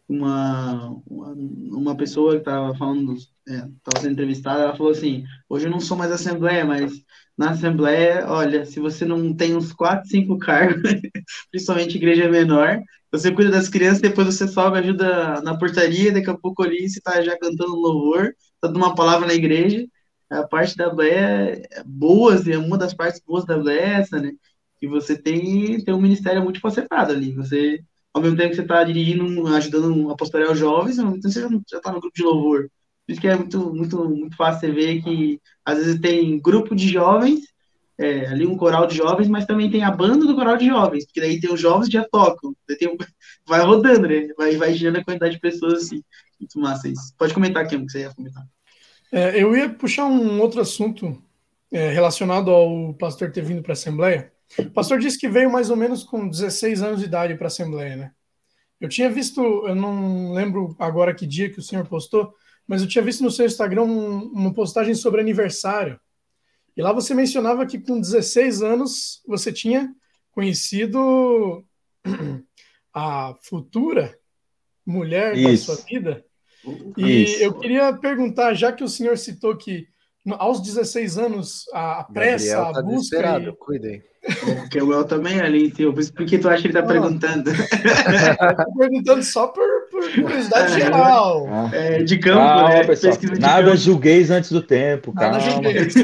uma, 0.09 0.97
uma, 1.07 1.97
pessoa 1.97 2.33
que 2.33 2.39
estava 2.39 2.75
falando, 2.77 3.15
estava 3.15 3.99
é, 3.99 4.01
sendo 4.01 4.13
entrevistada, 4.13 4.63
ela 4.63 4.77
falou 4.77 4.93
assim: 4.93 5.25
hoje 5.49 5.67
eu 5.67 5.71
não 5.71 5.81
sou 5.81 5.97
mais 5.97 6.13
assembleia, 6.13 6.65
mas 6.65 6.93
na 7.37 7.51
assembleia, 7.51 8.25
olha, 8.29 8.65
se 8.65 8.79
você 8.81 9.05
não 9.05 9.35
tem 9.35 9.57
uns 9.57 9.73
quatro, 9.73 10.09
cinco 10.09 10.39
cargos, 10.39 10.83
principalmente 11.51 11.97
igreja 11.97 12.29
menor, 12.31 12.81
você 13.11 13.33
cuida 13.33 13.51
das 13.51 13.69
crianças, 13.69 14.01
depois 14.01 14.29
você 14.29 14.47
sobe, 14.47 14.79
ajuda 14.79 15.41
na 15.43 15.59
portaria, 15.59 16.13
daqui 16.13 16.31
a 16.31 16.37
pouco 16.37 16.63
ali 16.63 16.89
você 16.89 16.99
está 16.99 17.21
já 17.23 17.37
cantando 17.39 17.75
louvor, 17.75 18.35
tá 18.61 18.69
dando 18.69 18.79
uma 18.79 18.95
palavra 18.95 19.27
na 19.27 19.35
igreja. 19.35 19.87
A 20.29 20.43
parte 20.43 20.77
da 20.77 20.91
Bleia 20.91 21.63
é 21.71 21.85
boas, 21.85 22.47
e 22.47 22.57
uma 22.57 22.77
das 22.77 22.93
partes 22.93 23.23
boas 23.25 23.45
da 23.45 23.57
Bleia 23.57 23.81
é 23.81 23.93
essa, 24.01 24.21
né? 24.21 24.33
Que 24.79 24.87
você 24.87 25.17
tem, 25.17 25.83
tem 25.83 25.95
um 25.95 26.01
ministério 26.01 26.43
muito 26.43 26.61
facetado 26.61 27.13
ali. 27.13 27.33
Você 27.33 27.83
ao 28.17 28.23
mesmo 28.23 28.39
tempo 28.39 28.49
que 28.49 28.57
você 28.57 28.63
está 28.63 28.83
dirigindo, 28.83 29.47
ajudando 29.49 30.11
a 30.11 30.17
pastorear 30.17 30.51
os 30.51 30.59
jovens, 30.59 30.99
então 30.99 31.31
você 31.31 31.47
já 31.69 31.77
está 31.77 31.93
no 31.93 32.01
grupo 32.01 32.17
de 32.17 32.23
louvor. 32.23 32.71
Por 33.07 33.13
isso 33.13 33.21
que 33.21 33.29
é 33.29 33.37
muito, 33.37 33.75
muito, 33.75 34.09
muito 34.09 34.35
fácil 34.35 34.61
você 34.61 34.73
ver 34.73 35.03
que 35.03 35.39
às 35.63 35.77
vezes 35.77 36.01
tem 36.01 36.41
grupo 36.41 36.75
de 36.75 36.89
jovens, 36.89 37.41
é, 37.99 38.27
ali 38.27 38.47
um 38.47 38.57
coral 38.57 38.87
de 38.87 38.97
jovens, 38.97 39.29
mas 39.29 39.45
também 39.45 39.71
tem 39.71 39.85
a 39.85 39.91
banda 39.91 40.27
do 40.27 40.35
coral 40.35 40.57
de 40.57 40.67
jovens, 40.67 41.05
porque 41.05 41.21
daí 41.21 41.39
tem 41.39 41.53
os 41.53 41.61
jovens 41.61 41.89
que 41.89 41.93
já 41.93 42.07
tocam, 42.11 42.57
tem 42.79 42.89
um, 42.89 42.97
vai 43.47 43.61
rodando, 43.61 44.09
né? 44.09 44.29
Vai, 44.37 44.57
vai 44.57 44.73
girando 44.73 44.97
a 44.97 45.05
quantidade 45.05 45.35
de 45.35 45.41
pessoas 45.41 45.75
assim. 45.75 46.03
Muito 46.41 46.59
massa 46.59 46.89
isso. 46.89 47.15
Pode 47.19 47.35
comentar, 47.35 47.67
o 47.67 47.69
que 47.69 47.77
você 47.77 48.01
ia 48.01 48.15
comentar. 48.15 48.45
É, 49.13 49.43
eu 49.43 49.55
ia 49.55 49.69
puxar 49.69 50.07
um 50.07 50.41
outro 50.41 50.63
assunto 50.63 51.23
é, 51.71 51.91
relacionado 51.91 52.51
ao 52.51 52.95
pastor 52.95 53.31
ter 53.31 53.43
vindo 53.43 53.63
para 53.63 53.73
a 53.73 53.75
Assembleia. 53.75 54.33
O 54.59 54.71
pastor 54.71 54.99
disse 54.99 55.19
que 55.19 55.29
veio 55.29 55.51
mais 55.51 55.71
ou 55.71 55.77
menos 55.77 56.05
com 56.05 56.29
16 56.29 56.83
anos 56.83 57.01
de 57.01 57.07
idade 57.07 57.35
para 57.35 57.47
a 57.47 57.49
Assembleia, 57.49 57.97
né? 57.97 58.13
Eu 58.81 58.89
tinha 58.89 59.11
visto, 59.11 59.41
eu 59.41 59.75
não 59.75 60.33
lembro 60.33 60.77
agora 60.79 61.15
que 61.15 61.27
dia 61.27 61.51
que 61.51 61.59
o 61.59 61.63
senhor 61.63 61.87
postou, 61.87 62.33
mas 62.67 62.83
eu 62.83 62.89
tinha 62.89 63.03
visto 63.03 63.23
no 63.23 63.31
seu 63.31 63.47
Instagram 63.47 63.85
um, 63.85 64.19
uma 64.33 64.53
postagem 64.53 64.95
sobre 64.95 65.21
aniversário. 65.21 65.99
E 66.77 66.83
lá 66.83 66.93
você 66.93 67.15
mencionava 67.15 67.65
que 67.65 67.79
com 67.79 68.01
16 68.01 68.63
anos 68.63 69.23
você 69.27 69.53
tinha 69.53 69.95
conhecido 70.31 71.65
a 72.93 73.35
futura 73.43 74.19
mulher 74.85 75.37
Isso. 75.37 75.69
da 75.69 75.77
sua 75.77 75.85
vida. 75.87 76.25
E 76.97 77.23
Isso. 77.23 77.43
eu 77.43 77.59
queria 77.59 77.93
perguntar, 77.95 78.53
já 78.53 78.73
que 78.73 78.85
o 78.85 78.89
senhor 78.89 79.17
citou 79.17 79.57
que 79.57 79.89
aos 80.35 80.61
16 80.61 81.19
anos 81.19 81.65
a 81.73 82.05
pressa, 82.05 82.57
Gabriel 82.57 82.73
tá 82.73 82.81
a 82.81 82.83
busca. 82.83 83.41
E... 83.41 83.53
Cuidem. 83.53 84.03
Porque 84.57 84.83
o 84.83 84.93
El 84.93 85.05
também 85.05 85.39
é 85.39 85.45
ali, 85.45 85.71
tio. 85.71 85.93
Por 85.93 86.27
que 86.27 86.39
tu 86.39 86.49
acha 86.49 86.63
que 86.63 86.69
ele 86.69 86.79
está 86.79 86.83
perguntando? 86.83 87.51
Estou 87.55 88.77
perguntando 88.77 89.23
só 89.23 89.47
por, 89.47 89.65
por 89.91 90.03
curiosidade 90.13 90.73
é, 90.73 90.81
geral. 90.81 91.47
É, 91.73 92.03
de 92.03 92.19
campo, 92.19 92.39
calma, 92.39 92.69
né? 92.71 92.85
Pessoal, 92.85 93.15
nada 93.39 93.65
campo. 93.67 93.77
julgueis 93.77 94.31
antes 94.31 94.51
do 94.51 94.63
tempo. 94.63 95.15
Julgueis. 95.41 95.95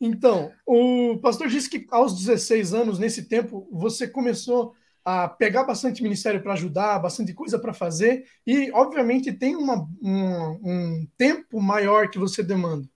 Então, 0.00 0.52
o 0.66 1.18
pastor 1.22 1.48
disse 1.48 1.70
que 1.70 1.86
aos 1.90 2.14
16 2.14 2.74
anos, 2.74 2.98
nesse 2.98 3.24
tempo, 3.24 3.66
você 3.72 4.06
começou 4.06 4.74
a 5.04 5.28
pegar 5.28 5.64
bastante 5.64 6.02
ministério 6.02 6.42
para 6.42 6.54
ajudar, 6.54 6.98
bastante 6.98 7.32
coisa 7.34 7.58
para 7.58 7.74
fazer, 7.74 8.24
e, 8.46 8.70
obviamente, 8.72 9.32
tem 9.32 9.54
uma, 9.54 9.86
um, 10.02 10.60
um 10.62 11.08
tempo 11.16 11.60
maior 11.60 12.08
que 12.08 12.18
você 12.18 12.42
demanda. 12.42 12.88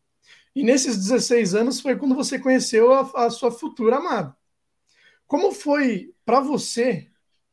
E 0.59 0.65
nesses 0.65 0.97
16 0.97 1.55
anos 1.55 1.81
foi 1.81 1.95
quando 1.95 2.17
você 2.17 2.37
conheceu 2.37 2.93
a, 2.93 3.27
a 3.27 3.31
sua 3.31 3.49
futura 3.49 3.99
amada. 3.99 4.37
Como 5.25 5.53
foi 5.53 6.13
para 6.27 6.41
você, 6.41 7.07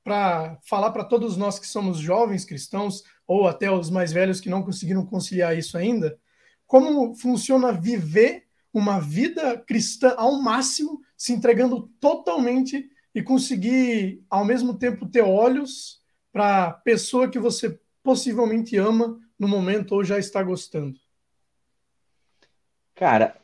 para 0.03 0.57
falar 0.63 0.89
para 0.89 1.03
todos 1.03 1.37
nós 1.37 1.59
que 1.59 1.67
somos 1.67 1.99
jovens 1.99 2.45
cristãos, 2.45 3.03
ou 3.27 3.47
até 3.47 3.69
os 3.69 3.91
mais 3.91 4.11
velhos 4.11 4.41
que 4.41 4.49
não 4.49 4.63
conseguiram 4.63 5.05
conciliar 5.05 5.55
isso 5.55 5.77
ainda, 5.77 6.17
como 6.65 7.13
funciona 7.13 7.71
viver 7.71 8.47
uma 8.73 8.99
vida 8.99 9.55
cristã 9.55 10.15
ao 10.17 10.41
máximo, 10.41 10.99
se 11.15 11.31
entregando 11.31 11.87
totalmente 11.99 12.89
e 13.13 13.21
conseguir, 13.21 14.25
ao 14.27 14.43
mesmo 14.43 14.79
tempo, 14.79 15.07
ter 15.07 15.21
olhos 15.21 16.01
para 16.33 16.69
a 16.69 16.71
pessoa 16.71 17.29
que 17.29 17.37
você 17.37 17.79
possivelmente 18.01 18.75
ama 18.77 19.19
no 19.37 19.47
momento 19.47 19.91
ou 19.91 20.03
já 20.03 20.17
está 20.17 20.41
gostando? 20.41 21.04
Cara, 22.95 23.35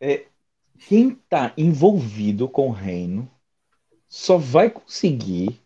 é, 0.00 0.24
quem 0.88 1.10
está 1.10 1.52
envolvido 1.56 2.48
com 2.48 2.68
o 2.68 2.72
reino 2.72 3.30
só 4.08 4.38
vai 4.38 4.70
conseguir, 4.70 5.60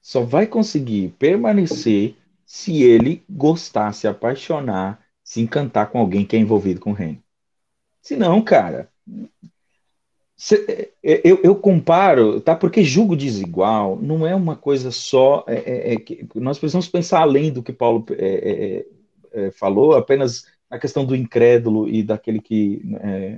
só 0.00 0.22
vai 0.22 0.46
conseguir 0.46 1.14
permanecer 1.18 2.14
se 2.44 2.82
ele 2.82 3.24
gostar, 3.28 3.92
se 3.92 4.06
apaixonar, 4.06 5.02
se 5.24 5.40
encantar 5.40 5.90
com 5.90 5.98
alguém 5.98 6.24
que 6.24 6.36
é 6.36 6.38
envolvido 6.38 6.80
com 6.80 6.90
o 6.90 6.94
reino. 6.94 7.22
Se 8.02 8.14
não, 8.14 8.42
cara, 8.42 8.90
cê, 10.36 10.92
é, 11.02 11.20
eu, 11.24 11.40
eu, 11.42 11.56
comparo, 11.56 12.40
tá? 12.40 12.54
Porque 12.54 12.84
julgo 12.84 13.16
desigual 13.16 13.98
não 14.00 14.26
é 14.26 14.34
uma 14.34 14.56
coisa 14.56 14.90
só. 14.90 15.44
É, 15.48 15.56
é, 15.56 15.94
é 15.94 15.98
nós 16.34 16.58
precisamos 16.58 16.88
pensar 16.88 17.20
além 17.20 17.52
do 17.52 17.62
que 17.62 17.72
Paulo 17.72 18.04
é, 18.12 18.84
é, 19.32 19.50
falou, 19.50 19.94
apenas 19.94 20.46
a 20.70 20.78
questão 20.78 21.04
do 21.04 21.16
incrédulo 21.16 21.88
e 21.88 22.02
daquele 22.02 22.40
que 22.40 22.82
é, 23.00 23.36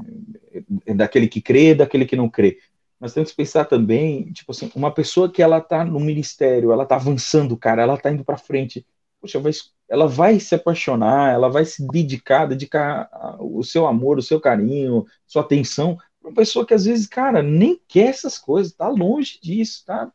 é, 0.87 0.95
daquele 0.95 1.29
que 1.29 1.41
crê, 1.41 1.75
daquele 1.75 2.05
que 2.05 2.17
não 2.17 2.29
crê. 2.29 2.59
Nós 3.01 3.15
temos 3.15 3.31
que 3.31 3.37
pensar 3.37 3.65
também, 3.65 4.31
tipo 4.33 4.53
assim, 4.53 4.71
uma 4.75 4.93
pessoa 4.93 5.31
que 5.31 5.43
ela 5.43 5.59
está 5.59 5.85
no 5.85 5.99
ministério, 5.99 6.73
ela 6.73 6.83
está 6.83 6.97
avançando, 6.97 7.57
cara, 7.57 7.83
ela 7.83 7.95
está 7.95 8.11
indo 8.11 8.25
para 8.25 8.37
frente. 8.37 8.85
Poxa, 9.21 9.39
vai, 9.39 9.53
ela 9.89 10.07
vai 10.07 10.39
se 10.39 10.55
apaixonar, 10.55 11.33
ela 11.33 11.49
vai 11.49 11.65
se 11.65 11.87
dedicar, 11.89 12.47
dedicar 12.47 13.09
o 13.39 13.63
seu 13.63 13.87
amor, 13.87 14.19
o 14.19 14.23
seu 14.23 14.41
carinho, 14.41 15.07
sua 15.27 15.43
atenção 15.43 15.99
uma 16.23 16.33
pessoa 16.35 16.67
que 16.67 16.75
às 16.75 16.85
vezes, 16.85 17.07
cara, 17.07 17.43
nem 17.43 17.81
quer 17.89 18.09
essas 18.09 18.39
coisas, 18.39 18.73
está 18.73 18.89
longe 18.89 19.39
disso, 19.43 19.85
tá? 19.87 20.13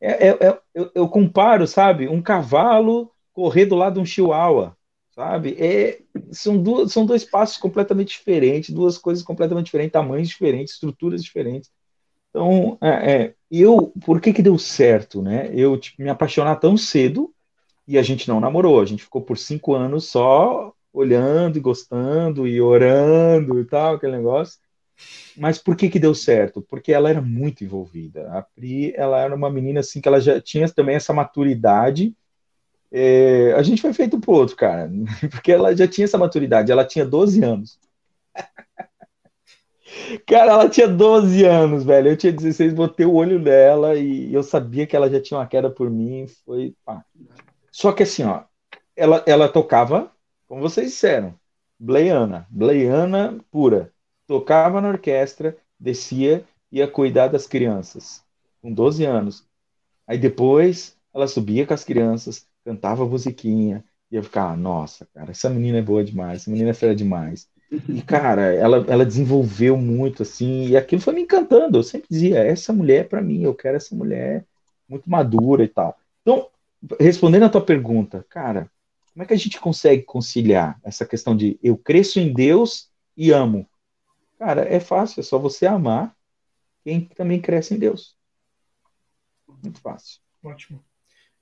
É, 0.00 0.28
é, 0.28 0.48
é, 0.48 0.60
eu, 0.74 0.90
eu 0.94 1.08
comparo, 1.08 1.66
sabe, 1.66 2.08
um 2.08 2.20
cavalo 2.20 3.10
correr 3.32 3.66
do 3.66 3.74
lado 3.74 3.94
de 3.94 4.00
um 4.00 4.06
chihuahua 4.06 4.76
sabe? 5.14 5.56
É, 5.58 6.00
são, 6.32 6.60
duas, 6.60 6.92
são 6.92 7.06
dois 7.06 7.24
passos 7.24 7.56
completamente 7.56 8.18
diferentes, 8.18 8.74
duas 8.74 8.98
coisas 8.98 9.22
completamente 9.22 9.66
diferentes, 9.66 9.92
tamanhos 9.92 10.28
diferentes, 10.28 10.74
estruturas 10.74 11.22
diferentes. 11.22 11.70
Então, 12.30 12.76
é, 12.82 13.12
é, 13.12 13.34
eu, 13.50 13.92
por 14.04 14.20
que 14.20 14.32
que 14.32 14.42
deu 14.42 14.58
certo, 14.58 15.22
né? 15.22 15.50
Eu 15.54 15.78
tipo, 15.78 16.02
me 16.02 16.10
apaixonar 16.10 16.56
tão 16.56 16.76
cedo 16.76 17.32
e 17.86 17.96
a 17.96 18.02
gente 18.02 18.28
não 18.28 18.40
namorou, 18.40 18.80
a 18.80 18.84
gente 18.84 19.04
ficou 19.04 19.22
por 19.22 19.38
cinco 19.38 19.74
anos 19.74 20.06
só 20.06 20.72
olhando 20.92 21.56
e 21.58 21.60
gostando 21.60 22.46
e 22.46 22.60
orando 22.60 23.60
e 23.60 23.64
tal, 23.64 23.94
aquele 23.94 24.16
negócio. 24.16 24.58
Mas 25.36 25.58
por 25.58 25.76
que 25.76 25.88
que 25.88 25.98
deu 25.98 26.14
certo? 26.14 26.62
Porque 26.62 26.92
ela 26.92 27.10
era 27.10 27.20
muito 27.20 27.64
envolvida. 27.64 28.30
A 28.32 28.42
Pri, 28.42 28.92
ela 28.96 29.20
era 29.20 29.34
uma 29.34 29.50
menina 29.50 29.80
assim 29.80 30.00
que 30.00 30.08
ela 30.08 30.20
já 30.20 30.40
tinha 30.40 30.68
também 30.68 30.96
essa 30.96 31.12
maturidade 31.12 32.14
é, 32.96 33.52
a 33.54 33.62
gente 33.62 33.82
foi 33.82 33.92
feito 33.92 34.20
pro 34.20 34.30
outro, 34.30 34.54
cara, 34.54 34.88
porque 35.28 35.50
ela 35.50 35.74
já 35.74 35.88
tinha 35.88 36.04
essa 36.04 36.16
maturidade, 36.16 36.70
ela 36.70 36.84
tinha 36.84 37.04
12 37.04 37.42
anos. 37.42 37.76
Cara, 40.26 40.52
ela 40.52 40.68
tinha 40.68 40.88
12 40.88 41.44
anos, 41.44 41.84
velho. 41.84 42.10
Eu 42.10 42.16
tinha 42.16 42.32
16, 42.32 42.74
botei 42.74 43.06
o 43.06 43.14
olho 43.14 43.38
nela 43.38 43.94
e 43.94 44.32
eu 44.34 44.42
sabia 44.42 44.86
que 44.86 44.94
ela 44.96 45.08
já 45.08 45.20
tinha 45.20 45.38
uma 45.38 45.46
queda 45.46 45.70
por 45.70 45.88
mim. 45.88 46.26
Foi. 46.44 46.74
Pá. 46.84 47.04
Só 47.70 47.92
que 47.92 48.02
assim, 48.02 48.24
ó, 48.24 48.42
ela, 48.96 49.22
ela 49.26 49.48
tocava, 49.48 50.12
como 50.46 50.60
vocês 50.60 50.88
disseram, 50.90 51.34
Bleiana, 51.78 52.46
Bleiana 52.50 53.38
pura. 53.50 53.92
Tocava 54.26 54.80
na 54.80 54.88
orquestra, 54.88 55.56
descia, 55.78 56.44
ia 56.72 56.88
cuidar 56.88 57.28
das 57.28 57.46
crianças, 57.46 58.22
com 58.60 58.72
12 58.72 59.04
anos. 59.04 59.46
Aí 60.06 60.18
depois 60.18 60.96
ela 61.14 61.28
subia 61.28 61.66
com 61.66 61.74
as 61.74 61.84
crianças, 61.84 62.46
cantava 62.64 63.06
musiquinha, 63.06 63.84
ia 64.10 64.22
ficar, 64.22 64.56
nossa, 64.56 65.06
cara, 65.12 65.30
essa 65.30 65.50
menina 65.50 65.78
é 65.78 65.82
boa 65.82 66.04
demais, 66.04 66.42
essa 66.42 66.50
menina 66.50 66.70
é 66.70 66.74
fera 66.74 66.94
demais. 66.94 67.48
E, 67.88 68.02
cara, 68.02 68.42
ela, 68.54 68.84
ela 68.88 69.04
desenvolveu 69.04 69.76
muito, 69.76 70.22
assim, 70.22 70.68
e 70.68 70.76
aquilo 70.76 71.00
foi 71.00 71.14
me 71.14 71.22
encantando. 71.22 71.78
Eu 71.78 71.82
sempre 71.82 72.08
dizia, 72.10 72.38
essa 72.38 72.72
mulher 72.72 73.00
é 73.00 73.08
para 73.08 73.22
mim, 73.22 73.42
eu 73.42 73.54
quero 73.54 73.76
essa 73.76 73.94
mulher 73.94 74.46
muito 74.88 75.10
madura 75.10 75.64
e 75.64 75.68
tal. 75.68 75.98
Então, 76.22 76.48
respondendo 77.00 77.44
a 77.44 77.48
tua 77.48 77.64
pergunta, 77.64 78.24
cara, 78.28 78.70
como 79.12 79.22
é 79.22 79.26
que 79.26 79.34
a 79.34 79.38
gente 79.38 79.60
consegue 79.60 80.02
conciliar 80.02 80.78
essa 80.84 81.06
questão 81.06 81.36
de 81.36 81.58
eu 81.62 81.76
cresço 81.76 82.20
em 82.20 82.32
Deus 82.32 82.90
e 83.16 83.30
amo? 83.32 83.68
Cara, 84.38 84.62
é 84.62 84.78
fácil, 84.80 85.20
é 85.20 85.22
só 85.22 85.38
você 85.38 85.66
amar 85.66 86.14
quem 86.84 87.06
também 87.06 87.40
cresce 87.40 87.74
em 87.74 87.78
Deus. 87.78 88.16
Muito 89.62 89.80
fácil. 89.80 90.20
Ótimo. 90.42 90.84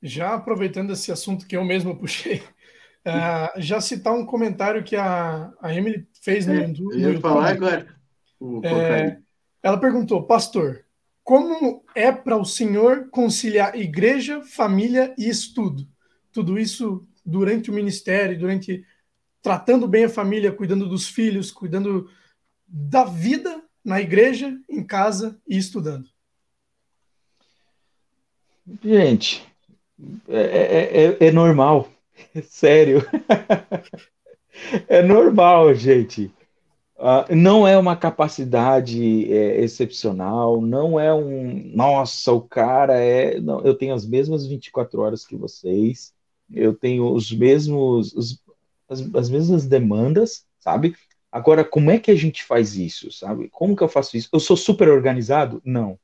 Já 0.03 0.34
aproveitando 0.34 0.92
esse 0.92 1.12
assunto 1.12 1.46
que 1.46 1.57
eu 1.57 1.64
mesmo 1.64 1.96
puxei, 1.96 2.42
Uh, 3.03 3.50
já 3.61 3.80
citar 3.80 4.12
um 4.12 4.24
comentário 4.24 4.82
que 4.84 4.94
a, 4.94 5.53
a 5.61 5.74
Emily 5.74 6.07
fez 6.20 6.46
no, 6.46 6.55
é, 6.55 6.66
no 6.68 6.92
eu 6.92 6.98
ia 6.98 7.07
YouTube. 7.09 7.20
falar 7.20 7.50
agora. 7.50 7.96
É, 8.62 9.18
ela 9.62 9.78
perguntou, 9.78 10.24
pastor, 10.24 10.84
como 11.22 11.84
é 11.94 12.11
para 12.11 12.36
o 12.36 12.44
senhor 12.44 13.09
conciliar 13.11 13.76
igreja, 13.76 14.42
família 14.42 15.14
e 15.16 15.28
estudo? 15.28 15.86
Tudo 16.32 16.59
isso 16.59 17.07
durante 17.24 17.70
o 17.70 17.74
ministério, 17.74 18.38
durante 18.38 18.84
tratando 19.40 19.86
bem 19.86 20.05
a 20.05 20.09
família, 20.09 20.53
cuidando 20.53 20.88
dos 20.88 21.09
filhos, 21.09 21.50
cuidando 21.50 22.11
da 22.66 23.05
vida 23.05 23.62
na 23.84 24.00
igreja, 24.00 24.57
em 24.68 24.84
casa 24.84 25.40
e 25.46 25.57
estudando. 25.57 26.09
Gente, 28.82 29.44
é, 30.28 30.40
é, 30.40 31.05
é, 31.05 31.28
é 31.28 31.32
normal. 31.32 31.88
Sério. 32.44 33.03
é 34.88 35.03
normal, 35.03 35.74
gente. 35.74 36.30
Uh, 36.96 37.34
não 37.34 37.66
é 37.66 37.76
uma 37.76 37.96
capacidade 37.96 39.32
é, 39.32 39.61
excepcional, 39.61 40.61
não 40.61 41.00
é 41.00 41.12
um. 41.12 41.72
Nossa, 41.74 42.32
o 42.32 42.40
cara 42.40 42.94
é. 42.94 43.40
Não, 43.40 43.61
eu 43.62 43.74
tenho 43.74 43.92
as 43.92 44.07
mesmas 44.07 44.46
24 44.46 45.00
horas 45.00 45.26
que 45.26 45.36
vocês, 45.36 46.14
eu 46.53 46.72
tenho 46.72 47.12
os 47.12 47.32
mesmos. 47.32 48.12
Os, 48.14 48.40
as, 48.88 49.00
as 49.16 49.30
mesmas 49.30 49.66
demandas, 49.66 50.46
sabe? 50.61 50.94
Agora, 51.30 51.64
como 51.64 51.90
é 51.90 51.98
que 51.98 52.11
a 52.11 52.14
gente 52.14 52.44
faz 52.44 52.76
isso, 52.76 53.11
sabe? 53.11 53.48
Como 53.48 53.74
que 53.74 53.82
eu 53.82 53.88
faço 53.88 54.16
isso? 54.16 54.28
Eu 54.32 54.38
sou 54.38 54.57
super 54.57 54.88
organizado? 54.88 55.61
Não. 55.64 55.98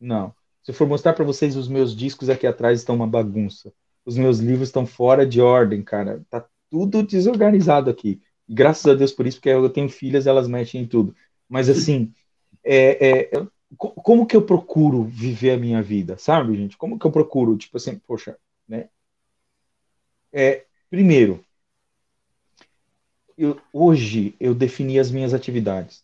Não. 0.00 0.34
Se 0.64 0.72
eu 0.72 0.74
for 0.74 0.88
mostrar 0.88 1.12
para 1.12 1.24
vocês 1.24 1.56
os 1.56 1.68
meus 1.68 1.94
discos 1.94 2.28
aqui 2.28 2.46
atrás 2.46 2.80
estão 2.80 2.96
uma 2.96 3.06
bagunça 3.06 3.72
os 4.04 4.16
meus 4.16 4.38
livros 4.38 4.68
estão 4.68 4.86
fora 4.86 5.26
de 5.26 5.40
ordem, 5.40 5.82
cara. 5.82 6.24
Tá 6.28 6.46
tudo 6.70 7.02
desorganizado 7.02 7.88
aqui. 7.90 8.20
Graças 8.48 8.86
a 8.86 8.94
Deus 8.94 9.12
por 9.12 9.26
isso, 9.26 9.38
porque 9.38 9.48
eu 9.48 9.70
tenho 9.70 9.88
filhas, 9.88 10.26
elas 10.26 10.46
mexem 10.46 10.82
em 10.82 10.86
tudo. 10.86 11.16
Mas 11.48 11.68
assim, 11.68 12.12
é, 12.62 13.30
é, 13.30 13.46
como 13.76 14.26
que 14.26 14.36
eu 14.36 14.42
procuro 14.42 15.04
viver 15.04 15.52
a 15.52 15.56
minha 15.56 15.82
vida, 15.82 16.18
sabe, 16.18 16.56
gente? 16.56 16.76
Como 16.76 16.98
que 16.98 17.06
eu 17.06 17.10
procuro, 17.12 17.56
tipo 17.56 17.76
assim, 17.76 17.98
poxa, 18.06 18.36
né? 18.68 18.88
É, 20.32 20.64
primeiro, 20.90 21.42
eu, 23.38 23.58
hoje 23.72 24.34
eu 24.38 24.54
defini 24.54 24.98
as 24.98 25.10
minhas 25.10 25.32
atividades. 25.32 26.03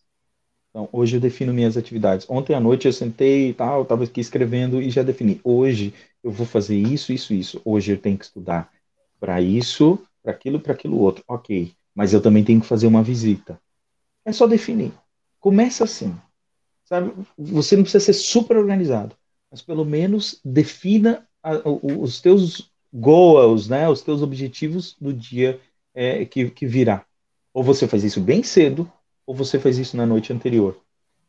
Então, 0.70 0.88
hoje 0.92 1.16
eu 1.16 1.20
defino 1.20 1.52
minhas 1.52 1.76
atividades. 1.76 2.28
Ontem 2.30 2.54
à 2.54 2.60
noite 2.60 2.86
eu 2.86 2.92
sentei 2.92 3.50
e 3.50 3.54
tal, 3.54 3.82
estava 3.82 4.04
aqui 4.04 4.20
escrevendo 4.20 4.80
e 4.80 4.88
já 4.88 5.02
defini. 5.02 5.40
Hoje 5.42 5.92
eu 6.22 6.30
vou 6.30 6.46
fazer 6.46 6.76
isso, 6.76 7.12
isso, 7.12 7.34
isso. 7.34 7.60
Hoje 7.64 7.92
eu 7.92 7.98
tenho 7.98 8.16
que 8.16 8.24
estudar 8.24 8.70
para 9.18 9.40
isso, 9.40 9.98
para 10.22 10.32
aquilo, 10.32 10.60
para 10.60 10.72
aquilo 10.72 10.98
outro. 10.98 11.24
Ok, 11.26 11.72
mas 11.94 12.12
eu 12.12 12.22
também 12.22 12.44
tenho 12.44 12.60
que 12.60 12.66
fazer 12.66 12.86
uma 12.86 13.02
visita. 13.02 13.60
É 14.24 14.32
só 14.32 14.46
definir. 14.46 14.92
Começa 15.40 15.84
assim. 15.84 16.14
Sabe? 16.84 17.12
Você 17.36 17.76
não 17.76 17.82
precisa 17.82 18.04
ser 18.04 18.12
super 18.12 18.56
organizado, 18.56 19.16
mas 19.50 19.62
pelo 19.62 19.84
menos 19.84 20.40
defina 20.44 21.26
a, 21.42 21.52
os 21.64 22.20
teus 22.20 22.70
goals, 22.92 23.68
né? 23.68 23.88
Os 23.88 24.02
teus 24.02 24.22
objetivos 24.22 24.96
do 25.00 25.12
dia 25.12 25.60
é, 25.94 26.24
que, 26.24 26.50
que 26.50 26.66
virá. 26.66 27.04
Ou 27.52 27.62
você 27.62 27.88
faz 27.88 28.04
isso 28.04 28.20
bem 28.20 28.42
cedo, 28.42 28.90
ou 29.30 29.34
você 29.34 29.60
faz 29.60 29.78
isso 29.78 29.96
na 29.96 30.04
noite 30.04 30.32
anterior, 30.32 30.76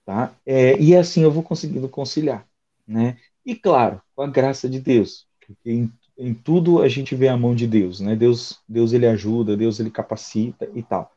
tá? 0.04 0.34
É, 0.44 0.76
e 0.82 0.96
assim 0.96 1.22
eu 1.22 1.30
vou 1.32 1.44
conseguindo 1.44 1.88
conciliar, 1.88 2.48
né? 2.88 3.16
E 3.46 3.56
claro, 3.56 4.02
com 4.16 4.24
a 4.24 4.28
graça 4.28 4.68
de 4.68 4.80
Deus, 4.80 5.28
porque 5.40 5.70
em, 5.70 5.94
em 6.18 6.34
tudo 6.34 6.82
a 6.82 6.88
gente 6.88 7.14
vê 7.14 7.28
a 7.28 7.38
mão 7.38 7.54
de 7.54 7.68
Deus, 7.68 8.00
né? 8.00 8.16
Deus, 8.16 8.60
Deus 8.68 8.92
ele 8.92 9.06
ajuda, 9.06 9.56
Deus 9.56 9.80
ele 9.80 9.92
capacita 9.92 10.68
e 10.74 10.82
tal. 10.82 11.12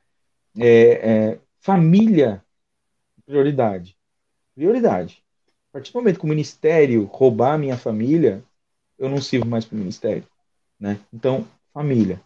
É, 0.60 1.32
é, 1.32 1.40
família, 1.58 2.44
prioridade, 3.24 3.96
prioridade. 4.54 5.24
A 5.70 5.78
partir 5.78 5.90
do 5.90 6.00
momento 6.00 6.18
que 6.18 6.26
o 6.26 6.28
ministério 6.28 7.04
roubar 7.06 7.54
a 7.54 7.58
minha 7.58 7.78
família, 7.78 8.44
eu 8.98 9.08
não 9.08 9.22
sirvo 9.22 9.46
mais 9.46 9.64
para 9.64 9.76
o 9.76 9.78
ministério, 9.78 10.28
né? 10.78 11.00
Então, 11.10 11.46
família, 11.72 12.20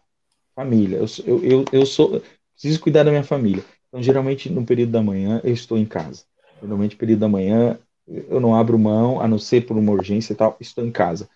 família. 0.56 0.98
Eu, 0.98 1.06
eu, 1.24 1.44
eu, 1.44 1.64
eu 1.72 1.86
sou, 1.86 2.20
preciso 2.54 2.80
cuidar 2.80 3.04
da 3.04 3.12
minha 3.12 3.22
família. 3.22 3.64
Então, 3.89 4.03
geralmente 4.03 4.51
no 4.51 4.64
período 4.64 4.93
da 4.93 5.03
manhã 5.03 5.41
eu 5.43 5.53
estou 5.53 5.78
em 5.78 5.86
casa. 5.86 6.24
Geralmente 6.61 6.97
período 6.97 7.20
da 7.20 7.28
manhã 7.28 7.78
eu 8.07 8.41
não 8.41 8.55
abro 8.55 8.78
mão, 8.78 9.20
a 9.20 9.28
não 9.28 9.39
ser 9.39 9.66
por 9.66 9.76
uma 9.76 9.93
urgência 9.93 10.32
e 10.32 10.36
tal, 10.36 10.57
estou 10.61 10.84
em 10.84 10.91
casa. 10.91 11.28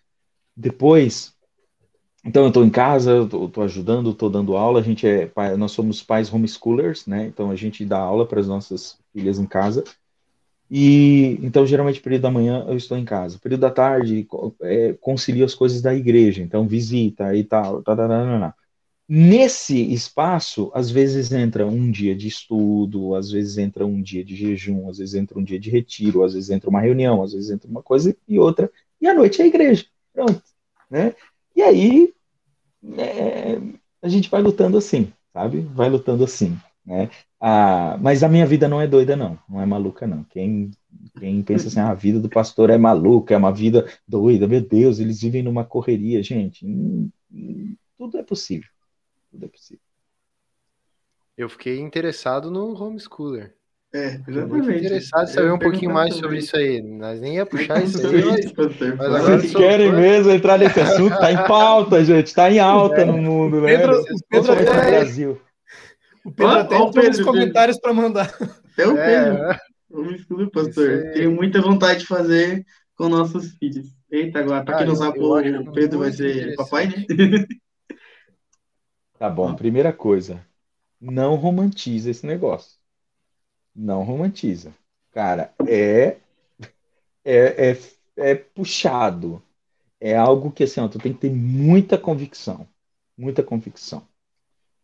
Depois, 0.57 1.35
então 2.25 2.43
eu 2.43 2.49
estou 2.49 2.65
em 2.65 2.71
casa, 2.71 3.23
estou 3.23 3.65
ajudando, 3.65 4.11
estou 4.11 4.31
dando 4.31 4.57
aula, 4.57 4.81
a 4.81 4.83
gente 4.83 5.07
é, 5.07 5.31
nós 5.57 5.73
somos 5.73 6.03
pais 6.03 6.33
homeschoolers, 6.33 7.07
né? 7.07 7.27
Então 7.27 7.51
a 7.51 7.57
gente 7.57 7.85
dá 7.85 7.99
aula 7.99 8.27
para 8.27 8.41
as 8.41 8.49
nossas 8.49 8.99
filhas 9.13 9.39
em 9.39 9.47
casa. 9.47 9.85
E 10.71 11.39
então 11.43 11.67
geralmente 11.67 12.01
período 12.01 12.23
da 12.23 12.31
manhã 12.31 12.65
eu 12.69 12.77
estou 12.77 12.97
em 12.97 13.05
casa. 13.05 13.39
Período 13.39 13.61
da 13.61 13.71
tarde 13.71 14.27
é, 14.63 14.95
concilio 14.95 15.45
as 15.45 15.55
coisas 15.55 15.83
da 15.83 15.95
igreja, 15.95 16.43
então 16.43 16.67
visita 16.67 17.35
e 17.37 17.45
tal, 17.45 17.83
tá, 17.83 17.97
tá, 17.97 18.09
tá, 18.09 18.55
Nesse 19.15 19.93
espaço, 19.93 20.73
às 20.73 20.91
vezes 20.91 21.31
entra 21.33 21.67
um 21.67 21.91
dia 21.91 22.17
de 22.17 22.29
estudo, 22.29 23.15
às 23.15 23.31
vezes 23.31 23.59
entra 23.59 23.85
um 23.85 24.01
dia 24.01 24.25
de 24.25 24.35
jejum, 24.35 24.89
às 24.89 24.97
vezes 24.97 25.15
entra 25.15 25.39
um 25.39 25.45
dia 25.45 25.61
de 25.61 25.69
retiro, 25.69 26.25
às 26.25 26.33
vezes 26.33 26.49
entra 26.49 26.71
uma 26.71 26.81
reunião, 26.81 27.23
às 27.23 27.35
vezes 27.35 27.51
entra 27.51 27.69
uma 27.69 27.83
coisa 27.83 28.17
e 28.27 28.39
outra, 28.39 28.73
e 28.99 29.07
à 29.07 29.13
noite 29.13 29.43
é 29.43 29.45
a 29.45 29.49
igreja. 29.49 29.85
Pronto. 30.15 30.43
Né? 30.91 31.15
E 31.55 31.61
aí 31.61 32.15
é, 32.97 33.61
a 34.01 34.09
gente 34.09 34.31
vai 34.31 34.41
lutando 34.41 34.79
assim, 34.79 35.13
sabe? 35.31 35.61
Vai 35.61 35.91
lutando 35.91 36.25
assim. 36.25 36.57
Né? 36.83 37.11
Ah, 37.39 37.99
mas 38.01 38.23
a 38.23 38.31
minha 38.31 38.47
vida 38.47 38.67
não 38.67 38.81
é 38.81 38.87
doida, 38.87 39.15
não. 39.15 39.39
Não 39.47 39.61
é 39.61 39.67
maluca, 39.67 40.07
não. 40.07 40.25
Quem, 40.25 40.71
quem 41.21 41.43
pensa 41.43 41.69
assim, 41.69 41.81
ah, 41.81 41.91
a 41.91 41.95
vida 41.95 42.19
do 42.19 42.31
pastor 42.31 42.71
é 42.71 42.79
maluca, 42.79 43.35
é 43.35 43.37
uma 43.37 43.53
vida 43.53 43.87
doida, 44.09 44.49
meu 44.49 44.63
Deus, 44.63 44.99
eles 44.99 45.21
vivem 45.21 45.43
numa 45.43 45.67
correria, 45.67 46.23
gente. 46.23 46.65
Hum, 46.65 47.11
hum, 47.31 47.77
tudo 47.99 48.17
é 48.17 48.23
possível 48.23 48.73
tudo 49.33 49.47
é 49.47 49.49
possível. 49.49 49.83
Eu 51.37 51.49
fiquei 51.49 51.81
interessado 51.81 52.51
no 52.51 52.75
homeschooler. 52.75 53.55
É, 53.95 54.21
exatamente. 54.27 54.49
Muito 54.49 54.71
interessado 54.71 55.29
em 55.29 55.33
saber 55.33 55.53
um 55.53 55.59
pouquinho 55.59 55.93
mais 55.93 56.15
sobre 56.15 56.39
isso 56.39 56.57
aí. 56.57 56.81
Nós 56.81 57.21
nem 57.21 57.37
ia 57.37 57.47
puxar 57.47 57.83
isso 57.83 58.07
aí, 58.07 58.25
mas, 58.97 59.15
agora 59.15 59.39
Vocês 59.39 59.55
querem 59.55 59.91
fã. 59.91 59.97
mesmo 60.01 60.31
entrar 60.31 60.59
nesse 60.59 60.81
assunto? 60.81 61.19
Tá 61.19 61.33
em 61.33 61.47
pauta, 61.47 62.05
gente. 62.05 62.35
Tá 62.35 62.51
em 62.51 62.59
alta 62.59 63.03
é. 63.03 63.05
no 63.05 63.19
mundo, 63.19 63.61
né? 63.61 63.77
Pedro, 63.77 64.01
o 64.01 64.05
Pedro 64.29 64.53
até... 64.53 64.65
no 64.65 64.91
Brasil. 64.91 65.43
O 66.25 66.33
Pedro 66.33 66.53
ah, 66.53 66.61
até 66.61 66.77
entrou 66.77 67.05
nos 67.05 67.21
comentários 67.21 67.79
para 67.81 67.93
mandar. 67.93 68.35
Até 68.73 68.87
o 68.87 68.95
Pedro. 68.95 69.43
É. 69.43 69.59
Homeschooler, 69.91 70.51
pastor. 70.51 71.11
Tenho 71.13 71.33
muita 71.33 71.61
vontade 71.61 72.01
de 72.01 72.07
fazer 72.07 72.65
com 72.97 73.09
nossos 73.09 73.55
filhos. 73.57 73.87
Eita, 74.11 74.41
agora, 74.41 74.65
para 74.65 74.79
quem 74.79 74.87
não 74.87 74.97
sabe, 74.97 75.19
o 75.19 75.73
Pedro 75.73 75.99
vai 75.99 76.13
ser 76.13 76.55
papai, 76.55 76.87
né? 76.87 77.05
Tá 79.23 79.31
bom, 79.31 79.55
primeira 79.55 79.93
coisa, 79.93 80.45
não 81.01 81.37
romantiza 81.37 82.11
esse 82.11 82.27
negócio. 82.27 82.77
Não 83.73 84.03
romantiza. 84.03 84.75
Cara, 85.13 85.55
é 85.65 86.17
é, 87.25 87.71
é, 87.71 87.79
é 88.17 88.35
puxado. 88.35 89.41
É 90.01 90.17
algo 90.17 90.51
que 90.51 90.65
assim, 90.65 90.81
ó, 90.81 90.89
tu 90.89 90.99
tem 90.99 91.13
que 91.13 91.21
ter 91.21 91.31
muita 91.31 91.97
convicção. 91.97 92.67
Muita 93.17 93.45
convicção. 93.45 94.09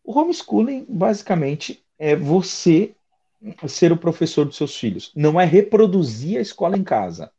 O 0.05 0.19
homeschooling, 0.19 0.87
basicamente, 0.89 1.85
é 1.99 2.17
você 2.17 2.95
ser 3.69 3.93
o 3.93 3.99
professor 3.99 4.45
dos 4.45 4.57
seus 4.57 4.77
filhos. 4.77 5.13
Não 5.17 5.41
é 5.41 5.47
reproduzir 5.47 6.39
a 6.39 6.43
escola 6.43 6.79
em 6.79 6.85
casa. 6.85 7.33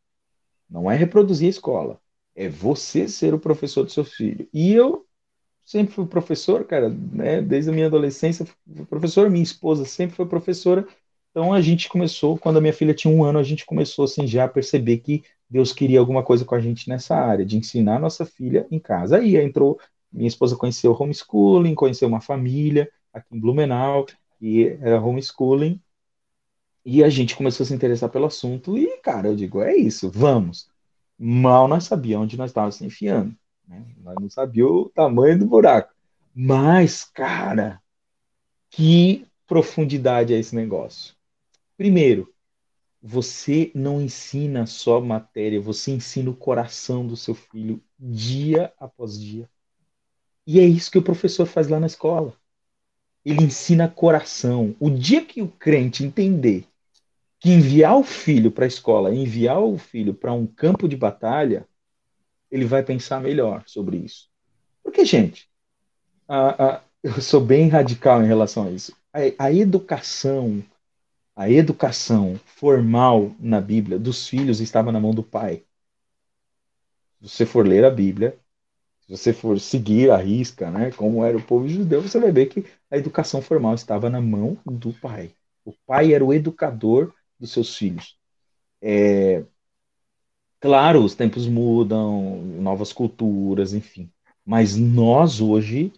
Não 0.69 0.91
é 0.91 0.97
reproduzir 0.97 1.47
a 1.47 1.51
escola. 1.51 2.01
É 2.35 2.49
você 2.49 3.07
ser 3.07 3.33
o 3.33 3.39
professor 3.39 3.85
do 3.85 3.91
seu 3.91 4.05
filho. 4.05 4.49
E 4.53 4.73
eu 4.73 5.08
sempre 5.69 5.93
fui 5.93 6.07
professor, 6.07 6.65
cara, 6.65 6.89
né? 6.89 7.43
Desde 7.43 7.69
a 7.69 7.73
minha 7.73 7.85
adolescência, 7.85 8.43
fui 8.43 8.85
professor. 8.87 9.29
Minha 9.29 9.43
esposa 9.43 9.85
sempre 9.85 10.15
foi 10.15 10.25
professora. 10.25 10.87
Então 11.29 11.53
a 11.53 11.61
gente 11.61 11.87
começou, 11.87 12.39
quando 12.39 12.57
a 12.57 12.61
minha 12.61 12.73
filha 12.73 12.91
tinha 12.91 13.13
um 13.13 13.23
ano, 13.23 13.37
a 13.37 13.43
gente 13.43 13.67
começou 13.67 14.05
assim 14.05 14.25
já 14.25 14.45
a 14.45 14.47
perceber 14.47 14.97
que 14.97 15.23
Deus 15.47 15.71
queria 15.71 15.99
alguma 15.99 16.23
coisa 16.23 16.43
com 16.43 16.55
a 16.55 16.59
gente 16.59 16.89
nessa 16.89 17.15
área, 17.15 17.45
de 17.45 17.55
ensinar 17.55 17.97
a 17.97 17.99
nossa 17.99 18.25
filha 18.25 18.65
em 18.71 18.79
casa. 18.79 19.17
Aí 19.17 19.37
entrou, 19.37 19.79
minha 20.11 20.27
esposa 20.27 20.55
conheceu 20.55 20.91
homeschooling, 20.91 21.75
conheceu 21.75 22.07
uma 22.07 22.19
família 22.21 22.89
aqui 23.13 23.35
em 23.35 23.39
Blumenau, 23.39 24.07
que 24.39 24.69
era 24.81 24.99
homeschooling, 24.99 25.79
e 26.83 27.03
a 27.03 27.09
gente 27.09 27.35
começou 27.35 27.63
a 27.63 27.67
se 27.67 27.73
interessar 27.75 28.09
pelo 28.09 28.25
assunto, 28.25 28.75
e, 28.77 28.97
cara, 29.01 29.27
eu 29.27 29.35
digo, 29.35 29.61
é 29.61 29.75
isso, 29.75 30.09
vamos. 30.09 30.67
Mal 31.17 31.67
nós 31.67 31.83
sabíamos 31.83 32.25
onde 32.25 32.37
nós 32.37 32.49
estávamos 32.49 32.75
se 32.75 32.85
enfiando. 32.85 33.35
Né? 33.69 33.85
Nós 34.03 34.15
não 34.19 34.29
sabíamos 34.29 34.87
o 34.87 34.89
tamanho 34.89 35.37
do 35.37 35.45
buraco. 35.45 35.93
Mas, 36.33 37.05
cara, 37.05 37.79
que 38.71 39.27
profundidade 39.45 40.33
é 40.33 40.39
esse 40.39 40.55
negócio. 40.55 41.15
Primeiro, 41.77 42.33
você 43.01 43.71
não 43.73 44.01
ensina 44.01 44.65
só 44.65 44.99
matéria, 44.99 45.61
você 45.61 45.91
ensina 45.91 46.29
o 46.29 46.35
coração 46.35 47.05
do 47.05 47.15
seu 47.15 47.33
filho 47.35 47.81
dia 47.97 48.73
após 48.79 49.19
dia. 49.19 49.49
E 50.45 50.59
é 50.59 50.65
isso 50.65 50.91
que 50.91 50.97
o 50.97 51.03
professor 51.03 51.45
faz 51.45 51.67
lá 51.67 51.79
na 51.79 51.87
escola. 51.87 52.33
Ele 53.23 53.43
ensina 53.43 53.87
coração. 53.87 54.75
O 54.79 54.89
dia 54.89 55.23
que 55.23 55.41
o 55.41 55.47
crente 55.47 56.03
entender 56.03 56.65
que 57.39 57.51
enviar 57.51 57.95
o 57.95 58.03
filho 58.03 58.51
para 58.51 58.65
a 58.65 58.67
escola, 58.67 59.13
enviar 59.13 59.61
o 59.61 59.77
filho 59.77 60.13
para 60.13 60.33
um 60.33 60.45
campo 60.45 60.89
de 60.89 60.97
batalha, 60.97 61.67
ele 62.51 62.65
vai 62.65 62.83
pensar 62.83 63.21
melhor 63.21 63.63
sobre 63.65 63.97
isso. 63.97 64.29
Porque, 64.83 65.05
gente, 65.05 65.49
a, 66.27 66.77
a, 66.77 66.83
eu 67.03 67.21
sou 67.21 67.41
bem 67.41 67.69
radical 67.69 68.23
em 68.23 68.27
relação 68.27 68.67
a 68.67 68.71
isso. 68.71 68.95
A, 69.13 69.45
a 69.45 69.53
educação, 69.53 70.63
a 71.35 71.49
educação 71.49 72.39
formal 72.45 73.35
na 73.39 73.61
Bíblia 73.61 73.99
dos 73.99 74.27
filhos 74.27 74.61
estava 74.61 74.91
na 74.91 74.99
mão 74.99 75.13
do 75.13 75.23
pai. 75.23 75.63
Se 77.21 77.29
você 77.29 77.45
for 77.45 77.67
ler 77.67 77.83
a 77.85 77.89
Bíblia, 77.89 78.37
se 79.01 79.17
você 79.17 79.33
for 79.33 79.59
seguir 79.59 80.11
a 80.11 80.17
risca, 80.17 80.69
né, 80.71 80.91
como 80.91 81.23
era 81.25 81.37
o 81.37 81.43
povo 81.43 81.67
judeu, 81.67 82.01
você 82.01 82.19
vai 82.19 82.31
ver 82.31 82.47
que 82.47 82.65
a 82.91 82.97
educação 82.97 83.41
formal 83.41 83.73
estava 83.75 84.09
na 84.09 84.21
mão 84.21 84.57
do 84.65 84.93
pai. 84.93 85.31
O 85.65 85.73
pai 85.85 86.13
era 86.13 86.23
o 86.23 86.33
educador 86.33 87.13
dos 87.39 87.51
seus 87.51 87.75
filhos. 87.75 88.17
É, 88.81 89.43
claro, 90.59 91.03
os 91.03 91.15
tempos 91.15 91.47
mudam, 91.47 92.41
novas 92.41 92.93
culturas, 92.93 93.73
enfim. 93.73 94.09
Mas 94.45 94.75
nós 94.75 95.41
hoje 95.41 95.91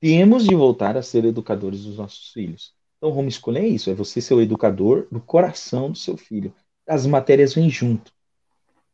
temos 0.00 0.44
de 0.44 0.54
voltar 0.54 0.96
a 0.96 1.02
ser 1.02 1.24
educadores 1.24 1.84
dos 1.84 1.96
nossos 1.96 2.32
filhos. 2.32 2.72
Então, 2.96 3.16
homeschooling 3.16 3.60
é 3.60 3.68
isso, 3.68 3.90
é 3.90 3.94
você 3.94 4.20
ser 4.20 4.34
o 4.34 4.40
educador 4.40 5.06
do 5.10 5.20
coração 5.20 5.90
do 5.90 5.98
seu 5.98 6.16
filho. 6.16 6.52
As 6.86 7.06
matérias 7.06 7.54
vêm 7.54 7.70
junto. 7.70 8.12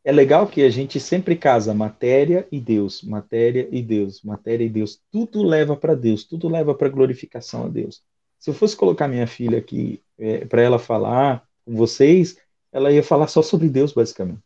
É 0.03 0.11
legal 0.11 0.47
que 0.47 0.61
a 0.61 0.69
gente 0.69 0.99
sempre 0.99 1.35
casa 1.35 1.73
matéria 1.73 2.47
e 2.51 2.59
Deus, 2.59 3.01
matéria 3.01 3.67
e 3.71 3.81
Deus, 3.81 4.21
matéria 4.21 4.63
e 4.63 4.69
Deus. 4.69 5.01
Tudo 5.11 5.41
leva 5.41 5.75
para 5.75 5.95
Deus, 5.95 6.23
tudo 6.23 6.47
leva 6.47 6.75
para 6.75 6.89
glorificação 6.89 7.65
a 7.65 7.67
Deus. 7.67 8.03
Se 8.37 8.51
eu 8.51 8.53
fosse 8.53 8.75
colocar 8.75 9.07
minha 9.07 9.25
filha 9.25 9.57
aqui 9.57 10.03
é, 10.19 10.45
para 10.45 10.61
ela 10.61 10.77
falar 10.77 11.43
com 11.65 11.75
vocês, 11.75 12.37
ela 12.71 12.91
ia 12.91 13.01
falar 13.01 13.27
só 13.27 13.41
sobre 13.41 13.67
Deus, 13.67 13.93
basicamente. 13.93 14.44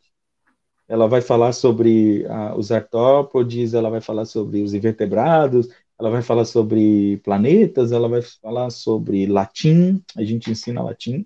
Ela 0.90 1.06
vai 1.06 1.20
falar 1.20 1.52
sobre 1.52 2.26
ah, 2.28 2.52
os 2.56 2.72
artópodes, 2.72 3.74
ela 3.74 3.88
vai 3.88 4.00
falar 4.00 4.24
sobre 4.24 4.60
os 4.60 4.74
invertebrados, 4.74 5.68
ela 5.96 6.10
vai 6.10 6.20
falar 6.20 6.44
sobre 6.44 7.18
planetas, 7.18 7.92
ela 7.92 8.08
vai 8.08 8.22
falar 8.22 8.70
sobre 8.70 9.24
latim, 9.24 10.02
a 10.16 10.24
gente 10.24 10.50
ensina 10.50 10.82
latim, 10.82 11.24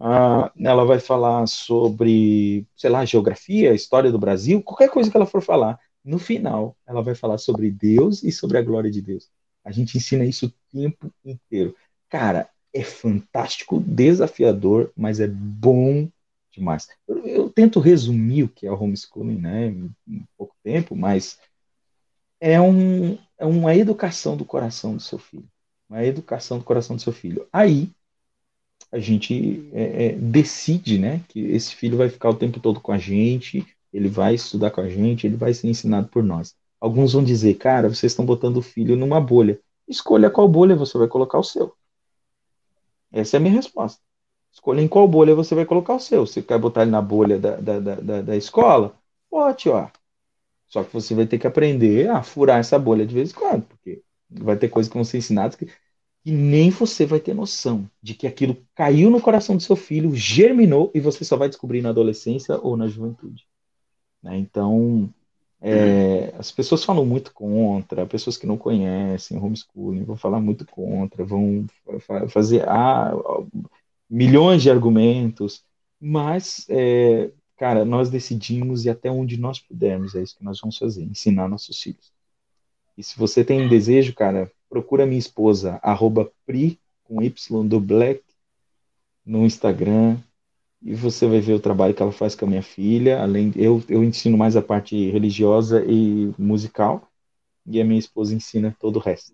ah, 0.00 0.50
ela 0.58 0.86
vai 0.86 0.98
falar 0.98 1.46
sobre, 1.46 2.66
sei 2.74 2.88
lá, 2.88 3.04
geografia, 3.04 3.74
história 3.74 4.10
do 4.10 4.18
Brasil, 4.18 4.62
qualquer 4.62 4.88
coisa 4.88 5.10
que 5.10 5.16
ela 5.16 5.26
for 5.26 5.42
falar, 5.42 5.78
no 6.02 6.18
final, 6.18 6.74
ela 6.86 7.02
vai 7.02 7.14
falar 7.14 7.36
sobre 7.36 7.70
Deus 7.70 8.22
e 8.22 8.32
sobre 8.32 8.56
a 8.56 8.62
glória 8.62 8.90
de 8.90 9.02
Deus. 9.02 9.28
A 9.62 9.70
gente 9.70 9.98
ensina 9.98 10.24
isso 10.24 10.46
o 10.46 10.52
tempo 10.72 11.12
inteiro. 11.22 11.76
Cara, 12.08 12.48
é 12.72 12.82
fantástico, 12.82 13.78
desafiador, 13.78 14.90
mas 14.96 15.20
é 15.20 15.26
bom 15.28 16.08
demais. 16.52 16.88
Eu, 17.08 17.26
eu, 17.26 17.50
tento 17.50 17.80
resumir 17.80 18.44
o 18.44 18.48
que 18.48 18.66
é 18.66 18.70
o 18.70 18.80
homeschooling, 18.80 19.38
né, 19.38 19.68
em 20.06 20.24
pouco 20.36 20.54
tempo, 20.62 20.94
mas 20.94 21.38
é, 22.40 22.60
um, 22.60 23.18
é 23.38 23.46
uma 23.46 23.74
educação 23.74 24.36
do 24.36 24.44
coração 24.44 24.96
do 24.96 25.02
seu 25.02 25.18
filho, 25.18 25.48
uma 25.88 26.04
educação 26.04 26.58
do 26.58 26.64
coração 26.64 26.96
do 26.96 27.02
seu 27.02 27.12
filho. 27.12 27.46
Aí 27.52 27.90
a 28.90 28.98
gente 28.98 29.68
é, 29.72 30.06
é, 30.06 30.12
decide, 30.12 30.98
né, 30.98 31.22
que 31.28 31.40
esse 31.40 31.74
filho 31.74 31.96
vai 31.96 32.08
ficar 32.08 32.30
o 32.30 32.36
tempo 32.36 32.60
todo 32.60 32.80
com 32.80 32.92
a 32.92 32.98
gente, 32.98 33.66
ele 33.92 34.08
vai 34.08 34.34
estudar 34.34 34.70
com 34.70 34.80
a 34.80 34.88
gente, 34.88 35.26
ele 35.26 35.36
vai 35.36 35.54
ser 35.54 35.68
ensinado 35.68 36.08
por 36.08 36.22
nós. 36.22 36.54
Alguns 36.80 37.12
vão 37.12 37.22
dizer, 37.22 37.54
cara, 37.54 37.88
vocês 37.88 38.12
estão 38.12 38.26
botando 38.26 38.56
o 38.56 38.62
filho 38.62 38.96
numa 38.96 39.20
bolha. 39.20 39.58
Escolha 39.88 40.30
qual 40.30 40.48
bolha 40.48 40.74
você 40.74 40.98
vai 40.98 41.06
colocar 41.06 41.38
o 41.38 41.44
seu. 41.44 41.74
Essa 43.12 43.36
é 43.36 43.38
a 43.38 43.40
minha 43.40 43.54
resposta. 43.54 44.00
Escolha 44.52 44.82
em 44.82 44.88
qual 44.88 45.08
bolha 45.08 45.34
você 45.34 45.54
vai 45.54 45.64
colocar 45.64 45.94
o 45.94 46.00
seu. 46.00 46.26
Você 46.26 46.42
quer 46.42 46.58
botar 46.58 46.82
ele 46.82 46.90
na 46.90 47.00
bolha 47.00 47.38
da, 47.38 47.56
da, 47.56 47.78
da, 47.80 48.22
da 48.22 48.36
escola? 48.36 48.94
Pode, 49.30 49.68
ó. 49.70 49.88
Só 50.68 50.84
que 50.84 50.92
você 50.92 51.14
vai 51.14 51.26
ter 51.26 51.38
que 51.38 51.46
aprender 51.46 52.08
a 52.10 52.22
furar 52.22 52.58
essa 52.60 52.78
bolha 52.78 53.06
de 53.06 53.14
vez 53.14 53.30
em 53.30 53.34
quando, 53.34 53.62
porque 53.64 54.02
vai 54.30 54.56
ter 54.56 54.68
coisas 54.68 54.90
que 54.90 54.96
vão 54.96 55.04
ser 55.04 55.18
ensinadas 55.18 55.56
que, 55.56 55.66
que 55.66 56.30
nem 56.30 56.70
você 56.70 57.04
vai 57.04 57.20
ter 57.20 57.34
noção 57.34 57.88
de 58.02 58.14
que 58.14 58.26
aquilo 58.26 58.56
caiu 58.74 59.10
no 59.10 59.20
coração 59.20 59.56
do 59.56 59.62
seu 59.62 59.76
filho, 59.76 60.14
germinou 60.14 60.90
e 60.94 61.00
você 61.00 61.24
só 61.24 61.36
vai 61.36 61.48
descobrir 61.48 61.82
na 61.82 61.90
adolescência 61.90 62.58
ou 62.58 62.76
na 62.76 62.88
juventude. 62.88 63.46
Né? 64.22 64.38
Então, 64.38 65.12
é, 65.60 66.34
as 66.38 66.50
pessoas 66.50 66.84
falam 66.84 67.04
muito 67.04 67.32
contra, 67.32 68.06
pessoas 68.06 68.36
que 68.36 68.46
não 68.46 68.56
conhecem 68.56 69.38
homeschooling 69.38 70.04
vão 70.04 70.16
falar 70.16 70.40
muito 70.40 70.66
contra, 70.66 71.24
vão 71.24 71.66
fazer 72.28 72.68
ah, 72.68 73.12
milhões 74.12 74.62
de 74.62 74.70
argumentos, 74.70 75.64
mas, 75.98 76.66
é, 76.68 77.30
cara, 77.56 77.82
nós 77.82 78.10
decidimos 78.10 78.84
e 78.84 78.90
até 78.90 79.10
onde 79.10 79.40
nós 79.40 79.58
pudermos, 79.58 80.14
é 80.14 80.22
isso 80.22 80.36
que 80.36 80.44
nós 80.44 80.60
vamos 80.60 80.76
fazer, 80.76 81.02
ensinar 81.02 81.48
nossos 81.48 81.80
filhos. 81.80 82.12
E 82.96 83.02
se 83.02 83.18
você 83.18 83.42
tem 83.42 83.66
desejo, 83.66 84.14
cara, 84.14 84.52
procura 84.68 85.06
minha 85.06 85.18
esposa, 85.18 85.80
arroba 85.82 86.30
pri, 86.44 86.78
com 87.04 87.22
Y 87.22 87.66
do 87.66 87.80
Black, 87.80 88.22
no 89.24 89.46
Instagram, 89.46 90.18
e 90.82 90.94
você 90.94 91.26
vai 91.26 91.40
ver 91.40 91.54
o 91.54 91.60
trabalho 91.60 91.94
que 91.94 92.02
ela 92.02 92.12
faz 92.12 92.34
com 92.34 92.44
a 92.44 92.48
minha 92.48 92.62
filha. 92.62 93.22
Além, 93.22 93.50
eu, 93.56 93.82
eu 93.88 94.04
ensino 94.04 94.36
mais 94.36 94.56
a 94.56 94.62
parte 94.62 95.10
religiosa 95.10 95.82
e 95.86 96.34
musical, 96.36 97.08
e 97.64 97.80
a 97.80 97.84
minha 97.84 97.98
esposa 97.98 98.34
ensina 98.34 98.76
todo 98.78 98.96
o 98.96 99.00
resto. 99.00 99.32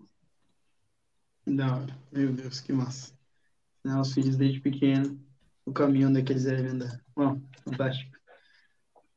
Não, 1.45 1.85
meu 2.13 2.31
Deus, 2.31 2.61
que 2.61 2.71
massa. 2.71 3.18
Ensinar 3.79 4.01
os 4.01 4.13
filhos 4.13 4.35
desde 4.35 4.59
pequeno 4.59 5.19
o 5.69 5.73
caminho 5.73 6.09
onde 6.09 6.19
é 6.19 6.23
que 6.23 6.33
eles 6.33 6.43
devem 6.43 6.71
andar. 6.71 7.03
Bom, 7.15 7.39
fantástico. 7.63 8.17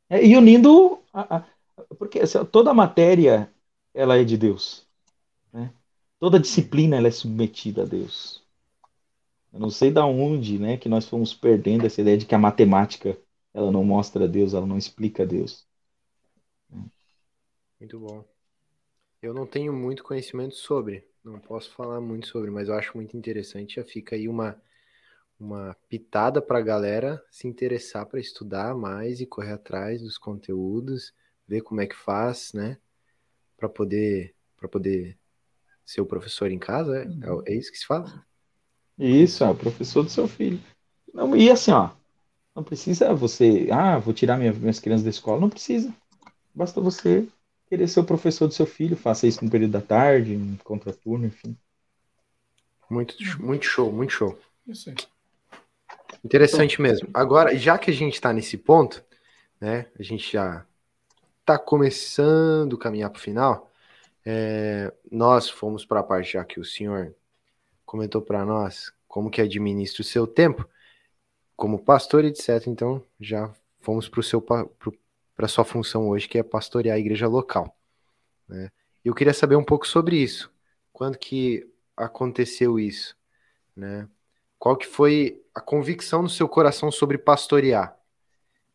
É, 0.09 0.25
e 0.25 0.37
unindo, 0.37 1.03
a, 1.13 1.39
a, 1.39 1.45
porque 1.99 2.21
assim, 2.21 2.45
toda 2.45 2.71
a 2.71 2.75
matéria 2.75 3.51
ela 3.95 4.17
é 4.17 4.25
de 4.25 4.37
Deus. 4.37 4.87
Né? 5.53 5.73
Toda 6.19 6.39
disciplina 6.39 6.97
ela 6.97 7.09
é 7.09 7.11
submetida 7.11 7.83
a 7.83 7.87
Deus. 7.87 8.43
Eu 9.53 9.61
não 9.61 9.71
sei 9.71 9.91
da 9.91 10.07
onde, 10.07 10.59
né, 10.59 10.79
que 10.79 10.89
nós 10.89 11.07
fomos 11.07 11.35
perdendo 11.35 11.85
essa 11.85 12.01
ideia 12.01 12.17
de 12.17 12.25
que 12.25 12.35
a 12.35 12.39
matemática 12.39 13.19
ela 13.53 13.71
não 13.71 13.85
mostra 13.85 14.27
Deus, 14.27 14.55
ela 14.55 14.67
não 14.67 14.79
explica 14.79 15.27
Deus. 15.27 15.67
Muito 17.79 17.99
bom. 17.99 18.25
Eu 19.21 19.35
não 19.35 19.47
tenho 19.47 19.73
muito 19.73 20.03
conhecimento 20.03 20.55
sobre, 20.55 21.07
não 21.25 21.39
posso 21.39 21.73
falar 21.75 22.01
muito 22.01 22.27
sobre, 22.27 22.51
mas 22.51 22.69
eu 22.69 22.75
acho 22.75 22.97
muito 22.97 23.17
interessante. 23.17 23.77
Já 23.77 23.85
fica 23.85 24.17
aí 24.17 24.29
uma 24.29 24.61
uma 25.43 25.77
pitada 25.89 26.41
para 26.41 26.59
a 26.59 26.63
galera 26.63 27.23
se 27.29 27.49
interessar 27.49 28.07
para 28.07 28.21
estudar 28.21 28.77
mais 28.77 29.21
e 29.21 29.27
correr 29.27 29.53
atrás 29.53 30.01
dos 30.01 30.17
conteúdos, 30.17 31.13
ver 31.49 31.63
como 31.63 31.81
é 31.81 31.87
que 31.87 31.97
faz, 31.97 32.53
né, 32.53 32.79
para 33.57 33.69
poder 33.69 34.35
poder 34.71 35.19
ser 35.85 36.01
o 36.01 36.07
professor 36.07 36.49
em 36.53 36.59
casa, 36.59 36.99
é, 36.99 37.03
é, 37.03 37.53
é 37.53 37.57
isso 37.57 37.73
que 37.73 37.79
se 37.79 37.87
fala? 37.87 38.25
Isso, 38.97 39.43
é 39.43 39.51
o 39.51 39.55
professor 39.57 40.05
do 40.05 40.09
seu 40.09 40.29
filho. 40.29 40.61
Não, 41.13 41.37
e 41.37 41.51
assim, 41.51 41.73
ó, 41.73 41.91
não 42.55 42.63
precisa 42.63 43.13
você, 43.13 43.69
ah, 43.73 43.99
vou 43.99 44.15
tirar 44.15 44.39
minha, 44.39 44.53
minhas 44.53 44.79
crianças 44.79 45.03
da 45.03 45.11
escola, 45.11 45.41
não 45.41 45.51
precisa. 45.51 45.93
Basta 46.55 46.81
você 46.81 47.27
querer 47.73 47.89
ser 47.89 48.01
o 48.01 48.05
professor 48.05 48.47
do 48.47 48.53
seu 48.53 48.67
filho, 48.67 48.95
faça 48.95 49.27
isso 49.27 49.43
no 49.43 49.51
período 49.51 49.71
da 49.71 49.81
tarde, 49.81 50.35
em 50.35 50.57
contraturno, 50.63 51.25
enfim. 51.25 51.57
Muito, 52.91 53.17
muito 53.41 53.65
show, 53.65 53.91
muito 53.91 54.13
show. 54.13 54.39
Isso 54.67 54.91
aí. 54.91 54.97
Interessante 56.23 56.83
mesmo. 56.83 57.09
Agora, 57.15 57.57
já 57.57 57.79
que 57.79 57.91
a 57.91 57.95
gente 57.95 58.13
está 58.13 58.31
nesse 58.31 58.59
ponto, 58.59 59.03
né? 59.59 59.87
A 59.99 60.03
gente 60.03 60.31
já 60.31 60.67
está 61.41 61.59
começando 61.59 62.77
a 62.77 62.79
caminhar 62.79 63.09
para 63.09 63.19
o 63.19 63.23
final. 63.23 63.71
É, 64.23 64.93
nós 65.11 65.49
fomos 65.49 65.83
para 65.83 66.01
a 66.01 66.03
parte 66.05 66.35
já 66.35 66.45
que 66.45 66.61
o 66.61 66.65
senhor 66.67 67.15
comentou 67.87 68.21
para 68.21 68.45
nós 68.45 68.93
como 69.09 69.31
que 69.31 69.41
administra 69.41 70.03
o 70.03 70.05
seu 70.05 70.27
tempo 70.27 70.69
como 71.57 71.83
pastor, 71.83 72.23
etc. 72.27 72.67
Então, 72.67 73.03
já 73.19 73.51
fomos 73.81 74.11
para 74.11 74.21
o 74.21 74.23
seu 74.23 74.43
para 75.35 75.49
sua 75.49 75.65
função 75.65 76.09
hoje, 76.09 76.29
que 76.29 76.39
é 76.39 76.43
pastorear 76.43 76.97
a 76.97 77.01
igreja 77.01 77.27
local. 77.27 77.77
Né? 78.49 78.71
Eu 79.05 79.15
queria 79.15 79.35
saber 79.35 79.57
um 79.57 79.65
pouco 79.65 79.87
sobre 79.87 80.17
isso. 80.17 80.51
Quando 80.93 81.19
que 81.19 81.69
aconteceu 81.97 82.79
isso? 82.79 83.17
Né? 83.75 84.09
Qual 84.59 84.77
que 84.77 84.87
foi 84.87 85.43
a 85.55 85.61
convicção 85.61 86.23
no 86.23 86.29
seu 86.29 86.49
coração 86.49 86.91
sobre 86.91 87.19
pastorear? 87.19 87.97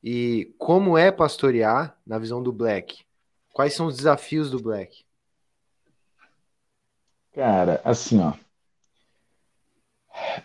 E 0.04 0.54
como 0.58 0.98
é 0.98 1.12
pastorear 1.12 1.98
na 2.06 2.20
visão 2.20 2.42
do 2.42 2.52
Black? 2.52 3.06
Quais 3.54 3.74
são 3.74 3.88
os 3.88 3.98
desafios 3.98 4.52
do 4.52 4.62
Black? 4.62 5.06
Cara, 7.34 7.82
assim, 7.84 8.20
ó. 8.20 8.34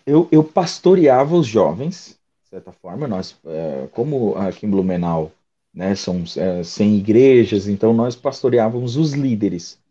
Eu, 0.05 0.27
eu 0.31 0.43
pastoreava 0.43 1.35
os 1.35 1.47
jovens, 1.47 2.19
de 2.43 2.49
certa 2.49 2.71
forma. 2.71 3.07
Nós, 3.07 3.37
é, 3.45 3.87
como 3.91 4.35
aqui 4.37 4.65
em 4.65 4.69
Blumenau, 4.69 5.31
né, 5.73 5.95
são 5.95 6.23
é, 6.37 6.63
100 6.63 6.97
igrejas, 6.97 7.67
então 7.67 7.93
nós 7.93 8.15
pastoreávamos 8.15 8.95
os 8.95 9.13
líderes. 9.13 9.81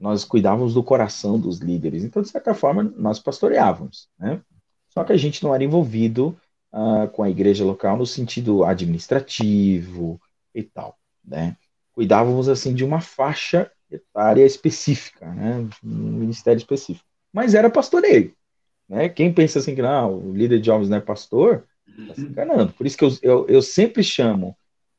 Nós 0.00 0.24
cuidávamos 0.24 0.74
do 0.74 0.82
coração 0.82 1.38
dos 1.38 1.58
líderes. 1.58 2.04
Então, 2.04 2.22
de 2.22 2.28
certa 2.28 2.54
forma, 2.54 2.82
nós 2.96 3.18
pastoreávamos, 3.18 4.08
né? 4.18 4.40
Só 4.88 5.04
que 5.04 5.12
a 5.12 5.16
gente 5.16 5.42
não 5.42 5.54
era 5.54 5.62
envolvido 5.62 6.36
uh, 6.72 7.08
com 7.08 7.22
a 7.22 7.30
igreja 7.30 7.64
local 7.64 7.96
no 7.96 8.06
sentido 8.06 8.64
administrativo 8.64 10.20
e 10.54 10.62
tal, 10.62 10.96
né? 11.24 11.56
Cuidávamos, 11.92 12.48
assim, 12.48 12.74
de 12.74 12.84
uma 12.84 13.00
faixa 13.00 13.70
etária 13.90 14.44
específica, 14.44 15.32
né? 15.34 15.68
Um 15.84 15.88
ministério 15.88 16.58
específico. 16.58 17.06
Mas 17.32 17.54
era 17.54 17.70
pastoreio, 17.70 18.34
né? 18.88 19.08
Quem 19.08 19.32
pensa 19.32 19.58
assim 19.58 19.74
que 19.74 19.82
não, 19.82 20.16
o 20.16 20.32
líder 20.32 20.60
de 20.60 20.66
jovens 20.66 20.88
não 20.88 20.96
é 20.96 21.00
pastor, 21.00 21.64
está 21.86 22.14
se 22.14 22.22
enganando. 22.22 22.72
Por 22.72 22.86
isso 22.86 22.96
que 22.96 23.04
eu, 23.04 23.10
eu, 23.22 23.46
eu 23.48 23.62
sempre 23.62 24.02
chamo, 24.02 24.56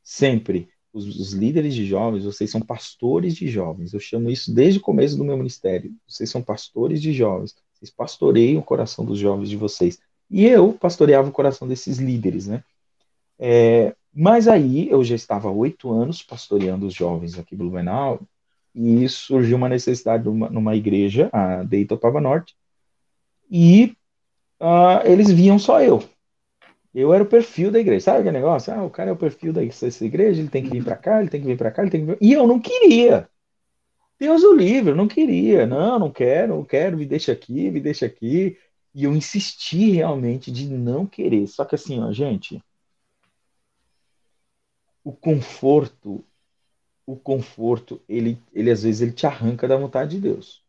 sempre, 0.10 0.68
os, 0.92 1.06
os, 1.20 1.34
líderes 1.34 1.76
de 1.76 1.86
jovens, 1.86 2.26
vocês 2.26 2.50
são 2.50 2.60
pastores 2.60 3.36
de 3.36 3.48
jovens. 3.48 3.94
Eu 3.94 4.00
chamo 4.00 4.32
isso 4.32 4.52
desde 4.52 4.80
o 4.80 4.82
começo 4.82 5.16
do 5.16 5.24
meu 5.24 5.38
ministério. 5.38 5.94
Vocês 6.08 6.32
são 6.32 6.42
pastores 6.42 7.00
de 7.00 7.14
jovens. 7.14 7.56
Vocês 7.72 7.92
pastoreiam 7.92 8.60
o 8.60 8.64
coração 8.64 9.06
dos 9.06 9.20
jovens 9.20 9.50
de 9.50 9.56
vocês. 9.56 10.00
E 10.28 10.48
eu 10.48 10.74
pastoreava 10.74 11.30
o 11.30 11.32
coração 11.32 11.68
desses 11.68 12.00
líderes, 12.00 12.48
né? 12.48 12.64
É, 13.38 13.96
mas 14.12 14.48
aí 14.48 14.90
eu 14.90 15.04
já 15.04 15.16
estava 15.16 15.52
oito 15.52 15.92
anos 15.92 16.24
pastoreando 16.24 16.88
os 16.88 16.94
jovens 16.96 17.38
aqui 17.38 17.54
em 17.54 17.58
Blumenau 17.58 18.20
e 18.74 19.08
surgiu 19.08 19.58
uma 19.58 19.70
necessidade 19.70 20.26
numa, 20.26 20.50
numa 20.50 20.76
igreja, 20.76 21.30
a 21.32 21.64
de 21.64 21.82
Itopava 21.82 22.20
Norte, 22.20 22.56
e 23.50 23.96
uh, 24.60 25.06
eles 25.06 25.30
viam 25.30 25.60
só 25.60 25.82
eu. 25.82 26.04
Eu 26.94 27.14
era 27.14 27.24
o 27.24 27.28
perfil 27.28 27.72
da 27.72 27.80
igreja. 27.80 28.06
Sabe 28.06 28.20
aquele 28.20 28.38
negócio? 28.38 28.74
Ah, 28.74 28.84
o 28.84 28.90
cara 28.90 29.10
é 29.10 29.14
o 29.14 29.18
perfil 29.18 29.54
dessa 29.54 30.06
igreja, 30.06 30.42
ele 30.42 30.50
tem 30.50 30.64
que 30.64 30.70
vir 30.70 30.84
para 30.84 30.96
cá, 30.96 31.20
ele 31.20 31.30
tem 31.30 31.42
que 31.42 31.48
vir 31.48 31.58
para 31.58 31.72
cá, 31.72 31.82
ele 31.82 31.92
tem 31.92 32.02
que 32.02 32.08
vir... 32.08 32.18
E 32.22 32.34
eu 32.34 32.48
não 32.48 32.60
queria. 32.60 33.30
Deus 34.20 34.44
o 34.44 34.54
livre, 34.54 34.92
eu 34.92 34.96
não 34.96 35.08
queria. 35.08 35.66
Não, 35.66 36.00
não 36.00 36.12
quero, 36.12 36.56
não 36.56 36.66
quero, 36.66 36.98
me 36.98 37.06
deixa 37.06 37.32
aqui, 37.32 37.72
me 37.72 37.80
deixa 37.80 38.06
aqui. 38.06 38.58
E 38.94 39.04
eu 39.04 39.16
insisti 39.16 39.92
realmente 39.92 40.52
de 40.52 40.68
não 40.68 41.06
querer. 41.06 41.48
Só 41.48 41.64
que 41.64 41.76
assim, 41.76 42.00
ó, 42.02 42.12
gente, 42.12 42.62
o 45.04 45.12
conforto, 45.14 46.24
o 47.06 47.16
conforto, 47.16 48.02
ele, 48.08 48.38
ele 48.54 48.72
às 48.72 48.84
vezes 48.84 49.02
ele 49.02 49.12
te 49.12 49.26
arranca 49.26 49.68
da 49.68 49.78
vontade 49.78 50.12
de 50.12 50.22
Deus. 50.22 50.64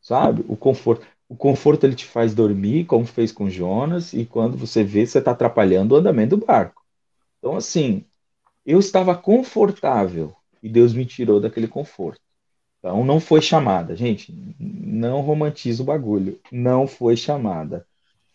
Sabe? 0.00 0.44
O 0.48 0.56
conforto. 0.56 1.06
O 1.28 1.36
conforto 1.36 1.84
ele 1.84 1.94
te 1.94 2.04
faz 2.04 2.34
dormir, 2.34 2.84
como 2.84 3.06
fez 3.06 3.32
com 3.32 3.48
Jonas, 3.48 4.12
e 4.12 4.24
quando 4.26 4.56
você 4.56 4.84
vê, 4.84 5.06
você 5.06 5.18
está 5.18 5.30
atrapalhando 5.30 5.94
o 5.94 5.98
andamento 5.98 6.36
do 6.36 6.46
barco. 6.46 6.84
Então, 7.38 7.56
assim, 7.56 8.04
eu 8.64 8.78
estava 8.78 9.16
confortável 9.16 10.34
e 10.62 10.68
Deus 10.68 10.94
me 10.94 11.04
tirou 11.04 11.40
daquele 11.40 11.68
conforto. 11.68 12.20
Então 12.78 13.02
não 13.02 13.18
foi 13.18 13.40
chamada, 13.40 13.96
gente. 13.96 14.30
Não 14.58 15.22
romantiza 15.22 15.82
o 15.82 15.86
bagulho. 15.86 16.38
Não 16.52 16.86
foi 16.86 17.16
chamada. 17.16 17.86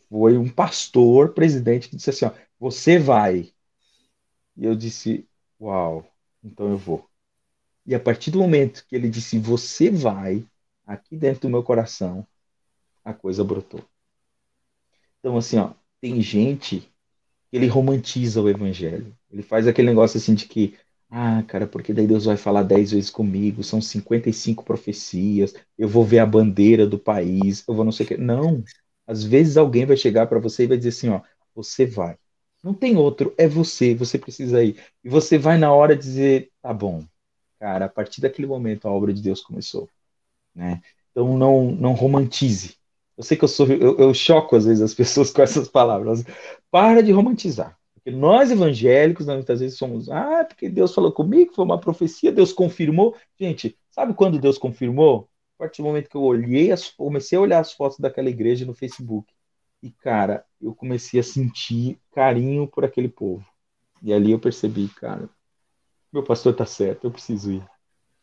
Foi 0.10 0.38
um 0.38 0.50
pastor, 0.50 1.34
presidente, 1.34 1.88
que 1.88 1.96
disse 1.96 2.10
assim: 2.10 2.26
ó, 2.26 2.32
você 2.60 2.98
vai. 2.98 3.52
E 4.58 4.66
eu 4.66 4.76
disse: 4.76 5.28
uau, 5.62 6.04
então 6.44 6.70
eu 6.70 6.78
vou. 6.78 7.08
E 7.86 7.94
a 7.94 8.00
partir 8.00 8.32
do 8.32 8.40
momento 8.40 8.86
que 8.88 8.96
ele 8.96 9.08
disse: 9.08 9.38
você 9.38 9.92
vai, 9.92 10.44
aqui 10.86 11.16
dentro 11.16 11.42
do 11.42 11.50
meu 11.50 11.62
coração, 11.62 12.26
a 13.04 13.14
coisa 13.14 13.43
brotou. 13.43 13.84
Então, 15.20 15.38
assim, 15.38 15.58
ó, 15.58 15.74
tem 16.02 16.22
gente 16.22 16.82
que 17.52 17.58
ele 17.58 17.68
romantiza 17.68 18.41
o 18.41 18.50
evangelho. 18.50 19.16
Ele 19.32 19.43
faz 19.43 19.68
aquele 19.68 19.89
negócio 19.89 20.18
assim 20.20 20.36
de 20.36 20.47
que 20.47 20.78
ah, 21.10 21.43
cara, 21.43 21.68
porque 21.68 21.93
daí 21.93 22.08
Deus 22.08 22.26
vai 22.26 22.38
falar 22.38 22.64
dez 22.64 22.91
vezes 22.91 23.10
comigo, 23.12 23.64
são 23.64 23.82
55 23.82 24.64
profecias, 24.66 25.54
eu 25.78 25.88
vou 25.88 26.06
ver 26.06 26.20
a 26.20 26.26
bandeira 26.26 26.88
do 26.88 27.00
país, 27.00 27.64
eu 27.68 27.76
vou 27.76 27.86
não 27.86 27.91
sei 27.93 28.06
o 28.06 28.10
que. 28.10 28.18
Não. 28.18 28.64
Às 29.08 29.24
vezes 29.24 29.58
alguém 29.58 29.86
vai 29.86 29.97
chegar 29.97 30.28
para 30.28 30.39
você 30.39 30.66
e 30.66 30.68
vai 30.68 30.78
dizer 30.78 30.89
assim, 30.89 31.10
ó, 31.10 31.22
você 31.56 31.86
vai. 31.86 32.18
Não 32.64 32.74
tem 32.74 32.97
outro, 32.97 33.34
é 33.38 33.47
você, 33.47 33.95
você 33.95 34.20
precisa 34.20 34.64
ir. 34.64 34.82
E 35.04 35.10
você 35.10 35.38
vai 35.38 35.58
na 35.58 35.74
hora 35.74 35.95
dizer, 35.95 36.52
tá 36.62 36.74
bom. 36.74 37.06
Cara, 37.60 37.86
a 37.86 37.89
partir 37.89 38.22
daquele 38.22 38.47
momento 38.47 38.88
a 38.88 38.91
obra 38.91 39.14
de 39.14 39.22
Deus 39.22 39.41
começou, 39.41 39.89
né? 40.56 40.82
Então 41.12 41.38
não 41.38 41.72
não 41.74 41.93
romantize. 41.93 42.78
Eu 43.20 43.24
sei 43.26 43.36
que 43.36 43.43
eu 43.43 43.49
sou 43.49 43.67
eu, 43.67 43.97
eu 43.97 44.13
choco 44.13 44.55
às 44.55 44.63
vezes 44.63 44.82
as 44.82 44.93
pessoas 44.95 45.30
com 45.30 45.41
essas 45.41 45.67
palavras. 45.67 46.24
Para 46.72 47.03
de 47.03 47.11
romantizar. 47.11 47.78
Porque 47.93 48.11
nós 48.11 48.49
evangélicos, 48.49 49.26
né, 49.26 49.34
muitas 49.34 49.59
vezes 49.59 49.78
somos, 49.78 50.09
ah, 50.09 50.45
porque 50.45 50.70
Deus 50.70 50.95
falou 50.95 51.11
comigo, 51.11 51.53
foi 51.53 51.65
uma 51.65 51.78
profecia, 51.78 52.32
Deus 52.32 52.53
confirmou. 52.53 53.13
Gente, 53.38 53.78
sabe 53.91 54.13
quando 54.13 54.39
Deus 54.39 54.57
confirmou? 54.57 55.30
A 55.57 55.63
partir 55.63 55.82
do 55.82 55.88
momento 55.89 56.09
que 56.09 56.15
eu 56.15 56.24
olhei, 56.24 56.72
as, 56.72 56.91
comecei 56.91 57.38
a 57.38 57.41
olhar 57.41 57.59
as 57.59 57.74
fotos 57.74 57.99
daquela 57.99 58.30
igreja 58.30 58.65
no 58.65 58.74
Facebook. 58.74 59.34
E, 59.84 59.91
cara, 59.91 60.45
eu 60.61 60.74
comecei 60.74 61.20
a 61.20 61.24
sentir 61.24 61.99
carinho 62.13 62.70
por 62.70 62.86
aquele 62.86 63.09
povo. 63.09 63.45
E 64.01 64.13
ali 64.13 64.32
eu 64.32 64.39
percebi, 64.39 64.88
cara, 64.88 65.30
meu 66.13 66.24
pastor 66.24 66.55
tá 66.55 66.65
certo, 66.65 67.03
eu 67.03 67.11
preciso 67.11 67.51
ir. 67.51 67.67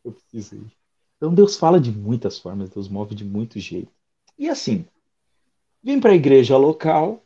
Eu 0.03 0.13
preciso 0.13 0.57
ir. 0.57 0.73
Então 1.19 1.35
Deus 1.35 1.55
fala 1.55 1.79
de 1.79 1.93
muitas 1.93 2.39
formas, 2.39 2.71
Deus 2.71 2.89
move 2.89 3.15
de 3.15 3.27
muito 3.27 3.59
jeito. 3.61 3.93
E 4.39 4.49
assim, 4.49 4.87
vim 5.83 6.01
para 6.01 6.13
a 6.13 6.17
igreja 6.17 6.57
local, 6.57 7.25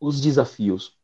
os 0.00 0.20
desafios 0.20 0.96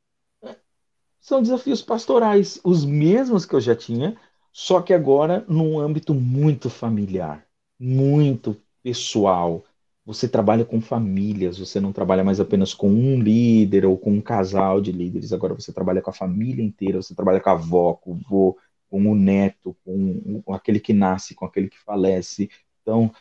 são 1.22 1.40
desafios 1.40 1.80
pastorais, 1.80 2.60
os 2.64 2.84
mesmos 2.84 3.46
que 3.46 3.54
eu 3.54 3.60
já 3.60 3.76
tinha, 3.76 4.16
só 4.52 4.82
que 4.82 4.92
agora 4.92 5.44
num 5.48 5.78
âmbito 5.78 6.12
muito 6.12 6.68
familiar, 6.68 7.46
muito 7.78 8.56
pessoal. 8.82 9.64
Você 10.04 10.28
trabalha 10.28 10.64
com 10.64 10.80
famílias, 10.80 11.58
você 11.58 11.78
não 11.78 11.92
trabalha 11.92 12.24
mais 12.24 12.40
apenas 12.40 12.74
com 12.74 12.90
um 12.90 13.22
líder 13.22 13.86
ou 13.86 13.96
com 13.96 14.10
um 14.14 14.20
casal 14.20 14.80
de 14.80 14.90
líderes, 14.90 15.32
agora 15.32 15.54
você 15.54 15.72
trabalha 15.72 16.02
com 16.02 16.10
a 16.10 16.12
família 16.12 16.64
inteira, 16.64 17.00
você 17.00 17.14
trabalha 17.14 17.40
com 17.40 17.50
a 17.50 17.52
avó, 17.52 17.94
com 17.94 18.14
o 18.14 18.20
vô, 18.28 18.58
com 18.90 19.12
o 19.12 19.14
neto, 19.14 19.76
com 19.84 20.42
aquele 20.52 20.80
que 20.80 20.92
nasce, 20.92 21.36
com 21.36 21.44
aquele 21.44 21.70
que 21.70 21.78
falece. 21.78 22.50
Então, 22.82 23.12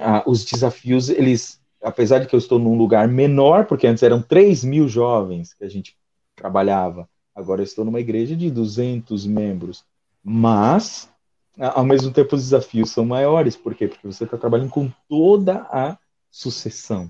ah, 0.00 0.22
os 0.26 0.44
desafios, 0.44 1.08
eles, 1.08 1.60
apesar 1.82 2.18
de 2.18 2.26
que 2.26 2.34
eu 2.34 2.38
estou 2.38 2.58
num 2.58 2.76
lugar 2.76 3.08
menor, 3.08 3.66
porque 3.66 3.86
antes 3.86 4.02
eram 4.02 4.22
3 4.22 4.64
mil 4.64 4.88
jovens 4.88 5.54
que 5.54 5.64
a 5.64 5.68
gente 5.68 5.96
trabalhava, 6.34 7.08
Agora 7.34 7.62
estou 7.62 7.84
numa 7.84 8.00
igreja 8.00 8.36
de 8.36 8.50
200 8.50 9.26
membros, 9.26 9.84
mas 10.22 11.10
ao 11.58 11.84
mesmo 11.84 12.12
tempo 12.12 12.36
os 12.36 12.42
desafios 12.42 12.90
são 12.90 13.04
maiores, 13.04 13.56
por 13.56 13.74
quê? 13.74 13.88
Porque 13.88 14.06
você 14.06 14.24
está 14.24 14.36
trabalhando 14.36 14.70
com 14.70 14.90
toda 15.08 15.62
a 15.70 15.98
sucessão, 16.30 17.08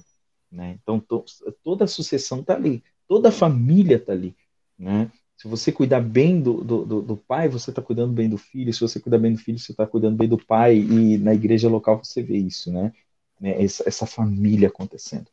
né? 0.50 0.78
Então 0.80 1.00
to, 1.00 1.24
toda 1.62 1.84
a 1.84 1.88
sucessão 1.88 2.40
está 2.40 2.54
ali, 2.54 2.82
toda 3.08 3.30
a 3.30 3.32
família 3.32 3.96
está 3.96 4.12
ali, 4.12 4.36
né? 4.78 5.10
Se 5.41 5.49
você 5.49 5.72
cuidar 5.72 6.03
bem 6.03 6.38
do, 6.38 6.62
do, 6.62 7.01
do 7.01 7.16
pai, 7.16 7.49
você 7.49 7.70
está 7.70 7.80
cuidando 7.80 8.12
bem 8.12 8.28
do 8.28 8.36
filho. 8.36 8.74
Se 8.74 8.80
você 8.82 9.01
cuidar 9.01 9.16
bem 9.16 9.32
do 9.32 9.38
filho, 9.38 9.59
você 9.59 9.72
está 9.72 9.86
cuidando 9.86 10.14
bem 10.14 10.28
do 10.28 10.36
pai. 10.36 10.76
E 10.76 11.16
na 11.16 11.32
igreja 11.32 11.66
local 11.66 11.97
você 11.97 12.22
vê 12.22 12.36
isso, 12.36 12.70
né? 12.70 12.93
né? 13.41 13.64
Essa, 13.64 13.84
essa 13.88 14.05
família 14.05 14.68
acontecendo. 14.68 15.28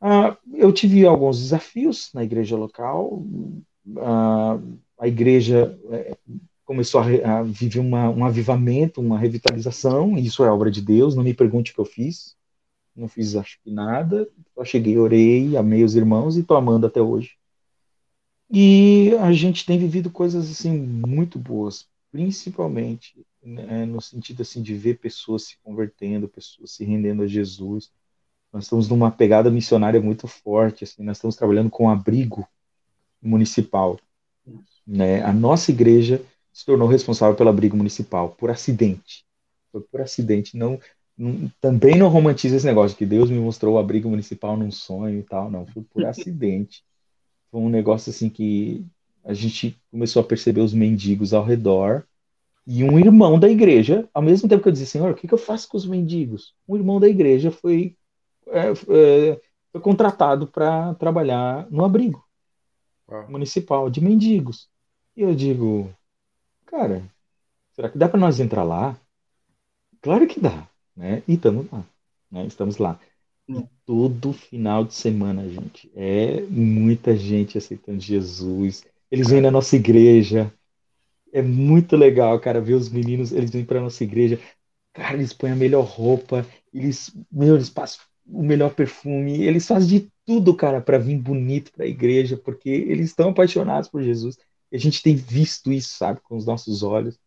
Ah, 0.00 0.36
eu 0.52 0.72
tive 0.72 1.06
alguns 1.06 1.38
desafios 1.40 2.10
na 2.12 2.24
igreja 2.24 2.56
local, 2.56 3.24
a, 3.98 4.58
a 4.98 5.06
igreja 5.06 5.78
é, 5.92 6.16
começou 6.64 7.00
a, 7.00 7.38
a 7.38 7.42
viver 7.44 7.78
uma, 7.78 8.10
um 8.10 8.24
avivamento, 8.24 9.00
uma 9.00 9.20
revitalização, 9.20 10.18
e 10.18 10.26
isso 10.26 10.42
é 10.42 10.50
obra 10.50 10.68
de 10.68 10.82
Deus, 10.82 11.14
não 11.14 11.22
me 11.22 11.32
pergunte 11.32 11.70
o 11.70 11.74
que 11.74 11.80
eu 11.80 11.84
fiz, 11.84 12.36
não 12.94 13.06
fiz 13.06 13.36
acho 13.36 13.60
que 13.62 13.70
nada, 13.70 14.28
só 14.52 14.64
cheguei, 14.64 14.98
orei, 14.98 15.56
amei 15.56 15.84
os 15.84 15.94
irmãos 15.94 16.36
e 16.36 16.42
tô 16.42 16.56
amando 16.56 16.88
até 16.88 17.00
hoje. 17.00 17.37
E 18.50 19.12
a 19.20 19.32
gente 19.32 19.66
tem 19.66 19.78
vivido 19.78 20.10
coisas 20.10 20.50
assim 20.50 20.72
muito 20.72 21.38
boas, 21.38 21.86
principalmente 22.10 23.14
né, 23.42 23.84
no 23.84 24.00
sentido 24.00 24.42
assim 24.42 24.62
de 24.62 24.74
ver 24.74 24.98
pessoas 24.98 25.44
se 25.44 25.58
convertendo, 25.62 26.28
pessoas 26.28 26.72
se 26.72 26.84
rendendo 26.84 27.22
a 27.22 27.26
Jesus. 27.26 27.90
Nós 28.52 28.64
estamos 28.64 28.88
numa 28.88 29.10
pegada 29.10 29.50
missionária 29.50 30.00
muito 30.00 30.26
forte, 30.26 30.84
assim, 30.84 31.02
nós 31.02 31.18
estamos 31.18 31.36
trabalhando 31.36 31.68
com 31.68 31.90
abrigo 31.90 32.48
municipal. 33.20 33.98
Né? 34.86 35.22
A 35.22 35.32
nossa 35.32 35.70
igreja 35.70 36.24
se 36.52 36.64
tornou 36.64 36.88
responsável 36.88 37.36
pelo 37.36 37.50
abrigo 37.50 37.76
municipal 37.76 38.30
por 38.30 38.50
acidente. 38.50 39.24
Foi 39.70 39.82
por 39.82 40.00
acidente, 40.00 40.56
não, 40.56 40.80
não 41.16 41.52
também 41.60 41.96
não 41.96 42.08
romantiza 42.08 42.56
esse 42.56 42.66
negócio 42.66 42.96
que 42.96 43.04
Deus 43.04 43.30
me 43.30 43.38
mostrou 43.38 43.74
o 43.74 43.78
abrigo 43.78 44.08
municipal 44.08 44.56
num 44.56 44.70
sonho 44.70 45.18
e 45.18 45.22
tal, 45.22 45.50
não, 45.50 45.66
foi 45.66 45.82
por 45.82 46.04
acidente. 46.06 46.82
Foi 47.50 47.60
um 47.60 47.68
negócio 47.68 48.10
assim 48.10 48.28
que 48.28 48.84
a 49.24 49.34
gente 49.34 49.80
começou 49.90 50.20
a 50.22 50.24
perceber 50.24 50.60
os 50.60 50.74
mendigos 50.74 51.32
ao 51.32 51.44
redor 51.44 52.06
e 52.70 52.84
um 52.84 52.98
irmão 52.98 53.38
da 53.40 53.48
igreja, 53.48 54.06
ao 54.12 54.20
mesmo 54.20 54.46
tempo 54.46 54.62
que 54.62 54.68
eu 54.68 54.72
dizia, 54.72 54.86
Senhor, 54.86 55.10
o 55.10 55.14
que, 55.14 55.26
que 55.26 55.32
eu 55.32 55.38
faço 55.38 55.66
com 55.68 55.78
os 55.78 55.86
mendigos? 55.86 56.54
Um 56.68 56.76
irmão 56.76 57.00
da 57.00 57.08
igreja 57.08 57.50
foi, 57.50 57.96
é, 58.48 58.68
é, 58.70 59.40
foi 59.72 59.80
contratado 59.80 60.46
para 60.46 60.94
trabalhar 60.96 61.66
no 61.70 61.82
abrigo 61.82 62.22
ah. 63.08 63.26
municipal 63.26 63.88
de 63.88 64.02
mendigos. 64.02 64.68
E 65.16 65.22
eu 65.22 65.34
digo, 65.34 65.90
cara, 66.66 67.02
será 67.72 67.88
que 67.88 67.96
dá 67.96 68.06
para 68.06 68.20
nós 68.20 68.38
entrar 68.38 68.64
lá? 68.64 69.00
Claro 70.02 70.26
que 70.26 70.38
dá, 70.38 70.68
né? 70.94 71.22
E 71.26 71.34
estamos 71.34 71.70
lá, 71.72 71.82
né? 72.30 72.46
Estamos 72.46 72.76
lá. 72.76 73.00
Todo 73.86 74.34
final 74.34 74.84
de 74.84 74.92
semana, 74.92 75.48
gente, 75.48 75.90
é 75.94 76.42
muita 76.42 77.16
gente 77.16 77.56
aceitando 77.56 78.00
Jesus. 78.00 78.84
Eles 79.10 79.28
vêm 79.30 79.40
na 79.40 79.50
nossa 79.50 79.74
igreja. 79.76 80.52
É 81.32 81.42
muito 81.42 81.96
legal, 81.96 82.38
cara, 82.40 82.60
ver 82.60 82.74
os 82.74 82.90
meninos, 82.90 83.32
eles 83.32 83.50
vêm 83.50 83.64
para 83.64 83.80
nossa 83.80 84.04
igreja. 84.04 84.38
Cara, 84.92 85.16
eles 85.16 85.32
põem 85.32 85.52
a 85.52 85.56
melhor 85.56 85.84
roupa, 85.84 86.46
eles, 86.72 87.10
meu, 87.32 87.56
eles 87.56 87.70
passam 87.70 88.00
o 88.26 88.42
melhor 88.42 88.74
perfume, 88.74 89.42
eles 89.42 89.66
fazem 89.66 90.00
de 90.00 90.12
tudo, 90.26 90.54
cara, 90.54 90.80
para 90.82 90.98
vir 90.98 91.18
bonito 91.18 91.72
para 91.72 91.84
a 91.84 91.88
igreja, 91.88 92.36
porque 92.36 92.68
eles 92.68 93.10
estão 93.10 93.30
apaixonados 93.30 93.88
por 93.88 94.02
Jesus. 94.02 94.36
E 94.70 94.76
a 94.76 94.78
gente 94.80 95.02
tem 95.02 95.16
visto 95.16 95.72
isso, 95.72 95.96
sabe, 95.96 96.20
com 96.22 96.36
os 96.36 96.44
nossos 96.44 96.82
olhos. 96.82 97.18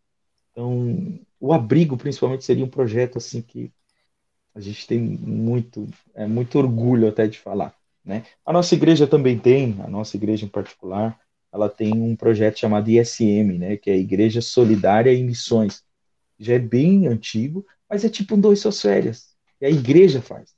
Então, 0.52 1.18
o 1.40 1.52
abrigo, 1.52 1.96
principalmente, 1.96 2.44
seria 2.44 2.64
um 2.64 2.70
projeto 2.70 3.18
assim 3.18 3.42
que 3.42 3.72
a 4.54 4.60
gente 4.60 4.86
tem 4.86 4.98
muito, 5.00 5.88
é, 6.14 6.26
muito 6.26 6.58
orgulho 6.58 7.08
até 7.08 7.26
de 7.26 7.38
falar. 7.38 7.74
Né? 8.04 8.24
A 8.44 8.52
nossa 8.52 8.74
igreja 8.74 9.06
também 9.06 9.38
tem, 9.38 9.76
a 9.82 9.88
nossa 9.88 10.16
igreja 10.16 10.44
em 10.44 10.48
particular, 10.48 11.18
ela 11.52 11.68
tem 11.68 11.92
um 11.92 12.16
projeto 12.16 12.58
chamado 12.58 12.88
ISM, 12.88 13.58
né, 13.58 13.76
que 13.76 13.90
é 13.90 13.94
a 13.94 13.98
Igreja 13.98 14.40
Solidária 14.40 15.12
em 15.12 15.22
Missões. 15.22 15.84
Já 16.38 16.54
é 16.54 16.58
bem 16.58 17.06
antigo, 17.06 17.64
mas 17.88 18.04
é 18.04 18.08
tipo 18.08 18.34
um 18.34 18.40
dois 18.40 18.60
suas 18.60 18.80
férias. 18.80 19.36
E 19.60 19.66
a 19.66 19.70
igreja 19.70 20.22
faz. 20.22 20.54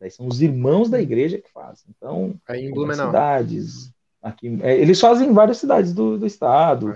Daí 0.00 0.10
são 0.10 0.26
os 0.26 0.40
irmãos 0.40 0.88
da 0.88 1.00
igreja 1.00 1.38
que 1.38 1.50
fazem. 1.52 1.84
Então, 1.94 2.34
Aí 2.48 2.64
em 2.64 2.72
Blumenau. 2.72 3.08
cidades. 3.08 3.92
Aqui, 4.22 4.58
é, 4.62 4.76
eles 4.78 4.98
fazem 4.98 5.28
em 5.28 5.32
várias 5.32 5.58
cidades 5.58 5.92
do, 5.92 6.18
do 6.18 6.26
estado, 6.26 6.92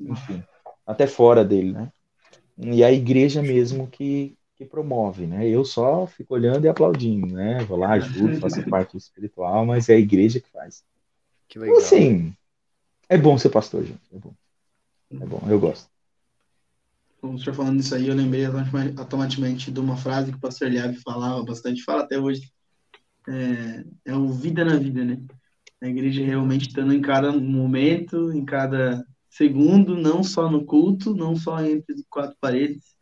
enfim, 0.00 0.42
até 0.86 1.06
fora 1.06 1.44
dele, 1.44 1.72
né? 1.72 1.92
E 2.58 2.84
a 2.84 2.92
igreja 2.92 3.40
mesmo 3.40 3.86
que, 3.86 4.36
que 4.60 4.66
promove, 4.66 5.26
né? 5.26 5.48
Eu 5.48 5.64
só 5.64 6.06
fico 6.06 6.34
olhando 6.34 6.66
e 6.66 6.68
aplaudindo, 6.68 7.34
né? 7.34 7.64
Vou 7.64 7.78
lá, 7.78 7.92
ajudo, 7.96 8.38
faço 8.38 8.62
parte 8.68 8.94
espiritual, 8.94 9.64
mas 9.64 9.88
é 9.88 9.94
a 9.94 9.98
igreja 9.98 10.38
que 10.38 10.50
faz. 10.50 10.84
Que 11.48 11.58
legal. 11.58 11.76
Então, 11.76 11.86
assim, 11.86 12.36
é 13.08 13.16
bom 13.16 13.38
ser 13.38 13.48
pastor, 13.48 13.86
gente. 13.86 14.00
É 14.12 14.18
bom. 14.18 14.34
É 15.12 15.26
bom, 15.26 15.42
eu 15.48 15.58
gosto. 15.58 15.88
Como 17.22 17.34
o 17.34 17.38
senhor 17.38 17.54
falando 17.54 17.80
isso 17.80 17.94
aí, 17.94 18.06
eu 18.06 18.14
lembrei 18.14 18.44
automaticamente 18.98 19.70
de 19.70 19.80
uma 19.80 19.96
frase 19.96 20.30
que 20.30 20.36
o 20.36 20.40
pastor 20.40 20.70
Liave 20.70 21.00
falava 21.02 21.42
bastante, 21.42 21.82
fala 21.82 22.02
até 22.02 22.18
hoje. 22.18 22.52
É, 23.28 24.10
é 24.10 24.14
o 24.14 24.28
vida 24.28 24.62
na 24.62 24.76
vida, 24.76 25.02
né? 25.02 25.22
A 25.80 25.88
igreja 25.88 26.22
realmente 26.22 26.68
estando 26.68 26.92
em 26.92 27.00
cada 27.00 27.32
momento, 27.32 28.30
em 28.30 28.44
cada 28.44 29.06
segundo, 29.30 29.96
não 29.96 30.22
só 30.22 30.50
no 30.50 30.66
culto, 30.66 31.14
não 31.14 31.34
só 31.34 31.64
entre 31.64 32.04
quatro 32.10 32.36
paredes 32.38 32.94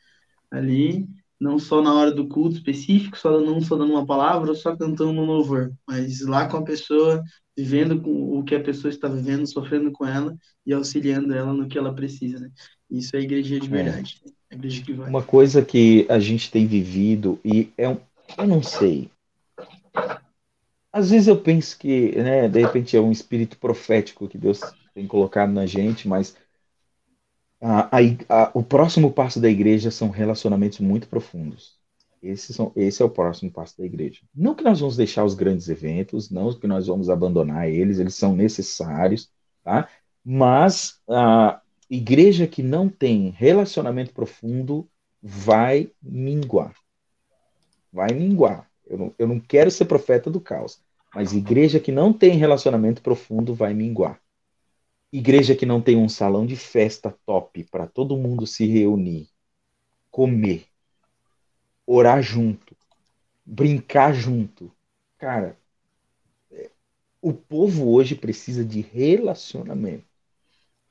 ali, 0.51 1.07
não 1.41 1.59
só 1.59 1.80
na 1.80 1.95
hora 1.95 2.11
do 2.11 2.26
culto 2.26 2.57
específico, 2.57 3.16
só 3.16 3.41
não 3.41 3.61
só 3.61 3.76
dando 3.76 3.93
uma 3.93 4.07
palavra, 4.07 4.55
só 4.55 4.76
cantando 4.76 5.20
um 5.20 5.24
louvor, 5.24 5.72
mas 5.86 6.20
lá 6.22 6.49
com 6.49 6.57
a 6.57 6.62
pessoa, 6.62 7.22
vivendo 7.57 8.01
com 8.01 8.39
o 8.39 8.43
que 8.43 8.55
a 8.55 8.62
pessoa 8.62 8.91
está 8.91 9.09
vivendo, 9.09 9.47
sofrendo 9.47 9.93
com 9.93 10.07
ela 10.07 10.36
e 10.66 10.72
auxiliando 10.72 11.32
ela 11.34 11.53
no 11.53 11.68
que 11.68 11.78
ela 11.78 11.95
precisa, 11.95 12.41
né? 12.41 12.51
Isso 12.91 13.14
é 13.14 13.20
a 13.20 13.22
igreja 13.22 13.61
de 13.61 13.68
verdade. 13.68 14.20
É. 14.51 14.55
Igreja 14.55 14.82
que 14.82 14.93
vai. 14.93 15.09
Uma 15.09 15.22
coisa 15.22 15.64
que 15.64 16.07
a 16.09 16.18
gente 16.18 16.51
tem 16.51 16.66
vivido 16.66 17.39
e 17.45 17.70
é 17.76 17.89
um, 17.89 17.99
eu 18.36 18.47
não 18.47 18.62
sei. 18.62 19.11
Às 20.93 21.11
vezes 21.11 21.28
eu 21.28 21.36
penso 21.36 21.78
que, 21.78 22.16
né, 22.16 22.49
de 22.49 22.61
repente 22.61 22.97
é 22.97 23.01
um 23.01 23.12
espírito 23.12 23.59
profético 23.59 24.26
que 24.26 24.39
Deus 24.39 24.61
tem 24.95 25.07
colocado 25.07 25.53
na 25.53 25.66
gente, 25.66 26.09
mas 26.09 26.34
a, 27.61 27.97
a, 27.97 28.01
a, 28.29 28.51
o 28.55 28.63
próximo 28.63 29.13
passo 29.13 29.41
da 29.41 29.49
igreja 29.49 29.91
são 29.91 30.11
relacionamentos 30.11 30.79
muito 30.79 31.09
profundos. 31.09 31.77
Esse, 32.23 32.53
são, 32.53 32.73
esse 32.75 33.01
é 33.01 33.05
o 33.05 33.11
próximo 33.11 33.51
passo 33.51 33.79
da 33.79 33.85
igreja. 33.85 34.21
Não 34.35 34.55
que 34.55 34.65
nós 34.65 34.81
vamos 34.81 34.97
deixar 34.97 35.25
os 35.25 35.35
grandes 35.35 35.69
eventos, 35.69 36.31
não 36.31 36.53
que 36.53 36.67
nós 36.67 36.87
vamos 36.87 37.09
abandonar 37.09 37.69
eles, 37.69 37.99
eles 37.99 38.15
são 38.15 38.35
necessários, 38.35 39.31
tá? 39.63 39.89
Mas 40.25 41.01
a 41.09 41.61
igreja 41.89 42.47
que 42.47 42.63
não 42.63 42.89
tem 42.89 43.31
relacionamento 43.31 44.13
profundo 44.13 44.89
vai 45.23 45.91
minguar. 46.03 46.75
Vai 47.93 48.13
minguar. 48.13 48.69
Eu 48.87 48.99
não, 48.99 49.15
eu 49.19 49.29
não 49.29 49.39
quero 49.39 49.71
ser 49.71 49.85
profeta 49.85 50.31
do 50.31 50.41
caos, 50.41 50.81
mas 51.15 51.33
igreja 51.33 51.79
que 51.79 51.93
não 51.93 52.13
tem 52.13 52.37
relacionamento 52.37 53.03
profundo 53.03 53.55
vai 53.55 53.75
minguar. 53.75 54.21
Igreja 55.13 55.55
que 55.57 55.67
não 55.67 55.81
tem 55.81 55.97
um 55.97 56.09
salão 56.09 56.47
de 56.47 56.57
festa 56.57 57.17
top 57.27 57.65
para 57.65 57.87
todo 57.87 58.17
mundo 58.17 58.47
se 58.47 58.67
reunir, 58.67 59.29
comer, 60.11 60.67
orar 61.87 62.23
junto, 62.23 62.77
brincar 63.45 64.15
junto. 64.15 64.73
Cara, 65.19 65.59
é, 66.51 66.71
o 67.23 67.33
povo 67.35 67.91
hoje 67.93 68.15
precisa 68.15 68.65
de 68.65 68.81
relacionamento. 68.81 70.07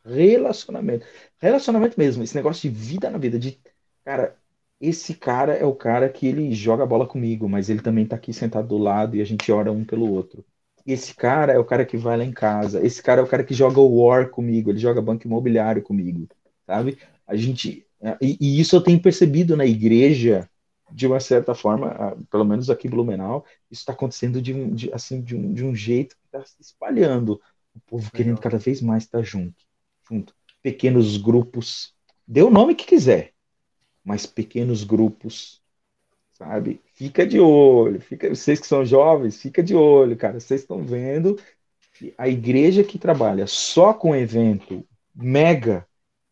Relacionamento. 0.06 1.06
Relacionamento 1.40 2.00
mesmo, 2.00 2.24
esse 2.24 2.36
negócio 2.36 2.70
de 2.70 2.76
vida 2.78 3.10
na 3.10 3.18
vida, 3.18 3.40
de 3.40 3.60
cara, 4.06 4.38
esse 4.82 5.16
cara 5.16 5.54
é 5.56 5.66
o 5.66 5.76
cara 5.76 6.10
que 6.10 6.28
ele 6.28 6.54
joga 6.54 6.86
bola 6.86 7.08
comigo, 7.08 7.50
mas 7.50 7.70
ele 7.70 7.82
também 7.82 8.08
tá 8.08 8.16
aqui 8.16 8.34
sentado 8.34 8.68
do 8.70 8.78
lado 8.78 9.16
e 9.16 9.22
a 9.22 9.26
gente 9.26 9.52
ora 9.52 9.72
um 9.72 9.86
pelo 9.86 10.12
outro. 10.12 10.46
Esse 10.88 11.14
cara 11.14 11.52
é 11.54 11.60
o 11.60 11.66
cara 11.66 11.86
que 11.86 11.98
vai 11.98 12.18
lá 12.18 12.24
em 12.24 12.32
casa. 12.32 12.84
Esse 12.84 13.04
cara 13.04 13.22
é 13.22 13.24
o 13.24 13.28
cara 13.28 13.44
que 13.44 13.54
joga 13.54 13.80
o 13.80 14.04
War 14.04 14.30
comigo. 14.30 14.72
Ele 14.72 14.80
joga 14.80 15.02
banco 15.02 15.28
imobiliário 15.28 15.84
comigo, 15.84 16.28
sabe? 16.66 16.98
A 17.28 17.36
gente 17.36 17.86
é, 18.02 18.18
e, 18.22 18.38
e 18.40 18.60
isso 18.60 18.76
eu 18.76 18.82
tenho 18.82 19.02
percebido 19.02 19.56
na 19.58 19.66
igreja 19.66 20.50
de 20.92 21.06
uma 21.06 21.20
certa 21.20 21.54
forma, 21.54 22.18
pelo 22.32 22.46
menos 22.46 22.70
aqui 22.70 22.88
em 22.88 22.90
Blumenau, 22.90 23.46
isso 23.70 23.82
está 23.82 23.92
acontecendo 23.92 24.42
de, 24.42 24.54
um, 24.54 24.74
de, 24.74 24.94
assim, 24.94 25.22
de, 25.22 25.36
um, 25.36 25.54
de 25.54 25.66
um 25.66 25.76
jeito 25.76 26.16
que 26.16 26.26
está 26.26 26.46
se 26.46 26.62
espalhando. 26.62 27.42
O 27.76 27.80
povo 27.82 28.10
querendo 28.12 28.40
cada 28.40 28.58
vez 28.58 28.82
mais 28.82 29.04
estar 29.04 29.22
junto, 29.22 29.66
junto. 30.10 30.34
Pequenos 30.64 31.18
grupos, 31.18 31.94
dê 32.26 32.42
o 32.42 32.50
nome 32.50 32.74
que 32.74 32.86
quiser, 32.86 33.34
mas 34.04 34.26
pequenos 34.26 34.84
grupos 34.84 35.62
sabe? 36.38 36.80
Fica 36.94 37.26
de 37.26 37.40
olho, 37.40 38.00
fica, 38.00 38.30
vocês 38.30 38.60
que 38.60 38.68
são 38.68 38.86
jovens, 38.86 39.42
fica 39.42 39.64
de 39.64 39.76
olho, 39.76 40.16
cara. 40.16 40.40
Vocês 40.40 40.62
estão 40.62 40.84
vendo 40.84 41.40
a 42.16 42.28
igreja 42.28 42.84
que 42.84 43.00
trabalha 43.00 43.48
só 43.48 43.92
com 43.92 44.16
evento 44.16 44.86
mega, 45.16 45.88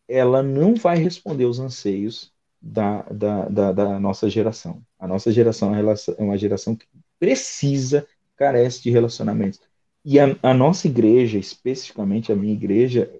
ela 0.07 0.43
não 0.43 0.75
vai 0.75 0.97
responder 0.97 1.45
os 1.45 1.59
anseios 1.59 2.31
da, 2.61 3.01
da, 3.03 3.49
da, 3.49 3.71
da 3.71 3.99
nossa 3.99 4.29
geração. 4.29 4.79
A 4.99 5.07
nossa 5.07 5.31
geração 5.31 5.73
é 5.75 5.81
uma 6.19 6.37
geração 6.37 6.75
que 6.75 6.85
precisa, 7.19 8.07
carece 8.35 8.83
de 8.83 8.91
relacionamentos. 8.91 9.59
E 10.03 10.19
a, 10.19 10.37
a 10.43 10.53
nossa 10.53 10.87
igreja, 10.87 11.39
especificamente 11.39 12.31
a 12.31 12.35
minha 12.35 12.53
igreja, 12.53 13.11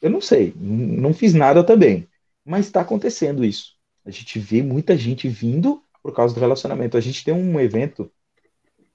eu 0.00 0.08
não 0.08 0.20
sei, 0.20 0.54
não 0.56 1.12
fiz 1.12 1.34
nada 1.34 1.64
também, 1.64 2.06
mas 2.44 2.66
está 2.66 2.82
acontecendo 2.82 3.44
isso. 3.44 3.74
A 4.04 4.10
gente 4.12 4.38
vê 4.38 4.62
muita 4.62 4.96
gente 4.96 5.28
vindo 5.28 5.82
por 6.06 6.14
causa 6.14 6.32
do 6.32 6.38
relacionamento. 6.38 6.96
A 6.96 7.00
gente 7.00 7.24
tem 7.24 7.34
um 7.34 7.58
evento 7.58 8.08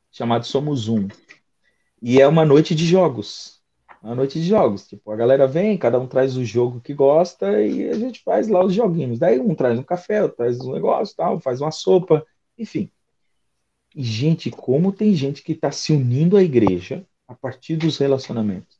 chamado 0.10 0.46
Somos 0.46 0.88
Um. 0.88 1.10
E 2.02 2.22
é 2.22 2.26
uma 2.26 2.46
noite 2.46 2.74
de 2.74 2.86
jogos. 2.86 3.62
Uma 4.02 4.16
noite 4.16 4.40
de 4.40 4.48
jogos. 4.48 4.88
Tipo, 4.88 5.12
a 5.12 5.16
galera 5.18 5.46
vem, 5.46 5.78
cada 5.78 6.00
um 6.00 6.08
traz 6.08 6.38
o 6.38 6.46
jogo 6.46 6.80
que 6.80 6.94
gosta 6.94 7.62
e 7.62 7.90
a 7.90 7.96
gente 7.96 8.24
faz 8.24 8.48
lá 8.48 8.64
os 8.64 8.74
joguinhos. 8.74 9.20
Daí 9.20 9.42
um 9.42 9.54
traz 9.54 9.78
um 9.78 9.84
café, 9.84 10.24
outro 10.24 10.38
traz 10.38 10.58
um 10.62 10.72
negócio, 10.72 11.14
tal, 11.18 11.38
faz 11.42 11.60
uma 11.60 11.70
sopa, 11.70 12.26
enfim. 12.58 12.90
E, 13.94 14.02
gente, 14.02 14.50
como 14.50 14.94
tem 14.94 15.14
gente 15.14 15.44
que 15.44 15.52
está 15.52 15.70
se 15.70 15.92
unindo 15.92 16.38
à 16.38 16.42
igreja 16.42 17.06
a 17.28 17.36
partir 17.36 17.76
dos 17.76 17.98
relacionamentos. 17.98 18.80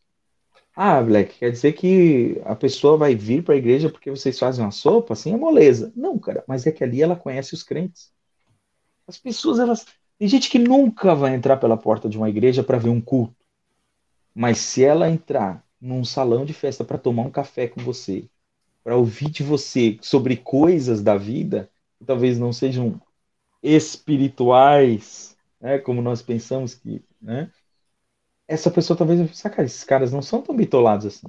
Ah, 0.74 1.02
Black, 1.02 1.38
quer 1.38 1.52
dizer 1.52 1.74
que 1.74 2.42
a 2.46 2.56
pessoa 2.56 2.98
vai 2.98 3.14
vir 3.14 3.44
para 3.44 3.56
a 3.56 3.58
igreja 3.58 3.90
porque 3.90 4.10
vocês 4.10 4.40
fazem 4.40 4.64
uma 4.64 4.72
sopa? 4.72 5.14
Assim 5.14 5.34
é 5.34 5.38
moleza. 5.38 5.92
Não, 5.96 6.18
cara, 6.18 6.44
mas 6.48 6.66
é 6.66 6.72
que 6.72 6.84
ali 6.84 7.02
ela 7.02 7.16
conhece 7.16 7.54
os 7.54 7.62
crentes. 7.62 8.12
As 9.12 9.18
pessoas, 9.20 9.60
elas. 9.60 9.86
Tem 10.18 10.26
gente 10.26 10.50
que 10.50 10.58
nunca 10.58 11.14
vai 11.14 11.36
entrar 11.36 11.58
pela 11.58 11.76
porta 11.76 12.08
de 12.08 12.18
uma 12.18 12.30
igreja 12.30 12.64
para 12.64 12.78
ver 12.78 12.90
um 12.90 13.02
culto. 13.02 13.36
Mas 14.34 14.58
se 14.60 14.86
ela 14.86 15.10
entrar 15.10 15.66
num 15.82 16.06
salão 16.06 16.46
de 16.46 16.54
festa 16.54 16.86
para 16.86 16.98
tomar 16.98 17.24
um 17.24 17.30
café 17.30 17.68
com 17.68 17.82
você, 17.82 18.30
para 18.82 18.96
ouvir 18.96 19.30
de 19.30 19.44
você 19.44 19.98
sobre 20.02 20.38
coisas 20.38 21.04
da 21.04 21.18
vida, 21.18 21.70
que 22.00 22.06
talvez 22.06 22.40
não 22.40 22.54
sejam 22.54 23.02
espirituais, 23.62 25.36
né, 25.60 25.78
como 25.78 26.02
nós 26.02 26.22
pensamos 26.22 26.74
que, 26.74 27.04
né, 27.22 27.52
essa 28.48 28.72
pessoa 28.72 28.96
talvez 28.98 29.20
vai 29.20 29.28
pensar, 29.28 29.50
cara, 29.50 29.66
esses 29.66 29.84
caras 29.84 30.14
não 30.14 30.22
são 30.22 30.42
tão 30.42 30.56
bitolados 30.56 31.06
assim. 31.06 31.28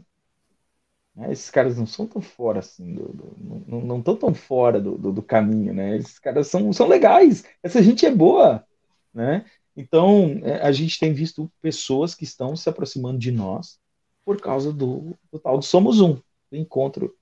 Né? 1.15 1.33
Esses 1.33 1.51
caras 1.51 1.77
não 1.77 1.87
são 1.87 2.07
tão 2.07 2.23
fora 2.23 2.61
assim, 2.61 2.95
do, 2.95 3.09
do, 3.09 3.85
não, 3.85 3.99
estão 3.99 4.17
tão 4.17 4.35
fora 4.35 4.81
do, 4.81 4.97
do, 4.97 5.13
do, 5.13 5.23
caminho, 5.23 5.75
né? 5.75 5.97
Esses 5.97 6.19
caras 6.19 6.49
são, 6.49 6.73
são 6.73 6.89
legais, 6.89 7.45
essa 7.63 7.83
gente 7.83 8.07
é 8.07 8.11
boa, 8.11 8.65
né? 9.13 9.45
Então, 9.77 10.41
é, 10.43 10.61
a 10.63 10.73
gente 10.73 10.99
tem 10.99 11.13
visto 11.13 11.51
pessoas 11.61 12.15
que 12.15 12.25
estão 12.25 12.55
se 12.57 12.69
aproximando 12.69 13.19
de 13.19 13.31
nós 13.31 13.79
por 14.25 14.41
causa 14.41 14.73
do, 14.73 15.17
do 15.31 15.39
tal 15.39 15.59
do 15.59 15.65
Somos 15.65 16.01
Um, 16.01 16.15
do 16.51 16.57
encontro 16.57 17.15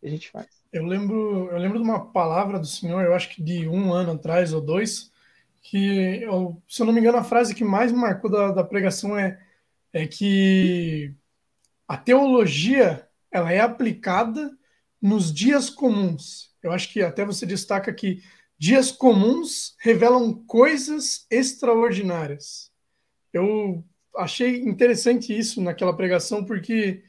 que 0.00 0.06
a 0.06 0.10
gente 0.10 0.30
faz. 0.30 0.46
Eu 0.72 0.84
lembro, 0.84 1.48
eu 1.50 1.58
lembro 1.58 1.78
de 1.78 1.84
uma 1.84 2.06
palavra 2.06 2.58
do 2.58 2.66
Senhor, 2.66 3.02
eu 3.04 3.14
acho 3.14 3.30
que 3.30 3.42
de 3.42 3.68
um 3.68 3.92
ano 3.92 4.12
atrás 4.12 4.52
ou 4.52 4.60
dois, 4.60 5.10
que, 5.62 6.22
eu, 6.22 6.60
se 6.68 6.82
eu 6.82 6.86
não 6.86 6.92
me 6.92 7.00
engano, 7.00 7.18
a 7.18 7.24
frase 7.24 7.54
que 7.54 7.64
mais 7.64 7.92
me 7.92 7.98
marcou 7.98 8.30
da, 8.30 8.52
da 8.52 8.64
pregação 8.64 9.16
é, 9.16 9.38
é 9.92 10.06
que 10.06 11.14
a 11.86 11.96
teologia 11.96 13.07
ela 13.30 13.52
é 13.52 13.60
aplicada 13.60 14.56
nos 15.00 15.32
dias 15.32 15.70
comuns. 15.70 16.54
Eu 16.62 16.72
acho 16.72 16.92
que 16.92 17.02
até 17.02 17.24
você 17.24 17.46
destaca 17.46 17.92
que 17.92 18.22
dias 18.58 18.90
comuns 18.90 19.76
revelam 19.80 20.34
coisas 20.46 21.26
extraordinárias. 21.30 22.72
Eu 23.32 23.84
achei 24.16 24.62
interessante 24.62 25.36
isso 25.36 25.62
naquela 25.62 25.96
pregação, 25.96 26.44
porque 26.44 27.04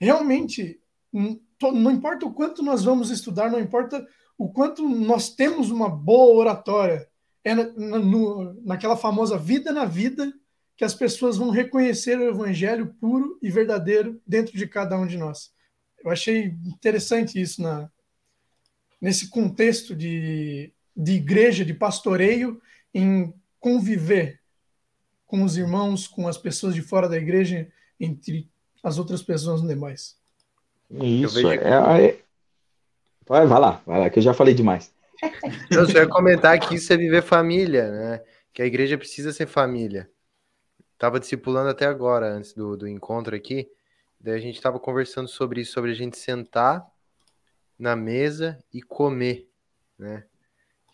realmente 0.00 0.80
não 1.12 1.90
importa 1.90 2.26
o 2.26 2.34
quanto 2.34 2.62
nós 2.62 2.84
vamos 2.84 3.10
estudar, 3.10 3.50
não 3.50 3.60
importa 3.60 4.06
o 4.36 4.52
quanto 4.52 4.86
nós 4.88 5.30
temos 5.34 5.70
uma 5.70 5.88
boa 5.88 6.34
oratória, 6.36 7.08
é 7.44 7.54
na, 7.54 7.64
no, 7.98 8.54
naquela 8.64 8.96
famosa 8.96 9.38
vida 9.38 9.72
na 9.72 9.84
vida 9.84 10.32
que 10.76 10.84
as 10.84 10.94
pessoas 10.94 11.36
vão 11.36 11.50
reconhecer 11.50 12.18
o 12.18 12.28
evangelho 12.28 12.94
puro 13.00 13.38
e 13.42 13.50
verdadeiro 13.50 14.20
dentro 14.26 14.56
de 14.56 14.66
cada 14.66 14.98
um 14.98 15.06
de 15.06 15.16
nós. 15.16 15.52
Eu 16.04 16.10
achei 16.10 16.54
interessante 16.66 17.40
isso 17.40 17.62
na, 17.62 17.90
nesse 19.00 19.28
contexto 19.28 19.94
de, 19.94 20.72
de 20.96 21.12
igreja, 21.12 21.64
de 21.64 21.74
pastoreio, 21.74 22.60
em 22.94 23.32
conviver 23.60 24.40
com 25.26 25.44
os 25.44 25.56
irmãos, 25.56 26.06
com 26.06 26.28
as 26.28 26.36
pessoas 26.36 26.74
de 26.74 26.82
fora 26.82 27.08
da 27.08 27.16
igreja, 27.16 27.70
entre 27.98 28.50
as 28.82 28.98
outras 28.98 29.22
pessoas 29.22 29.62
demais. 29.62 30.16
Isso, 30.90 31.48
é, 31.48 31.54
é... 31.56 32.18
Vai, 33.26 33.46
vai 33.46 33.60
lá, 33.60 33.82
vai 33.86 34.00
lá, 34.00 34.10
que 34.10 34.18
eu 34.18 34.22
já 34.22 34.34
falei 34.34 34.52
demais. 34.52 34.92
Eu 35.70 35.88
só 35.88 35.98
ia 35.98 36.08
comentar 36.08 36.58
que 36.58 36.74
isso 36.74 36.92
é 36.92 36.96
viver 36.96 37.22
família, 37.22 37.90
né? 37.90 38.20
Que 38.52 38.60
a 38.60 38.66
igreja 38.66 38.98
precisa 38.98 39.32
ser 39.32 39.46
família. 39.46 40.10
Tava 41.02 41.18
discipulando 41.18 41.68
até 41.68 41.84
agora, 41.84 42.32
antes 42.32 42.52
do, 42.52 42.76
do 42.76 42.86
encontro 42.86 43.34
aqui. 43.34 43.68
Daí 44.20 44.34
a 44.34 44.38
gente 44.38 44.60
tava 44.60 44.78
conversando 44.78 45.26
sobre 45.26 45.60
isso, 45.60 45.72
sobre 45.72 45.90
a 45.90 45.94
gente 45.94 46.16
sentar 46.16 46.86
na 47.76 47.96
mesa 47.96 48.56
e 48.72 48.80
comer, 48.80 49.48
né? 49.98 50.22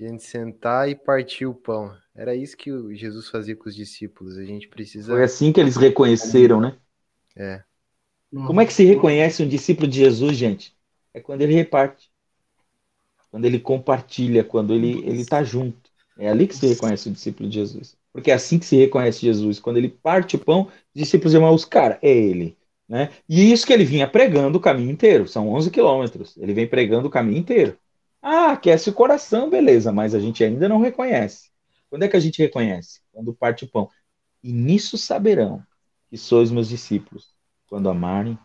A 0.01 0.03
gente 0.05 0.23
sentar 0.23 0.89
e 0.89 0.95
partir 0.95 1.45
o 1.45 1.53
pão. 1.53 1.95
Era 2.15 2.35
isso 2.35 2.57
que 2.57 2.71
Jesus 2.97 3.29
fazia 3.29 3.55
com 3.55 3.69
os 3.69 3.77
discípulos. 3.77 4.39
A 4.39 4.45
gente 4.45 4.67
precisa. 4.67 5.13
Foi 5.13 5.23
assim 5.23 5.53
que 5.53 5.61
eles 5.61 5.77
reconheceram, 5.77 6.59
né? 6.59 6.79
É. 7.37 7.63
Como 8.33 8.63
é 8.63 8.65
que 8.65 8.73
se 8.73 8.85
reconhece 8.85 9.43
um 9.43 9.49
discípulo 9.49 9.87
de 9.87 9.99
Jesus, 9.99 10.39
gente? 10.39 10.75
É 11.13 11.21
quando 11.21 11.43
ele 11.43 11.53
reparte. 11.53 12.11
Quando 13.31 13.45
ele 13.45 13.61
compartilha, 13.61 14.43
quando 14.43 14.73
ele 14.73 15.07
ele 15.07 15.21
está 15.21 15.45
junto. 15.45 15.91
É 16.17 16.31
ali 16.31 16.47
que 16.47 16.57
se 16.57 16.67
reconhece 16.67 17.11
o 17.11 17.13
discípulo 17.13 17.47
de 17.47 17.57
Jesus. 17.57 17.98
Porque 18.13 18.31
é 18.31 18.35
assim 18.35 18.59
que 18.59 18.67
se 18.67 18.77
reconhece 18.77 19.21
Jesus. 19.21 19.61
Quando 19.61 19.77
ele 19.77 19.89
parte 19.89 20.37
o 20.37 20.39
pão, 20.39 20.69
discípulos 20.95 21.35
irmãos, 21.35 21.55
os 21.55 21.65
cara, 21.65 21.99
é 22.03 22.11
ele. 22.11 22.57
Né? 22.89 23.11
E 23.29 23.53
isso 23.53 23.67
que 23.67 23.73
ele 23.73 23.85
vinha 23.85 24.09
pregando 24.09 24.59
o 24.59 24.61
caminho 24.61 24.91
inteiro. 24.91 25.29
São 25.29 25.49
11 25.51 25.71
quilômetros. 25.71 26.37
Ele 26.39 26.55
vem 26.55 26.67
pregando 26.67 27.09
o 27.09 27.11
caminho 27.11 27.39
inteiro. 27.39 27.79
Ah, 28.23 28.53
aquece 28.53 28.91
o 28.91 28.95
coração, 28.95 29.49
beleza, 29.49 29.93
mas 29.93 30.15
a 30.15 30.19
gente 30.21 30.43
ainda 30.43 30.69
não 30.69 30.81
reconhece. 30.81 31.51
Quando 31.89 32.03
é 32.03 32.09
que 32.09 32.17
a 32.17 32.21
gente 32.21 32.43
reconhece? 32.43 33.01
Quando 33.13 33.33
parte 33.35 33.65
o 33.65 33.69
pão. 33.69 33.89
E 34.43 34.53
nisso 34.53 34.99
saberão 34.99 35.63
que 36.11 36.17
sois 36.17 36.51
meus 36.51 36.69
discípulos, 36.69 37.35
quando 37.69 37.89
amarem 37.89 38.39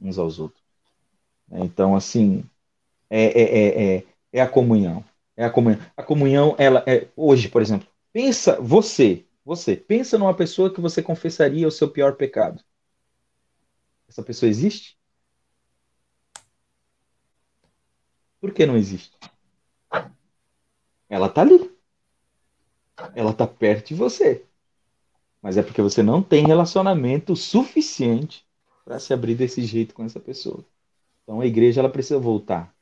uns 0.00 0.18
aos 0.18 0.38
outros. 0.38 0.62
Então, 1.50 1.96
assim, 1.96 2.44
é, 3.08 3.24
é, 3.24 3.96
é, 3.96 4.04
é, 4.32 4.40
a 4.40 4.46
comunhão. 4.48 5.04
É 5.36 5.44
a 5.44 5.50
comunhão. 5.50 5.80
A 5.96 6.02
comunhão, 6.02 6.54
ela 6.58 6.84
é 6.86 7.08
hoje, 7.16 7.48
por 7.48 7.62
exemplo, 7.62 7.88
pensa 8.12 8.60
você, 8.60 9.26
você 9.44 9.76
pensa 9.76 10.18
numa 10.18 10.34
pessoa 10.34 10.72
que 10.72 10.80
você 10.80 11.02
confessaria 11.02 11.66
o 11.66 11.70
seu 11.70 11.90
pior 11.90 12.16
pecado. 12.16 12.62
Essa 14.08 14.22
pessoa 14.22 14.48
existe? 14.48 14.98
Por 18.40 18.52
que 18.52 18.66
não 18.66 18.76
existe? 18.76 19.16
Ela 21.08 21.26
está 21.26 21.42
ali. 21.42 21.70
Ela 23.14 23.30
está 23.30 23.46
perto 23.46 23.88
de 23.88 23.94
você. 23.94 24.46
Mas 25.42 25.56
é 25.56 25.62
porque 25.62 25.82
você 25.82 26.02
não 26.02 26.22
tem 26.22 26.46
relacionamento 26.46 27.34
suficiente 27.34 28.46
para 28.84 28.98
se 28.98 29.12
abrir 29.12 29.34
desse 29.34 29.62
jeito 29.62 29.94
com 29.94 30.04
essa 30.04 30.20
pessoa. 30.20 30.64
Então 31.22 31.40
a 31.40 31.46
igreja 31.46 31.80
ela 31.80 31.88
precisa 31.88 32.18
voltar. 32.18 32.74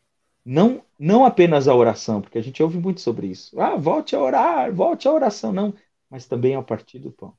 Não, 0.50 0.82
não 0.98 1.26
apenas 1.26 1.68
a 1.68 1.74
oração, 1.74 2.22
porque 2.22 2.38
a 2.38 2.42
gente 2.42 2.62
ouve 2.62 2.78
muito 2.78 3.02
sobre 3.02 3.26
isso. 3.26 3.60
Ah, 3.60 3.76
volte 3.76 4.16
a 4.16 4.18
orar, 4.18 4.72
volte 4.72 5.06
a 5.06 5.12
oração. 5.12 5.52
Não, 5.52 5.74
mas 6.08 6.26
também 6.26 6.54
a 6.54 6.62
partir 6.62 6.98
do 6.98 7.12
pão. 7.12 7.34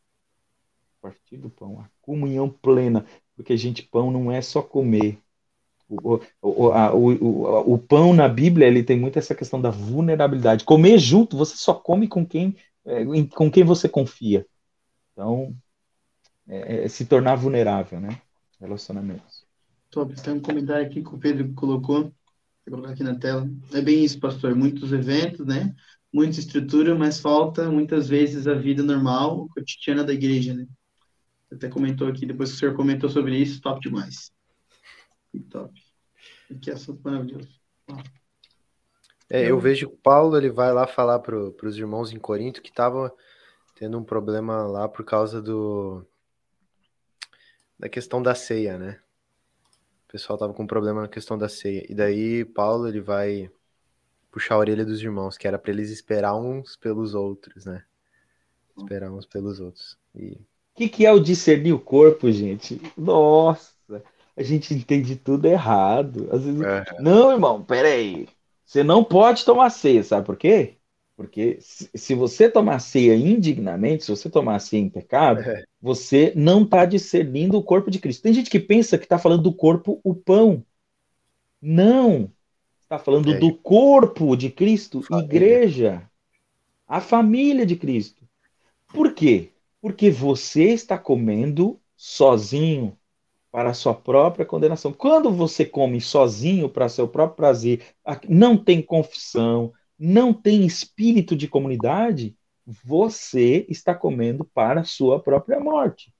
A 0.99 1.07
partir 1.07 1.37
do 1.37 1.49
pão, 1.49 1.79
a 1.79 1.89
comunhão 2.03 2.47
plena. 2.47 3.03
Porque, 3.35 3.57
gente, 3.57 3.81
pão 3.81 4.11
não 4.11 4.31
é 4.31 4.43
só 4.43 4.61
comer. 4.61 5.17
O, 5.89 6.19
o, 6.39 6.71
a, 6.71 6.93
o, 6.93 7.73
o, 7.73 7.79
pão 7.79 8.13
na 8.13 8.27
Bíblia 8.27 8.67
ele 8.67 8.83
tem 8.83 8.99
muito 8.99 9.17
essa 9.17 9.33
questão 9.33 9.59
da 9.59 9.71
vulnerabilidade. 9.71 10.63
Comer 10.63 10.99
junto, 10.99 11.35
você 11.35 11.57
só 11.57 11.73
come 11.73 12.07
com 12.07 12.23
quem, 12.23 12.55
é, 12.85 13.03
com 13.33 13.49
quem 13.49 13.63
você 13.63 13.89
confia. 13.89 14.45
Então, 15.13 15.55
é, 16.47 16.83
é 16.83 16.87
se 16.87 17.05
tornar 17.05 17.37
vulnerável, 17.37 17.99
né? 17.99 18.21
relacionamentos. 18.61 19.43
Tem 20.23 20.33
um 20.33 20.39
comentário 20.39 20.85
aqui 20.85 21.01
que 21.01 21.15
o 21.15 21.17
Pedro 21.17 21.51
colocou, 21.55 22.13
vou 22.65 22.77
colocar 22.77 22.91
aqui 22.93 23.03
na 23.03 23.15
tela. 23.15 23.49
É 23.73 23.81
bem 23.81 24.03
isso, 24.03 24.19
pastor. 24.19 24.55
Muitos 24.55 24.91
eventos, 24.91 25.45
né? 25.45 25.75
Muita 26.11 26.39
estrutura, 26.39 26.95
mas 26.95 27.19
falta 27.19 27.69
muitas 27.69 28.07
vezes 28.09 28.47
a 28.47 28.53
vida 28.53 28.81
normal, 28.81 29.47
cotidiana 29.49 30.03
da 30.03 30.13
igreja, 30.13 30.53
né? 30.53 30.67
Você 31.47 31.55
até 31.55 31.69
comentou 31.69 32.07
aqui, 32.07 32.25
depois 32.25 32.49
que 32.49 32.55
o 32.55 32.59
senhor 32.59 32.75
comentou 32.75 33.09
sobre 33.09 33.37
isso, 33.37 33.61
top 33.61 33.79
demais. 33.79 34.31
Que 35.31 35.39
top. 35.39 35.73
Que 36.61 36.71
assunto 36.71 37.01
maravilhoso. 37.03 37.49
É, 39.29 39.49
eu 39.49 39.59
vejo 39.59 39.87
que 39.87 39.93
o 39.93 39.97
Paulo 39.97 40.35
ele 40.35 40.49
vai 40.49 40.73
lá 40.73 40.87
falar 40.87 41.19
para 41.19 41.37
os 41.37 41.77
irmãos 41.77 42.11
em 42.11 42.19
Corinto 42.19 42.61
que 42.61 42.69
estavam 42.69 43.11
tendo 43.75 43.97
um 43.97 44.03
problema 44.03 44.63
lá 44.63 44.89
por 44.89 45.05
causa 45.05 45.41
do 45.41 46.03
da 47.77 47.87
questão 47.87 48.21
da 48.21 48.35
ceia, 48.35 48.77
né? 48.77 48.99
O 50.09 50.11
pessoal 50.11 50.39
tava 50.39 50.55
com 50.55 50.65
problema 50.65 51.03
na 51.03 51.07
questão 51.07 51.37
da 51.37 51.47
ceia. 51.47 51.85
E 51.87 51.93
daí 51.93 52.43
Paulo 52.43 52.87
ele 52.87 52.99
vai 52.99 53.47
puxar 54.31 54.55
a 54.55 54.57
orelha 54.57 54.83
dos 54.83 54.99
irmãos, 55.03 55.37
que 55.37 55.47
era 55.47 55.59
para 55.59 55.71
eles 55.71 55.91
esperar 55.91 56.35
uns 56.35 56.75
pelos 56.75 57.13
outros, 57.13 57.65
né? 57.65 57.83
Esperar 58.75 59.11
uns 59.11 59.27
pelos 59.27 59.59
outros. 59.59 59.99
E 60.15 60.31
o 60.31 60.77
que, 60.77 60.89
que 60.89 61.05
é 61.05 61.11
o 61.11 61.19
discernir 61.19 61.73
o 61.73 61.79
corpo, 61.79 62.31
gente? 62.31 62.81
Nossa, 62.97 63.71
a 64.35 64.41
gente 64.41 64.73
entende 64.73 65.15
tudo 65.15 65.45
errado. 65.45 66.27
Às 66.31 66.43
vezes, 66.43 66.59
é. 66.59 66.85
não, 66.99 67.31
irmão, 67.31 67.63
peraí. 67.63 68.27
Você 68.65 68.83
não 68.83 69.03
pode 69.03 69.45
tomar 69.45 69.69
ceia, 69.69 70.03
sabe 70.03 70.25
por 70.25 70.37
quê? 70.37 70.78
Porque 71.19 71.57
se 71.59 72.15
você 72.15 72.49
tomar 72.49 72.79
ceia 72.79 73.13
indignamente, 73.13 74.05
se 74.05 74.09
você 74.09 74.29
tomar 74.29 74.57
ceia 74.59 74.79
em 74.79 74.87
pecado, 74.87 75.41
é. 75.41 75.65
você 75.81 76.31
não 76.33 76.63
está 76.63 76.85
discernindo 76.85 77.57
o 77.57 77.61
corpo 77.61 77.91
de 77.91 77.99
Cristo. 77.99 78.21
Tem 78.23 78.33
gente 78.33 78.49
que 78.49 78.57
pensa 78.57 78.97
que 78.97 79.03
está 79.03 79.19
falando 79.19 79.43
do 79.43 79.53
corpo, 79.53 79.99
o 80.01 80.15
pão. 80.15 80.63
Não. 81.61 82.31
Está 82.81 82.97
falando 82.97 83.33
é. 83.33 83.37
do 83.37 83.53
corpo 83.53 84.33
de 84.37 84.49
Cristo, 84.49 85.01
família. 85.01 85.25
igreja. 85.25 86.09
A 86.87 87.01
família 87.01 87.65
de 87.65 87.75
Cristo. 87.75 88.25
Por 88.87 89.13
quê? 89.13 89.49
Porque 89.81 90.09
você 90.09 90.69
está 90.69 90.97
comendo 90.97 91.77
sozinho 91.97 92.97
para 93.51 93.71
a 93.71 93.73
sua 93.73 93.93
própria 93.93 94.45
condenação. 94.45 94.93
Quando 94.93 95.29
você 95.29 95.65
come 95.65 95.99
sozinho 95.99 96.69
para 96.69 96.87
seu 96.87 97.09
próprio 97.09 97.35
prazer, 97.35 97.81
não 98.29 98.55
tem 98.55 98.81
confissão, 98.81 99.73
não 99.99 100.33
tem 100.33 100.65
espírito 100.65 101.35
de 101.35 101.47
comunidade, 101.47 102.35
você 102.65 103.65
está 103.67 103.93
comendo 103.93 104.45
para 104.45 104.81
a 104.81 104.85
sua 104.85 105.19
própria 105.19 105.59
morte. 105.59 106.13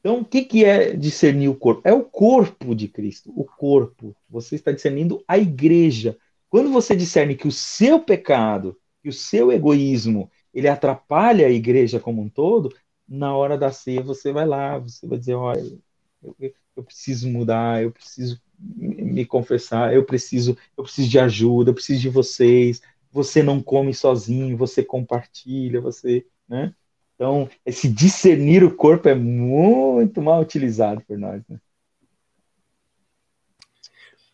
Então, 0.00 0.20
o 0.20 0.24
que, 0.24 0.44
que 0.44 0.64
é 0.64 0.96
discernir 0.96 1.48
o 1.48 1.54
corpo? 1.54 1.82
É 1.84 1.92
o 1.92 2.02
corpo 2.02 2.74
de 2.74 2.88
Cristo, 2.88 3.32
o 3.36 3.44
corpo. 3.44 4.16
Você 4.28 4.54
está 4.54 4.72
discernindo 4.72 5.22
a 5.28 5.36
igreja. 5.36 6.16
Quando 6.48 6.70
você 6.70 6.96
discerne 6.96 7.36
que 7.36 7.46
o 7.46 7.52
seu 7.52 8.00
pecado, 8.00 8.76
que 9.02 9.08
o 9.08 9.12
seu 9.12 9.52
egoísmo, 9.52 10.30
ele 10.54 10.68
atrapalha 10.68 11.46
a 11.46 11.50
igreja 11.50 12.00
como 12.00 12.22
um 12.22 12.28
todo, 12.28 12.74
na 13.08 13.36
hora 13.36 13.58
da 13.58 13.70
ceia 13.70 14.02
você 14.02 14.32
vai 14.32 14.46
lá, 14.46 14.78
você 14.78 15.06
vai 15.06 15.18
dizer, 15.18 15.34
olha, 15.34 15.78
eu, 16.22 16.52
eu 16.76 16.82
preciso 16.82 17.28
mudar, 17.28 17.82
eu 17.82 17.90
preciso 17.90 18.40
me 18.58 19.24
confessar, 19.24 19.94
eu 19.94 20.04
preciso, 20.04 20.56
eu 20.76 20.84
preciso 20.84 21.08
de 21.08 21.18
ajuda, 21.18 21.70
eu 21.70 21.74
preciso 21.74 22.00
de 22.00 22.08
vocês. 22.08 22.82
Você 23.12 23.42
não 23.42 23.62
come 23.62 23.94
sozinho, 23.94 24.56
você 24.56 24.82
compartilha, 24.82 25.80
você, 25.80 26.26
né? 26.48 26.74
Então, 27.14 27.50
esse 27.66 27.88
discernir 27.88 28.62
o 28.62 28.74
corpo 28.74 29.08
é 29.08 29.14
muito 29.14 30.22
mal 30.22 30.40
utilizado 30.40 31.00
por 31.00 31.18
nós. 31.18 31.42
Né? 31.48 31.58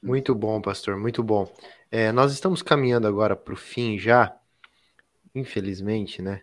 Muito 0.02 0.34
bom, 0.34 0.60
pastor, 0.60 0.98
muito 0.98 1.22
bom. 1.22 1.50
É, 1.90 2.12
nós 2.12 2.32
estamos 2.32 2.60
caminhando 2.60 3.06
agora 3.06 3.34
para 3.34 3.54
o 3.54 3.56
fim 3.56 3.98
já, 3.98 4.36
infelizmente, 5.34 6.20
né? 6.20 6.42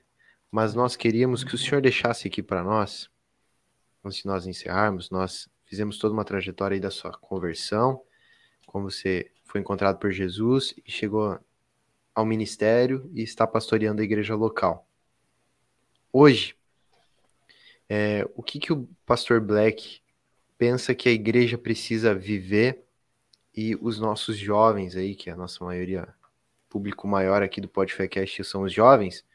Mas 0.49 0.73
nós 0.73 0.95
queríamos 0.95 1.43
que 1.43 1.53
o 1.53 1.57
senhor 1.57 1.79
deixasse 1.79 2.27
aqui 2.27 2.41
para 2.41 2.63
nós, 2.63 3.07
antes 4.03 4.19
de 4.19 4.25
nós 4.25 4.47
encerrarmos, 4.47 5.11
nós 5.11 5.47
fizemos 5.72 5.97
toda 5.97 6.13
uma 6.13 6.26
trajetória 6.26 6.76
aí 6.76 6.82
da 6.82 6.91
sua 6.91 7.13
conversão, 7.13 8.03
como 8.65 8.91
você 8.91 9.32
foi 9.45 9.61
encontrado 9.61 9.97
por 9.97 10.11
Jesus 10.11 10.76
e 10.86 10.91
chegou 10.91 11.39
ao 12.13 12.26
ministério 12.26 13.09
e 13.13 13.24
está 13.24 13.47
pastoreando 13.47 14.01
a 14.01 14.03
igreja 14.03 14.36
local. 14.36 14.86
Hoje, 16.11 16.57
é, 17.88 18.30
o 18.36 18.43
que, 18.43 18.59
que 18.59 18.74
o 18.74 18.86
pastor 19.05 19.39
Black 19.39 20.01
pensa 20.57 20.93
que 20.93 21.07
a 21.07 21.13
igreja 21.13 21.57
precisa 21.57 22.13
viver 22.13 22.84
e 23.55 23.74
os 23.80 23.97
nossos 23.97 24.36
jovens 24.36 24.97
aí, 24.97 25.15
que 25.15 25.30
é 25.30 25.34
a 25.34 25.38
nossa 25.38 25.63
maioria, 25.63 26.13
público 26.67 27.07
maior 27.07 27.41
aqui 27.41 27.61
do 27.61 27.69
Podfecast 27.69 28.43
são 28.43 28.63
os 28.63 28.74
jovens, 28.74 29.26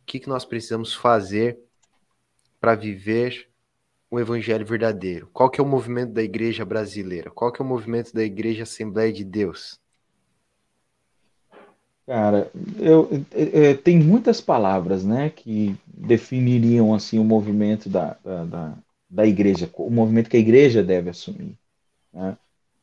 o 0.00 0.04
que, 0.06 0.20
que 0.20 0.28
nós 0.28 0.44
precisamos 0.44 0.94
fazer 0.94 1.58
para 2.60 2.76
viver 2.76 3.52
o 4.14 4.20
evangelho 4.20 4.64
verdadeiro? 4.64 5.28
Qual 5.32 5.50
que 5.50 5.60
é 5.60 5.64
o 5.64 5.66
movimento 5.66 6.12
da 6.12 6.22
igreja 6.22 6.64
brasileira? 6.64 7.30
Qual 7.30 7.50
que 7.50 7.60
é 7.60 7.64
o 7.64 7.68
movimento 7.68 8.14
da 8.14 8.22
igreja 8.22 8.62
Assembleia 8.62 9.12
de 9.12 9.24
Deus? 9.24 9.80
Cara, 12.06 12.50
eu, 12.78 13.10
eu, 13.32 13.48
eu, 13.48 13.78
tem 13.78 13.98
muitas 13.98 14.40
palavras, 14.40 15.04
né, 15.04 15.30
que 15.30 15.74
definiriam 15.86 16.94
assim 16.94 17.18
o 17.18 17.24
movimento 17.24 17.88
da, 17.88 18.16
da, 18.22 18.44
da, 18.44 18.78
da 19.10 19.26
igreja, 19.26 19.68
o 19.74 19.90
movimento 19.90 20.30
que 20.30 20.36
a 20.36 20.40
igreja 20.40 20.82
deve 20.82 21.10
assumir. 21.10 21.58
Né? 22.12 22.36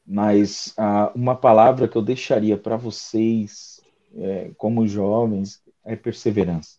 Mas 0.05 0.73
ah, 0.75 1.11
uma 1.15 1.35
palavra 1.35 1.87
que 1.87 1.95
eu 1.95 2.01
deixaria 2.01 2.57
para 2.57 2.75
vocês, 2.75 3.79
é, 4.17 4.51
como 4.57 4.85
jovens, 4.85 5.61
é 5.85 5.95
perseverança. 5.95 6.77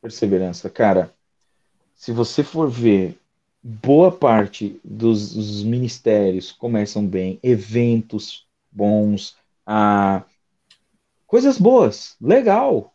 Perseverança, 0.00 0.68
cara. 0.68 1.14
Se 1.94 2.10
você 2.10 2.42
for 2.42 2.68
ver, 2.68 3.21
boa 3.62 4.10
parte 4.10 4.80
dos, 4.82 5.34
dos 5.34 5.62
ministérios 5.62 6.50
começam 6.50 7.06
bem, 7.06 7.38
eventos 7.42 8.46
bons, 8.70 9.36
ah, 9.64 10.24
coisas 11.26 11.58
boas, 11.58 12.16
legal, 12.20 12.92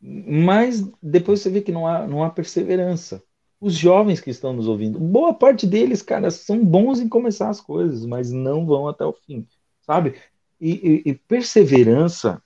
mas 0.00 0.88
depois 1.02 1.40
você 1.40 1.50
vê 1.50 1.60
que 1.60 1.72
não 1.72 1.86
há, 1.86 2.06
não 2.06 2.24
há 2.24 2.30
perseverança. 2.30 3.22
Os 3.60 3.74
jovens 3.74 4.20
que 4.20 4.30
estão 4.30 4.52
nos 4.52 4.68
ouvindo, 4.68 4.98
boa 4.98 5.34
parte 5.34 5.66
deles, 5.66 6.02
cara, 6.02 6.30
são 6.30 6.64
bons 6.64 7.00
em 7.00 7.08
começar 7.08 7.48
as 7.48 7.60
coisas, 7.60 8.04
mas 8.04 8.30
não 8.30 8.66
vão 8.66 8.88
até 8.88 9.04
o 9.04 9.12
fim, 9.12 9.46
sabe? 9.82 10.14
E, 10.60 11.02
e, 11.06 11.10
e 11.10 11.14
perseverança 11.14 12.42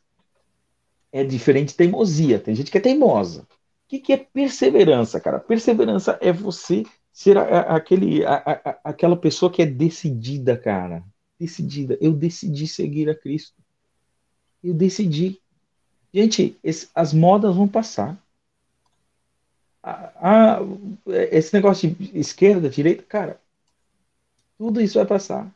é 1.12 1.24
diferente 1.24 1.68
de 1.68 1.74
teimosia. 1.74 2.38
Tem 2.38 2.54
gente 2.54 2.70
que 2.70 2.78
é 2.78 2.80
teimosa. 2.80 3.42
O 3.42 3.46
que, 3.88 3.98
que 3.98 4.12
é 4.12 4.16
perseverança, 4.16 5.20
cara? 5.20 5.40
Perseverança 5.40 6.16
é 6.20 6.32
você 6.32 6.84
ser 7.22 7.36
a, 7.36 7.42
a, 7.42 7.76
aquele, 7.76 8.24
a, 8.24 8.80
aquela 8.84 9.16
pessoa 9.16 9.52
que 9.52 9.62
é 9.62 9.66
decidida, 9.66 10.56
cara. 10.56 11.04
Decidida. 11.38 11.98
Eu 12.00 12.12
decidi 12.12 12.66
seguir 12.66 13.08
a 13.10 13.14
Cristo 13.14 13.60
eu 14.62 14.74
decidi. 14.74 15.40
Gente, 16.12 16.58
esse, 16.62 16.88
as 16.94 17.12
modas 17.12 17.54
vão 17.54 17.66
passar. 17.66 18.18
Esse 21.06 21.54
negócio 21.54 21.90
de 21.90 22.18
esquerda, 22.18 22.68
direita, 22.68 23.02
cara, 23.02 23.40
tudo 24.58 24.80
isso 24.80 24.98
vai 24.98 25.06
passar. 25.06 25.50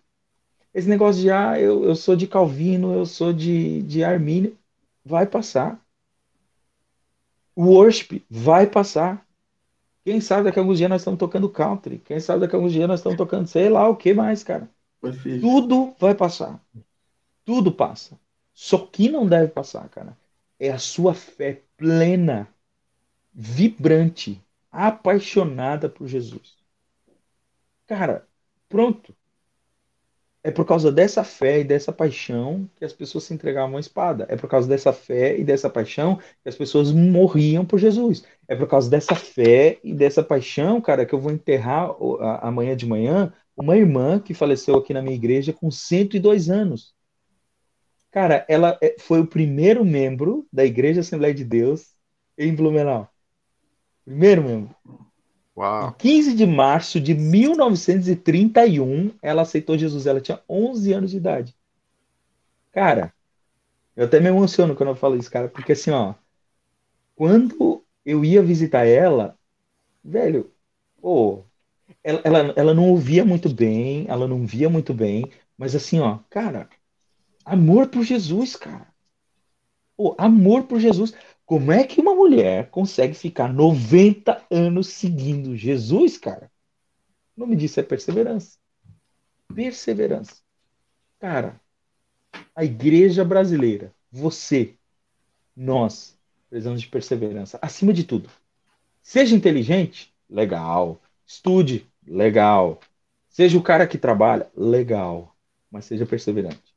Esse 0.73 0.89
negócio 0.89 1.21
de, 1.21 1.31
ah, 1.31 1.61
eu, 1.61 1.85
eu 1.85 1.95
sou 1.95 2.17
de 2.17 2.27
Calvino, 2.27 2.95
eu 2.95 3.07
sou 3.07 3.33
de, 3.33 3.83
de 3.83 4.03
Armínio, 4.03 4.57
vai 5.05 5.27
passar. 5.27 5.79
O 7.55 7.67
worship 7.67 8.25
vai 8.31 8.67
passar. 8.67 9.25
Quem 10.05 10.21
sabe 10.21 10.45
daqui 10.45 10.59
a 10.59 10.63
alguns 10.63 10.79
dias 10.79 10.91
nós 10.91 11.01
estamos 11.01 11.19
tocando 11.19 11.49
country. 11.51 11.99
Quem 11.99 12.21
sabe 12.21 12.41
daqui 12.41 12.55
a 12.55 12.59
alguns 12.59 12.73
dias 12.73 12.89
nós 12.89 13.01
estamos 13.01 13.17
tocando 13.19 13.47
sei 13.47 13.69
lá 13.69 13.89
o 13.89 13.97
que 13.97 14.13
mais, 14.15 14.43
cara. 14.45 14.71
Tudo 15.41 15.95
vai 15.99 16.15
passar. 16.15 16.63
Tudo 17.45 17.73
passa. 17.73 18.19
Só 18.55 18.79
que 18.87 19.09
não 19.09 19.27
deve 19.27 19.49
passar, 19.49 19.89
cara, 19.89 20.17
é 20.59 20.71
a 20.71 20.79
sua 20.79 21.15
fé 21.15 21.63
plena, 21.77 22.49
vibrante, 23.33 24.43
apaixonada 24.71 25.89
por 25.89 26.07
Jesus. 26.09 26.57
Cara, 27.87 28.27
pronto. 28.69 29.15
É 30.47 30.51
por 30.51 30.67
causa 30.67 30.93
dessa 30.93 31.25
fé 31.25 31.61
e 31.61 31.65
dessa 31.65 31.91
paixão 31.91 32.69
que 32.77 32.85
as 32.85 32.93
pessoas 32.93 33.25
se 33.25 33.33
entregavam 33.33 33.79
à 33.79 33.81
espada. 33.81 34.27
É 34.29 34.37
por 34.37 34.47
causa 34.47 34.69
dessa 34.69 34.93
fé 34.93 35.39
e 35.39 35.43
dessa 35.43 35.71
paixão 35.71 36.17
que 36.43 36.49
as 36.49 36.55
pessoas 36.55 36.93
morriam 36.93 37.65
por 37.65 37.79
Jesus. 37.79 38.23
É 38.47 38.55
por 38.55 38.69
causa 38.69 38.91
dessa 38.91 39.15
fé 39.15 39.79
e 39.83 39.95
dessa 39.95 40.23
paixão, 40.23 40.83
cara, 40.83 41.07
que 41.07 41.15
eu 41.15 41.19
vou 41.19 41.33
enterrar 41.33 41.97
amanhã 42.43 42.77
de 42.77 42.85
manhã 42.85 43.33
uma 43.57 43.75
irmã 43.75 44.21
que 44.21 44.35
faleceu 44.35 44.77
aqui 44.77 44.93
na 44.93 45.01
minha 45.01 45.15
igreja 45.15 45.51
com 45.51 45.71
102 45.71 46.51
anos. 46.51 46.95
Cara, 48.11 48.45
ela 48.47 48.79
é, 48.83 48.97
foi 48.99 49.21
o 49.21 49.27
primeiro 49.27 49.83
membro 49.83 50.47
da 50.53 50.65
Igreja 50.65 51.01
Assembleia 51.01 51.35
de 51.35 51.45
Deus 51.45 51.95
em 52.37 52.55
Blumenau. 52.55 53.09
Primeiro 54.05 54.43
membro. 54.43 54.77
Uau. 55.57 55.89
Em 55.89 55.91
15 55.93 56.35
de 56.35 56.47
março 56.47 57.01
de 57.01 57.15
1931, 57.15 59.13
ela 59.23 59.43
aceitou 59.43 59.79
Jesus. 59.79 60.07
Ela 60.07 60.21
tinha 60.21 60.43
11 60.49 60.93
anos 60.93 61.11
de 61.13 61.19
idade. 61.19 61.55
Cara, 62.73 63.15
eu 63.97 64.07
até 64.07 64.21
me 64.21 64.29
emociono 64.29 64.77
quando 64.77 64.91
eu 64.91 64.97
falo 64.97 65.17
isso, 65.17 65.31
cara, 65.31 65.49
porque 65.49 65.73
assim, 65.73 65.91
ó, 65.93 66.15
quando 67.15 67.85
eu 68.05 68.25
ia 68.25 68.43
visitar 68.43 68.87
ela, 68.87 69.39
velho, 70.05 70.53
pô, 71.01 71.45
ela, 72.05 72.23
ela, 72.25 72.39
ela 72.57 72.75
não 72.75 72.91
ouvia 72.91 73.25
muito 73.25 73.49
bem, 73.55 74.07
ela 74.09 74.29
não 74.29 74.47
via 74.47 74.71
muito 74.71 74.95
bem, 74.95 75.31
mas 75.59 75.75
assim, 75.77 76.01
ó, 76.01 76.21
cara, 76.31 76.69
Amor 77.47 77.89
por 77.89 78.05
Jesus, 78.05 78.57
cara. 78.57 78.87
Pô, 79.97 80.15
amor 80.19 80.65
por 80.65 80.79
Jesus. 80.81 81.13
Como 81.47 81.71
é 81.71 81.85
que 81.85 82.01
uma 82.01 82.15
mulher 82.15 82.71
consegue 82.71 83.15
ficar 83.15 83.53
90 83.53 84.47
anos 84.51 84.89
seguindo 84.89 85.57
Jesus, 85.57 86.17
cara? 86.17 86.51
O 87.37 87.41
nome 87.41 87.57
disso 87.57 87.81
é 87.81 87.83
perseverança. 87.83 88.57
Perseverança. 89.55 90.37
Cara, 91.19 91.61
a 92.55 92.65
igreja 92.65 93.25
brasileira, 93.25 93.95
você, 94.11 94.75
nós, 95.55 96.17
precisamos 96.49 96.81
de 96.81 96.89
perseverança. 96.89 97.59
Acima 97.61 97.93
de 97.93 98.05
tudo. 98.05 98.31
Seja 99.03 99.37
inteligente, 99.37 100.15
legal. 100.31 101.01
Estude, 101.27 101.87
legal. 102.07 102.81
Seja 103.29 103.59
o 103.59 103.63
cara 103.63 103.87
que 103.87 103.99
trabalha, 103.99 104.51
legal. 104.57 105.37
Mas 105.71 105.85
seja 105.85 106.07
perseverante 106.07 106.75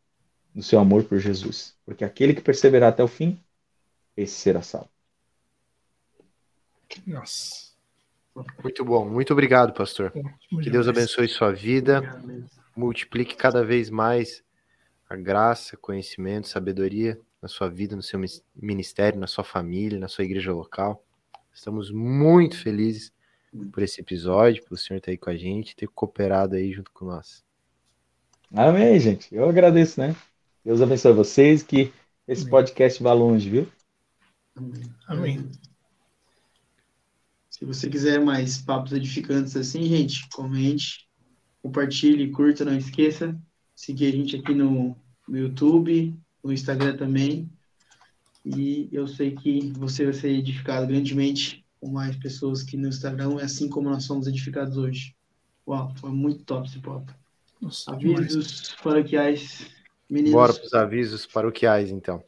no 0.53 0.63
seu 0.63 0.79
amor 0.79 1.03
por 1.03 1.19
Jesus. 1.19 1.75
Porque 1.85 2.03
aquele 2.03 2.33
que 2.33 2.41
perseverar 2.41 2.89
até 2.89 3.03
o 3.03 3.07
fim, 3.07 3.39
esse 4.17 4.33
será 4.33 4.63
salvo. 4.63 4.89
Nossa. 7.05 7.67
Muito 8.63 8.83
bom. 8.83 9.07
Muito 9.07 9.31
obrigado, 9.31 9.73
pastor. 9.73 10.11
que 10.61 10.69
Deus 10.69 10.87
abençoe 10.87 11.27
sua 11.27 11.51
vida. 11.51 12.21
Multiplique 12.75 13.35
cada 13.35 13.63
vez 13.63 13.89
mais 13.89 14.43
a 15.09 15.15
graça, 15.15 15.77
conhecimento, 15.77 16.47
sabedoria 16.47 17.19
na 17.41 17.47
sua 17.47 17.69
vida, 17.69 17.95
no 17.95 18.03
seu 18.03 18.19
ministério, 18.55 19.19
na 19.19 19.27
sua 19.27 19.43
família, 19.43 19.99
na 19.99 20.07
sua 20.07 20.23
igreja 20.23 20.51
local. 20.51 21.03
Estamos 21.53 21.91
muito 21.91 22.57
felizes 22.57 23.11
por 23.71 23.81
esse 23.81 24.01
episódio, 24.01 24.63
pelo 24.63 24.77
senhor 24.77 24.97
estar 24.97 25.11
aí 25.11 25.17
com 25.17 25.29
a 25.29 25.35
gente, 25.35 25.75
ter 25.75 25.87
cooperado 25.87 26.55
aí 26.55 26.71
junto 26.71 26.91
com 26.91 27.05
nós. 27.05 27.43
Amém, 28.53 28.99
gente. 28.99 29.33
Eu 29.33 29.47
agradeço, 29.49 29.99
né? 29.99 30.15
Deus 30.63 30.81
abençoe 30.81 31.13
vocês, 31.13 31.63
que 31.63 31.91
esse 32.27 32.47
podcast 32.47 33.01
vá 33.01 33.13
longe, 33.13 33.49
viu? 33.49 33.67
Amém. 34.57 34.83
Amém. 35.07 35.51
Se 37.49 37.65
você 37.65 37.89
quiser 37.89 38.19
mais 38.19 38.57
papos 38.57 38.91
edificantes 38.91 39.55
assim, 39.55 39.83
gente, 39.83 40.27
comente, 40.29 41.07
compartilhe, 41.61 42.31
curta, 42.31 42.65
não 42.65 42.77
esqueça. 42.77 43.35
Seguir 43.75 44.07
a 44.07 44.11
gente 44.11 44.35
aqui 44.35 44.53
no, 44.53 44.95
no 45.27 45.37
YouTube, 45.37 46.17
no 46.43 46.51
Instagram 46.51 46.97
também. 46.97 47.49
E 48.45 48.89
eu 48.91 49.07
sei 49.07 49.35
que 49.35 49.71
você 49.77 50.05
vai 50.05 50.13
ser 50.13 50.29
edificado 50.29 50.87
grandemente 50.87 51.65
com 51.79 51.89
mais 51.89 52.15
pessoas 52.15 52.63
que 52.63 52.77
no 52.77 52.87
Instagram, 52.87 53.37
assim 53.41 53.69
como 53.69 53.89
nós 53.89 54.05
somos 54.05 54.27
edificados 54.27 54.77
hoje. 54.77 55.15
Uau, 55.67 55.93
foi 55.97 56.11
muito 56.11 56.43
top 56.43 56.67
esse 56.67 56.79
papo. 56.79 57.13
Nossa, 57.61 57.91
avisos 57.91 58.27
demais. 58.29 58.75
paroquiais, 58.81 59.67
meninos. 60.09 60.31
Bora 60.31 60.53
para 60.53 60.65
os 60.65 60.73
avisos 60.73 61.25
paroquiais, 61.25 61.91
então. 61.91 62.23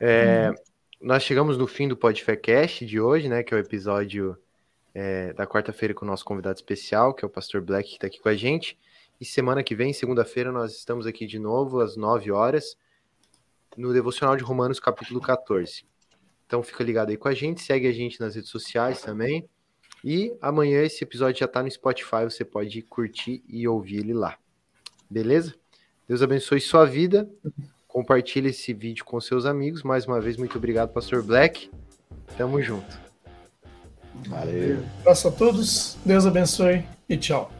É, 0.00 0.50
hum. 0.50 0.71
Nós 1.02 1.24
chegamos 1.24 1.58
no 1.58 1.66
fim 1.66 1.88
do 1.88 1.96
Podfecast 1.96 2.86
de 2.86 3.00
hoje, 3.00 3.28
né? 3.28 3.42
Que 3.42 3.52
é 3.52 3.56
o 3.56 3.60
episódio 3.60 4.38
é, 4.94 5.32
da 5.32 5.44
quarta-feira 5.44 5.92
com 5.92 6.04
o 6.04 6.08
nosso 6.08 6.24
convidado 6.24 6.54
especial, 6.54 7.12
que 7.12 7.24
é 7.24 7.26
o 7.26 7.28
Pastor 7.28 7.60
Black, 7.60 7.88
que 7.88 7.94
está 7.96 8.06
aqui 8.06 8.20
com 8.20 8.28
a 8.28 8.36
gente. 8.36 8.78
E 9.20 9.24
semana 9.24 9.64
que 9.64 9.74
vem, 9.74 9.92
segunda-feira, 9.92 10.52
nós 10.52 10.76
estamos 10.76 11.04
aqui 11.04 11.26
de 11.26 11.40
novo, 11.40 11.80
às 11.80 11.96
9 11.96 12.30
horas, 12.30 12.76
no 13.76 13.92
Devocional 13.92 14.36
de 14.36 14.44
Romanos, 14.44 14.78
capítulo 14.78 15.20
14. 15.20 15.84
Então 16.46 16.62
fica 16.62 16.84
ligado 16.84 17.10
aí 17.10 17.16
com 17.16 17.26
a 17.26 17.34
gente, 17.34 17.62
segue 17.62 17.88
a 17.88 17.92
gente 17.92 18.20
nas 18.20 18.36
redes 18.36 18.50
sociais 18.50 19.00
também. 19.00 19.48
E 20.04 20.32
amanhã 20.40 20.84
esse 20.84 21.02
episódio 21.02 21.40
já 21.40 21.46
está 21.46 21.64
no 21.64 21.70
Spotify, 21.70 22.22
você 22.22 22.44
pode 22.44 22.80
curtir 22.80 23.42
e 23.48 23.66
ouvir 23.66 23.98
ele 23.98 24.14
lá. 24.14 24.38
Beleza? 25.10 25.52
Deus 26.06 26.22
abençoe 26.22 26.60
sua 26.60 26.84
vida. 26.84 27.28
Compartilhe 27.92 28.48
esse 28.48 28.72
vídeo 28.72 29.04
com 29.04 29.20
seus 29.20 29.44
amigos. 29.44 29.82
Mais 29.82 30.06
uma 30.06 30.18
vez, 30.18 30.38
muito 30.38 30.56
obrigado, 30.56 30.94
Pastor 30.94 31.22
Black. 31.22 31.70
Tamo 32.38 32.62
junto. 32.62 32.98
Valeu. 34.28 34.82
Abraço 35.00 35.28
a 35.28 35.30
todos, 35.30 35.98
Deus 36.02 36.24
abençoe 36.24 36.86
e 37.06 37.18
tchau. 37.18 37.52